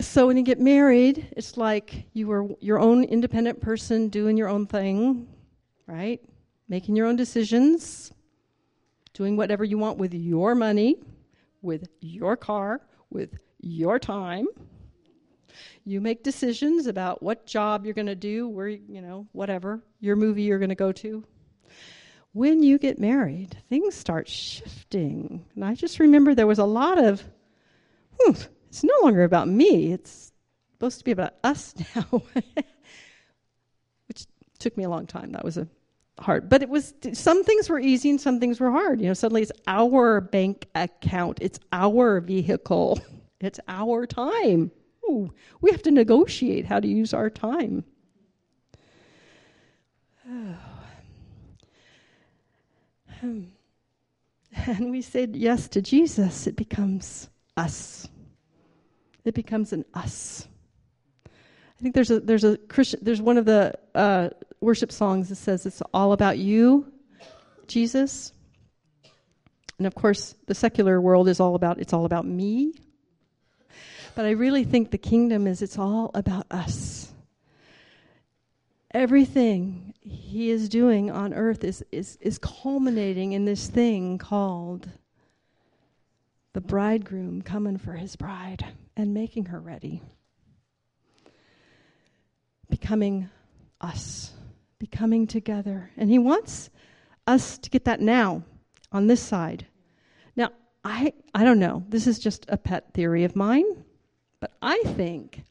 So 0.00 0.26
when 0.26 0.38
you 0.38 0.44
get 0.44 0.60
married, 0.60 1.28
it's 1.36 1.58
like 1.58 2.06
you 2.14 2.30
are 2.30 2.48
your 2.60 2.78
own 2.78 3.04
independent 3.04 3.60
person 3.60 4.08
doing 4.08 4.38
your 4.38 4.48
own 4.48 4.66
thing, 4.66 5.28
right? 5.86 6.22
Making 6.68 6.96
your 6.96 7.06
own 7.06 7.16
decisions, 7.16 8.12
doing 9.14 9.36
whatever 9.36 9.64
you 9.64 9.78
want 9.78 9.98
with 9.98 10.14
your 10.14 10.54
money, 10.54 10.96
with 11.62 11.88
your 12.00 12.36
car, 12.36 12.80
with 13.10 13.38
your 13.60 13.98
time. 13.98 14.46
You 15.84 16.00
make 16.00 16.22
decisions 16.22 16.86
about 16.86 17.22
what 17.22 17.46
job 17.46 17.84
you're 17.84 17.94
going 17.94 18.06
to 18.06 18.14
do, 18.14 18.48
where, 18.48 18.68
you 18.68 19.00
know, 19.00 19.26
whatever, 19.32 19.82
your 20.00 20.16
movie 20.16 20.42
you're 20.42 20.58
going 20.58 20.68
to 20.68 20.74
go 20.74 20.92
to. 20.92 21.24
When 22.32 22.62
you 22.62 22.78
get 22.78 22.98
married, 22.98 23.56
things 23.68 23.94
start 23.94 24.28
shifting. 24.28 25.46
And 25.54 25.64
I 25.64 25.74
just 25.74 25.98
remember 25.98 26.34
there 26.34 26.46
was 26.46 26.58
a 26.58 26.64
lot 26.64 26.98
of, 26.98 27.24
hmm, 28.20 28.32
it's 28.68 28.84
no 28.84 28.94
longer 29.02 29.24
about 29.24 29.48
me. 29.48 29.92
It's 29.92 30.32
supposed 30.72 30.98
to 30.98 31.04
be 31.04 31.10
about 31.10 31.34
us 31.42 31.74
now. 31.96 32.22
Which 34.06 34.26
took 34.58 34.76
me 34.76 34.84
a 34.84 34.90
long 34.90 35.06
time. 35.06 35.32
That 35.32 35.44
was 35.44 35.56
a 35.56 35.66
hard. 36.18 36.48
But 36.48 36.62
it 36.62 36.68
was 36.68 36.94
some 37.12 37.44
things 37.44 37.68
were 37.68 37.78
easy 37.78 38.10
and 38.10 38.20
some 38.20 38.40
things 38.40 38.60
were 38.60 38.70
hard. 38.70 39.00
You 39.00 39.08
know, 39.08 39.14
suddenly 39.14 39.42
it's 39.42 39.52
our 39.66 40.20
bank 40.20 40.66
account, 40.74 41.38
it's 41.40 41.58
our 41.72 42.20
vehicle, 42.20 43.00
it's 43.40 43.60
our 43.68 44.06
time. 44.06 44.70
Ooh, 45.04 45.32
we 45.60 45.70
have 45.70 45.82
to 45.82 45.90
negotiate 45.90 46.66
how 46.66 46.80
to 46.80 46.88
use 46.88 47.14
our 47.14 47.30
time. 47.30 47.84
And 54.66 54.90
we 54.90 55.02
said 55.02 55.36
yes 55.36 55.68
to 55.68 55.82
Jesus, 55.82 56.46
it 56.46 56.56
becomes 56.56 57.28
us. 57.56 58.08
It 59.24 59.34
becomes 59.34 59.72
an 59.72 59.84
us. 59.94 60.48
I 61.26 61.82
think 61.82 61.94
there's 61.94 62.10
a 62.10 62.20
there's 62.20 62.44
a 62.44 62.56
Christian 62.56 63.00
there's 63.02 63.22
one 63.22 63.38
of 63.38 63.44
the 63.44 63.78
uh, 63.94 64.30
worship 64.60 64.92
songs 64.92 65.28
that 65.28 65.36
says 65.36 65.66
it's 65.66 65.82
all 65.92 66.12
about 66.12 66.38
you, 66.38 66.92
Jesus. 67.66 68.32
And 69.78 69.86
of 69.86 69.94
course, 69.94 70.34
the 70.46 70.54
secular 70.54 71.00
world 71.00 71.28
is 71.28 71.40
all 71.40 71.54
about 71.54 71.80
it's 71.80 71.92
all 71.92 72.04
about 72.04 72.26
me. 72.26 72.74
But 74.14 74.24
I 74.24 74.30
really 74.30 74.64
think 74.64 74.90
the 74.90 74.98
kingdom 74.98 75.46
is 75.46 75.62
it's 75.62 75.78
all 75.78 76.10
about 76.14 76.46
us. 76.50 77.12
Everything 78.92 79.94
he 80.00 80.50
is 80.50 80.68
doing 80.68 81.10
on 81.10 81.34
earth 81.34 81.62
is, 81.62 81.84
is, 81.92 82.16
is 82.20 82.38
culminating 82.38 83.32
in 83.32 83.44
this 83.44 83.68
thing 83.68 84.18
called 84.18 84.88
the 86.54 86.60
bridegroom 86.60 87.42
coming 87.42 87.76
for 87.76 87.92
his 87.92 88.16
bride 88.16 88.64
and 88.96 89.14
making 89.14 89.46
her 89.46 89.60
ready. 89.60 90.02
Becoming 92.70 93.28
us, 93.80 94.32
becoming 94.78 95.26
together. 95.26 95.90
And 95.96 96.10
he 96.10 96.18
wants 96.18 96.70
us 97.26 97.58
to 97.58 97.70
get 97.70 97.84
that 97.84 98.00
now 98.00 98.42
on 98.92 99.06
this 99.06 99.20
side. 99.20 99.66
Now, 100.36 100.50
I, 100.84 101.12
I 101.34 101.44
don't 101.44 101.58
know. 101.58 101.84
This 101.88 102.06
is 102.06 102.18
just 102.18 102.46
a 102.48 102.56
pet 102.56 102.92
theory 102.94 103.24
of 103.24 103.36
mine. 103.36 103.84
But 104.40 104.52
I 104.62 104.80
think 104.84 105.44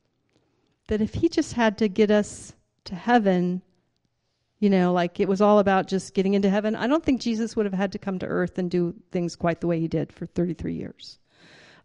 that 0.88 1.02
if 1.02 1.14
he 1.14 1.30
just 1.30 1.54
had 1.54 1.78
to 1.80 1.88
get 1.88 2.10
us 2.10 2.54
to 2.86 2.96
heaven, 2.96 3.62
you 4.60 4.70
know, 4.70 4.94
like 4.94 5.20
it 5.20 5.28
was 5.28 5.42
all 5.42 5.60
about 5.60 5.88
just 5.88 6.14
getting 6.14 6.34
into 6.34 6.50
heaven, 6.50 6.76
I 6.76 6.88
don't 6.88 7.04
think 7.04 7.22
Jesus 7.22 7.56
would 7.56 7.66
have 7.66 7.74
had 7.74 7.92
to 7.92 8.00
come 8.00 8.18
to 8.20 8.26
earth 8.26 8.58
and 8.58 8.72
do 8.72 8.96
things 9.12 9.36
quite 9.36 9.62
the 9.62 9.68
way 9.68 9.80
he 9.80 9.88
did 9.88 10.14
for 10.14 10.26
33 10.26 10.74
years. 10.74 11.20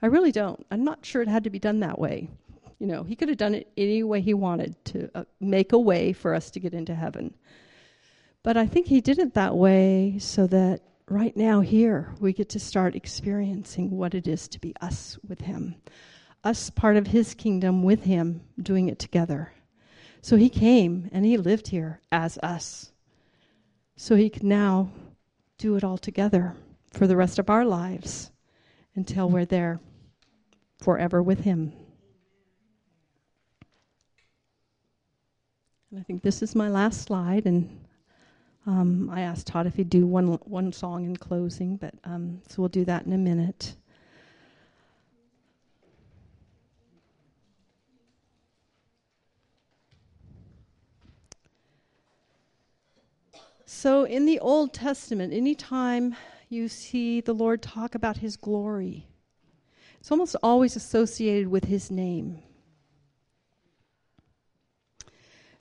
I 0.01 0.07
really 0.07 0.33
don't. 0.33 0.65
I'm 0.71 0.85
not 0.85 1.05
sure 1.05 1.23
it 1.23 1.29
had 1.29 1.45
to 1.45 1.51
be 1.51 1.59
done 1.59 1.81
that 1.81 1.99
way. 1.99 2.31
You 2.83 2.89
know, 2.89 3.05
he 3.05 3.15
could 3.15 3.29
have 3.29 3.39
done 3.39 3.55
it 3.55 3.71
any 3.77 4.03
way 4.03 4.21
he 4.21 4.35
wanted 4.35 4.75
to 4.87 5.09
uh, 5.15 5.23
make 5.39 5.73
a 5.73 5.79
way 5.79 6.13
for 6.13 6.35
us 6.35 6.51
to 6.51 6.59
get 6.59 6.75
into 6.75 6.97
heaven. 6.97 7.33
But 8.43 8.57
I 8.57 8.67
think 8.67 8.89
he 8.89 9.01
did 9.01 9.21
it 9.21 9.35
that 9.35 9.55
way 9.55 10.17
so 10.19 10.49
that 10.49 10.81
right 11.09 11.37
now, 11.37 11.61
here, 11.61 12.13
we 12.19 12.33
get 12.33 12.49
to 12.49 12.59
start 12.59 12.97
experiencing 12.97 13.93
what 13.93 14.17
it 14.17 14.27
is 14.27 14.49
to 14.49 14.59
be 14.59 14.75
us 14.81 15.17
with 15.29 15.43
him 15.43 15.77
us 16.43 16.71
part 16.71 16.97
of 16.97 17.07
his 17.07 17.35
kingdom 17.35 17.85
with 17.85 18.03
him, 18.03 18.41
doing 18.61 18.89
it 18.89 18.99
together. 18.99 19.53
So 20.21 20.35
he 20.35 20.49
came 20.49 21.09
and 21.13 21.25
he 21.25 21.37
lived 21.37 21.69
here 21.69 22.01
as 22.11 22.37
us. 22.39 22.91
So 23.95 24.17
he 24.17 24.29
can 24.29 24.49
now 24.49 24.91
do 25.57 25.77
it 25.77 25.85
all 25.85 25.99
together 25.99 26.57
for 26.93 27.07
the 27.07 27.17
rest 27.17 27.39
of 27.39 27.49
our 27.49 27.65
lives 27.65 28.33
until 28.97 29.31
we're 29.31 29.45
there 29.45 29.79
forever 30.81 31.23
with 31.23 31.45
him. 31.45 31.73
And 35.93 36.01
I 36.01 36.05
think 36.05 36.23
this 36.23 36.41
is 36.41 36.55
my 36.55 36.71
last 36.71 37.03
slide, 37.03 37.45
and 37.45 37.69
um, 38.67 39.11
I 39.13 39.21
asked 39.21 39.47
Todd 39.47 39.67
if 39.67 39.75
he'd 39.75 39.91
do 39.91 40.07
one 40.07 40.27
one 40.45 40.73
song 40.73 41.05
in 41.05 41.15
closing, 41.15 41.77
but 41.77 41.93
um, 42.05 42.41
so 42.49 42.63
we'll 42.63 42.71
do 42.71 42.87
that 42.87 43.05
in 43.05 43.13
a 43.13 43.19
minute. 43.19 43.75
So, 53.67 54.05
in 54.05 54.25
the 54.25 54.41
Old 54.41 54.73
Testament, 54.73 55.35
anytime 55.35 56.17
you 56.49 56.69
see 56.69 57.21
the 57.21 57.35
Lord 57.35 57.61
talk 57.61 57.95
about 57.95 58.17
his 58.17 58.39
glory, 58.39 59.09
it's 60.01 60.11
almost 60.11 60.37
always 60.43 60.75
associated 60.75 61.49
with 61.49 61.65
his 61.65 61.91
name. 61.91 62.43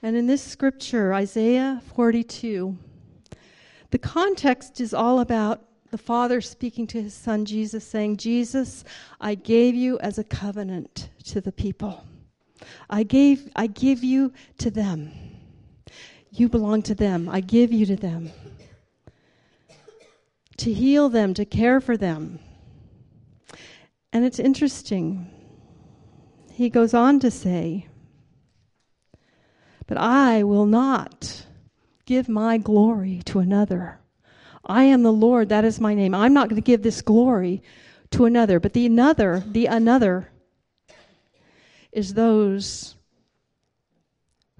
And 0.04 0.16
in 0.16 0.26
this 0.26 0.42
scripture, 0.42 1.14
Isaiah 1.14 1.82
42, 1.94 2.76
the 3.92 4.00
context 4.00 4.82
is 4.82 4.94
all 4.94 5.20
about 5.20 5.62
the 5.92 5.98
Father 5.98 6.42
speaking 6.42 6.88
to 6.88 7.02
his 7.02 7.14
Son 7.14 7.46
Jesus, 7.46 7.86
saying, 7.86 8.18
Jesus, 8.18 8.84
I 9.20 9.36
gave 9.36 9.76
you 9.76 10.00
as 10.00 10.18
a 10.18 10.24
covenant 10.24 11.10
to 11.26 11.42
the 11.42 11.52
people. 11.52 12.04
I 12.90 13.04
gave 13.04 13.50
I 13.56 13.68
give 13.68 14.04
you 14.04 14.32
to 14.60 14.72
them. 14.72 15.12
You 16.32 16.48
belong 16.48 16.82
to 16.84 16.96
them. 16.96 17.28
I 17.28 17.42
give 17.42 17.74
you 17.74 17.86
to 17.88 17.96
them. 17.96 18.32
To 20.58 20.74
heal 20.74 21.10
them, 21.10 21.34
to 21.34 21.46
care 21.46 21.82
for 21.82 21.98
them. 21.98 22.40
And 24.14 24.24
it's 24.24 24.40
interesting. 24.40 25.30
He 26.54 26.70
goes 26.70 26.94
on 26.94 27.20
to 27.20 27.32
say, 27.32 27.88
But 29.92 29.98
I 29.98 30.44
will 30.44 30.68
not 30.68 31.48
give 32.06 32.30
my 32.30 32.58
glory 32.58 33.22
to 33.26 33.40
another. 33.40 34.00
I 34.64 34.86
am 34.86 35.04
the 35.04 35.12
Lord, 35.12 35.50
that 35.50 35.66
is 35.66 35.82
my 35.82 35.94
name. 35.94 36.16
I'm 36.16 36.34
not 36.34 36.48
going 36.48 36.62
to 36.62 36.66
give 36.66 36.82
this 36.82 37.02
glory 37.02 37.62
to 38.12 38.24
another. 38.24 38.62
But 38.62 38.72
the 38.72 38.86
another, 38.86 39.44
the 39.46 39.66
another, 39.66 40.30
is 41.92 42.14
those 42.14 42.96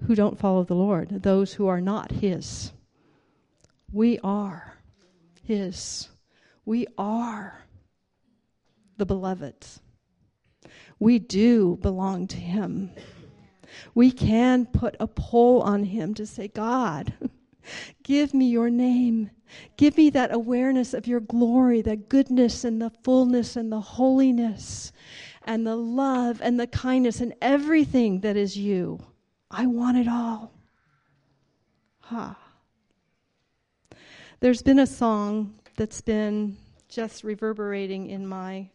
who 0.06 0.14
don't 0.14 0.38
follow 0.38 0.64
the 0.64 0.74
Lord, 0.74 1.22
those 1.22 1.54
who 1.54 1.66
are 1.66 1.80
not 1.80 2.12
His. 2.12 2.70
We 3.90 4.18
are 4.22 4.76
His. 5.44 6.10
We 6.66 6.86
are 6.98 7.64
the 8.98 9.06
beloved. 9.06 9.64
We 10.98 11.18
do 11.18 11.78
belong 11.80 12.26
to 12.26 12.36
Him. 12.36 12.90
We 13.94 14.10
can 14.10 14.66
put 14.66 14.96
a 15.00 15.06
pull 15.06 15.62
on 15.62 15.84
Him 15.84 16.14
to 16.14 16.26
say, 16.26 16.48
God, 16.48 17.12
give 18.02 18.34
me 18.34 18.46
your 18.46 18.70
name. 18.70 19.30
Give 19.76 19.96
me 19.96 20.10
that 20.10 20.34
awareness 20.34 20.94
of 20.94 21.06
your 21.06 21.20
glory, 21.20 21.82
the 21.82 21.96
goodness 21.96 22.64
and 22.64 22.80
the 22.80 22.90
fullness 23.02 23.56
and 23.56 23.70
the 23.70 23.80
holiness 23.80 24.92
and 25.44 25.66
the 25.66 25.76
love 25.76 26.40
and 26.42 26.58
the 26.58 26.66
kindness 26.66 27.20
and 27.20 27.34
everything 27.42 28.20
that 28.20 28.36
is 28.36 28.56
you. 28.56 29.00
I 29.50 29.66
want 29.66 29.98
it 29.98 30.08
all. 30.08 30.52
Ha. 32.00 32.36
Huh. 32.38 33.96
There's 34.40 34.62
been 34.62 34.80
a 34.80 34.86
song 34.86 35.54
that's 35.76 36.00
been 36.00 36.56
just 36.88 37.22
reverberating 37.22 38.10
in 38.10 38.26
my 38.26 38.68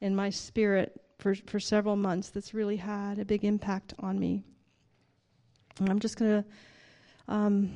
in 0.00 0.14
my 0.14 0.30
spirit 0.30 1.00
for, 1.24 1.34
for 1.46 1.58
several 1.58 1.96
months 1.96 2.28
that's 2.28 2.52
really 2.52 2.76
had 2.76 3.18
a 3.18 3.24
big 3.24 3.46
impact 3.46 3.94
on 3.98 4.18
me. 4.20 4.42
And 5.78 5.88
I'm 5.88 5.98
just 5.98 6.18
going 6.18 6.42
to, 6.42 7.32
um, 7.32 7.74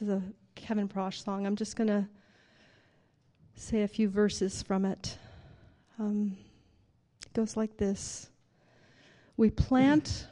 the 0.00 0.22
Kevin 0.54 0.88
Prosch 0.88 1.22
song, 1.22 1.46
I'm 1.46 1.54
just 1.54 1.76
going 1.76 1.88
to 1.88 2.08
say 3.56 3.82
a 3.82 3.88
few 3.88 4.08
verses 4.08 4.62
from 4.62 4.86
it. 4.86 5.18
Um, 5.98 6.34
it 7.26 7.34
goes 7.34 7.58
like 7.58 7.76
this 7.76 8.30
We 9.36 9.50
plant 9.50 10.26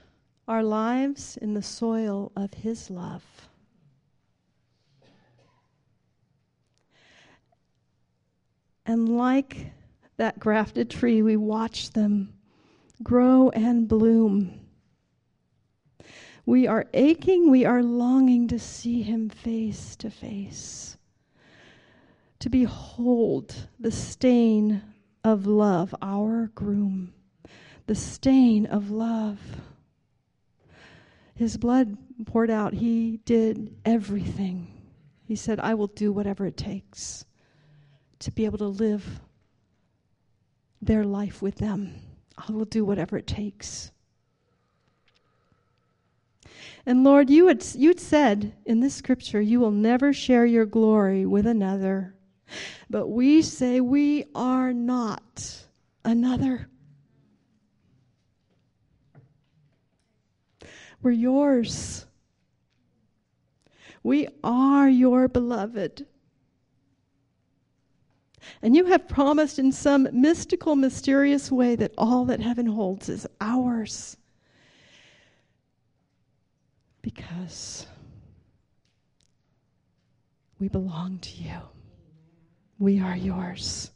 our 0.48 0.62
lives 0.62 1.36
in 1.42 1.52
the 1.52 1.62
soil 1.62 2.32
of 2.36 2.54
His 2.54 2.88
love. 2.88 3.22
And 8.86 9.18
like 9.18 9.72
that 10.16 10.38
grafted 10.38 10.88
tree, 10.88 11.20
we 11.20 11.36
watch 11.36 11.90
them 11.90 12.32
grow 13.02 13.50
and 13.50 13.88
bloom. 13.88 14.60
We 16.44 16.66
are 16.66 16.86
aching, 16.94 17.50
we 17.50 17.64
are 17.64 17.82
longing 17.82 18.48
to 18.48 18.58
see 18.58 19.02
Him 19.02 19.28
face 19.28 19.96
to 19.96 20.10
face, 20.10 20.96
to 22.38 22.48
behold 22.48 23.68
the 23.80 23.90
stain 23.90 24.82
of 25.24 25.46
love, 25.46 25.94
our 26.00 26.50
groom, 26.54 27.12
the 27.86 27.94
stain 27.96 28.66
of 28.66 28.90
love 28.90 29.40
his 31.36 31.58
blood 31.58 31.98
poured 32.24 32.50
out, 32.50 32.72
he 32.72 33.18
did 33.26 33.76
everything. 33.84 34.72
He 35.26 35.36
said, 35.36 35.60
I 35.60 35.74
will 35.74 35.86
do 35.88 36.10
whatever 36.10 36.46
it 36.46 36.56
takes 36.56 37.26
to 38.20 38.32
be 38.32 38.46
able 38.46 38.58
to 38.58 38.66
live 38.66 39.20
their 40.80 41.04
life 41.04 41.42
with 41.42 41.56
them. 41.56 41.94
I 42.38 42.52
will 42.52 42.64
do 42.64 42.84
whatever 42.84 43.16
it 43.16 43.26
takes. 43.26 43.90
And 46.84 47.02
Lord, 47.02 47.30
you 47.30 47.48
had, 47.48 47.64
you'd 47.74 47.98
said 47.98 48.54
in 48.64 48.80
this 48.80 48.94
scripture, 48.94 49.40
you 49.40 49.58
will 49.58 49.72
never 49.72 50.12
share 50.12 50.46
your 50.46 50.66
glory 50.66 51.26
with 51.26 51.46
another. 51.46 52.14
But 52.88 53.08
we 53.08 53.42
say 53.42 53.80
we 53.80 54.24
are 54.34 54.72
not 54.72 55.66
another. 56.04 56.68
We're 61.02 61.10
yours. 61.10 62.06
We 64.02 64.28
are 64.44 64.88
your 64.88 65.26
beloved. 65.26 66.06
And 68.62 68.74
you 68.74 68.86
have 68.86 69.08
promised 69.08 69.58
in 69.58 69.72
some 69.72 70.08
mystical, 70.12 70.76
mysterious 70.76 71.50
way 71.50 71.76
that 71.76 71.92
all 71.98 72.24
that 72.26 72.40
heaven 72.40 72.66
holds 72.66 73.08
is 73.08 73.26
ours. 73.40 74.16
Because 77.02 77.86
we 80.58 80.68
belong 80.68 81.18
to 81.18 81.42
you. 81.42 81.58
We 82.78 83.00
are 83.00 83.16
yours. 83.16 83.90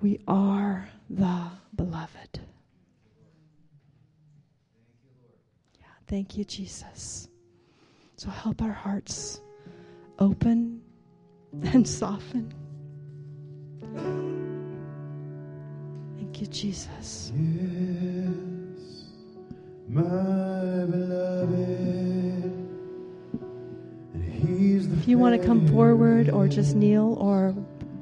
We 0.00 0.20
are 0.26 0.88
the 1.08 1.50
beloved. 1.74 2.40
Yeah, 5.78 5.86
thank 6.06 6.36
you, 6.36 6.44
Jesus. 6.44 7.28
So 8.16 8.30
help 8.30 8.62
our 8.62 8.72
hearts 8.72 9.40
open 10.18 10.80
and 11.62 11.86
soften. 11.86 12.52
Thank 16.16 16.40
you, 16.40 16.46
Jesus. 16.48 17.32
Yes, 17.34 19.04
my 19.88 20.02
beloved. 20.02 21.54
And 24.14 24.24
he's 24.24 24.88
the 24.88 24.96
If 24.96 25.08
you 25.08 25.18
want 25.18 25.40
to 25.40 25.46
come 25.46 25.66
forward 25.68 26.28
or 26.30 26.48
just 26.48 26.74
kneel 26.74 27.14
or 27.20 27.50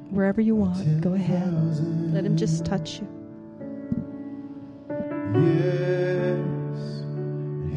wherever 0.09 0.41
you 0.41 0.55
want, 0.55 1.01
go 1.01 1.13
ahead. 1.13 1.53
Let 2.13 2.25
him 2.25 2.37
just 2.37 2.65
touch 2.65 2.99
you. 2.99 3.07
Yes, 5.35 6.39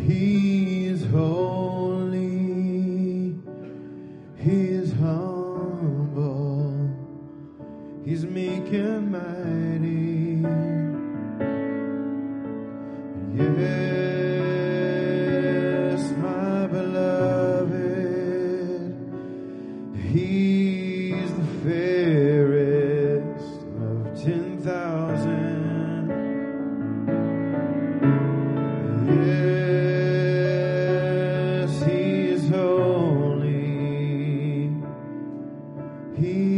he's 0.06 1.04
holy. 1.06 1.75
meek 8.70 9.02
mighty. 9.10 10.42
Yes, 14.76 16.02
my 16.18 16.66
beloved, 16.66 17.74
He's 20.12 21.30
the 21.34 21.46
fairest 21.64 23.62
of 23.80 24.22
ten 24.22 24.58
thousand. 24.62 26.08
Yes, 30.46 31.82
He 31.84 32.00
is 32.30 32.48
holy. 32.48 33.54
He 36.16 36.55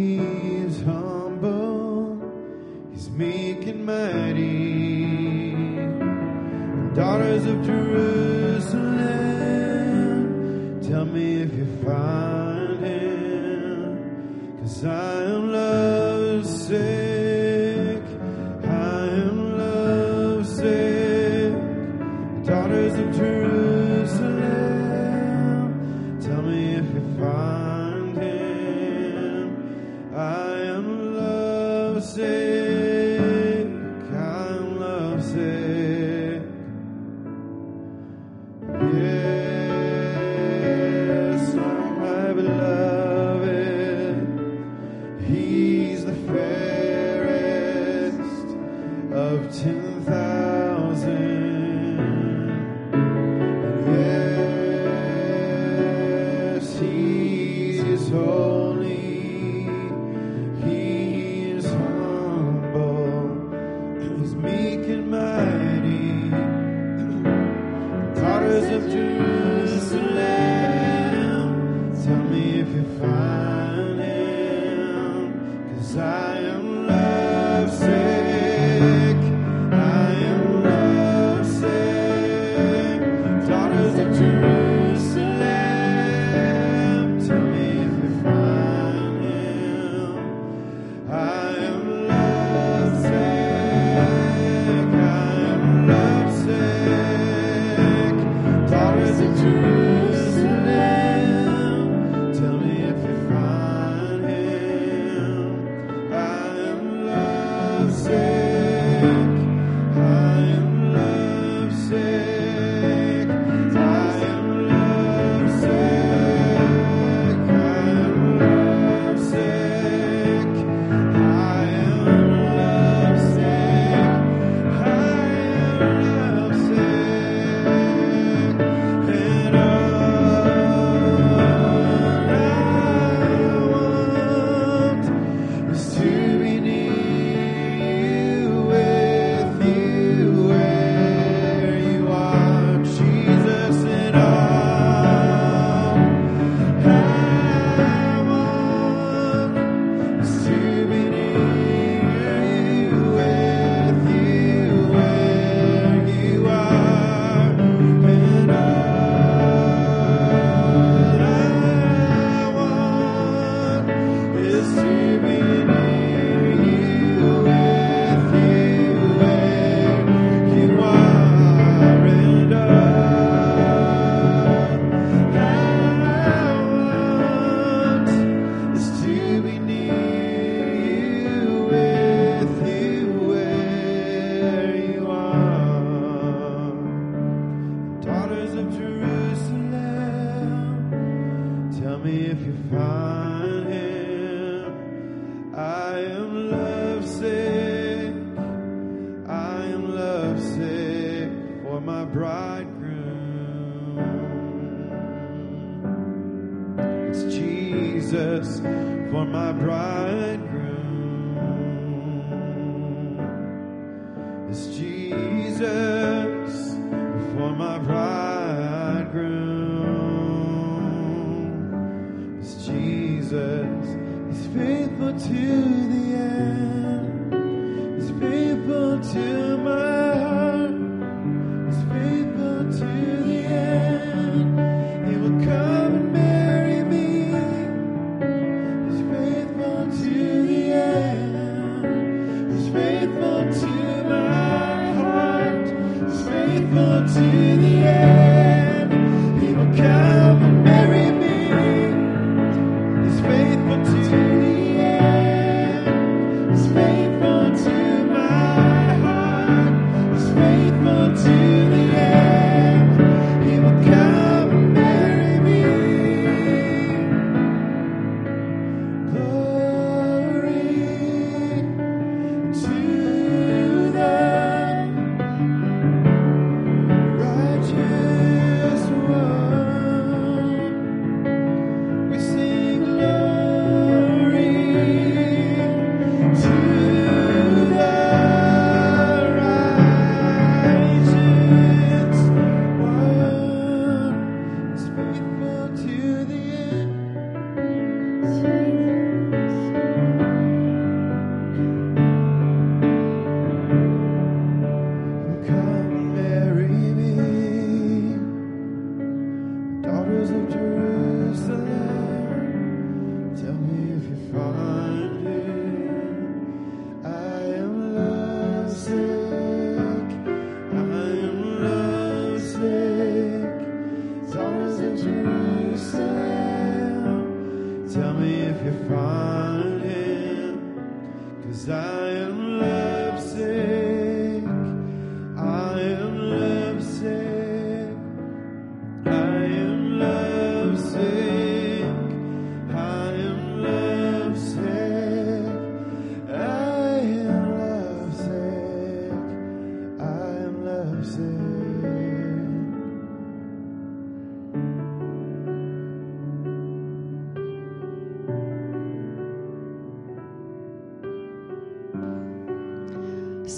to 225.18 225.88
the 225.88 225.97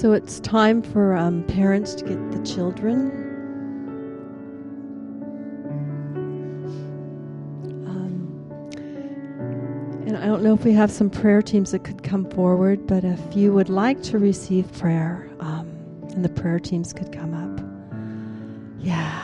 So 0.00 0.14
it's 0.14 0.40
time 0.40 0.80
for 0.80 1.14
um, 1.14 1.42
parents 1.44 1.94
to 1.96 2.04
get 2.06 2.32
the 2.32 2.42
children. 2.42 3.10
Um, 7.86 8.72
and 10.06 10.16
I 10.16 10.24
don't 10.24 10.42
know 10.42 10.54
if 10.54 10.64
we 10.64 10.72
have 10.72 10.90
some 10.90 11.10
prayer 11.10 11.42
teams 11.42 11.72
that 11.72 11.84
could 11.84 12.02
come 12.02 12.24
forward, 12.30 12.86
but 12.86 13.04
if 13.04 13.20
you 13.36 13.52
would 13.52 13.68
like 13.68 14.02
to 14.04 14.18
receive 14.18 14.72
prayer, 14.72 15.28
um, 15.40 15.68
and 16.14 16.24
the 16.24 16.30
prayer 16.30 16.58
teams 16.58 16.94
could 16.94 17.12
come 17.12 17.34
up. 17.34 17.60
Yeah. 18.78 19.20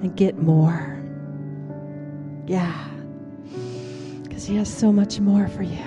And 0.00 0.16
get 0.16 0.38
more. 0.38 0.98
Yeah. 2.46 2.88
Because 4.22 4.46
He 4.46 4.56
has 4.56 4.74
so 4.74 4.90
much 4.90 5.20
more 5.20 5.48
for 5.48 5.64
you. 5.64 5.84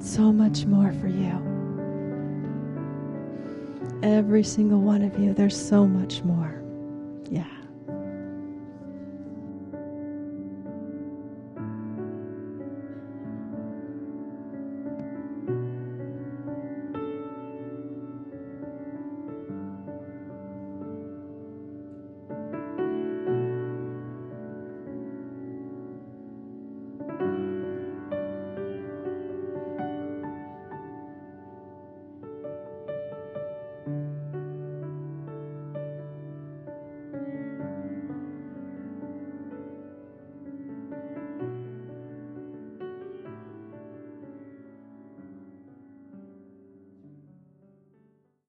So 0.00 0.32
much 0.32 0.64
more 0.64 0.92
for 0.94 1.06
you 1.06 1.49
every 4.02 4.42
single 4.42 4.80
one 4.80 5.02
of 5.02 5.18
you. 5.18 5.34
There's 5.34 5.56
so 5.56 5.86
much 5.86 6.22
more. 6.24 6.62
Yeah. 7.30 7.59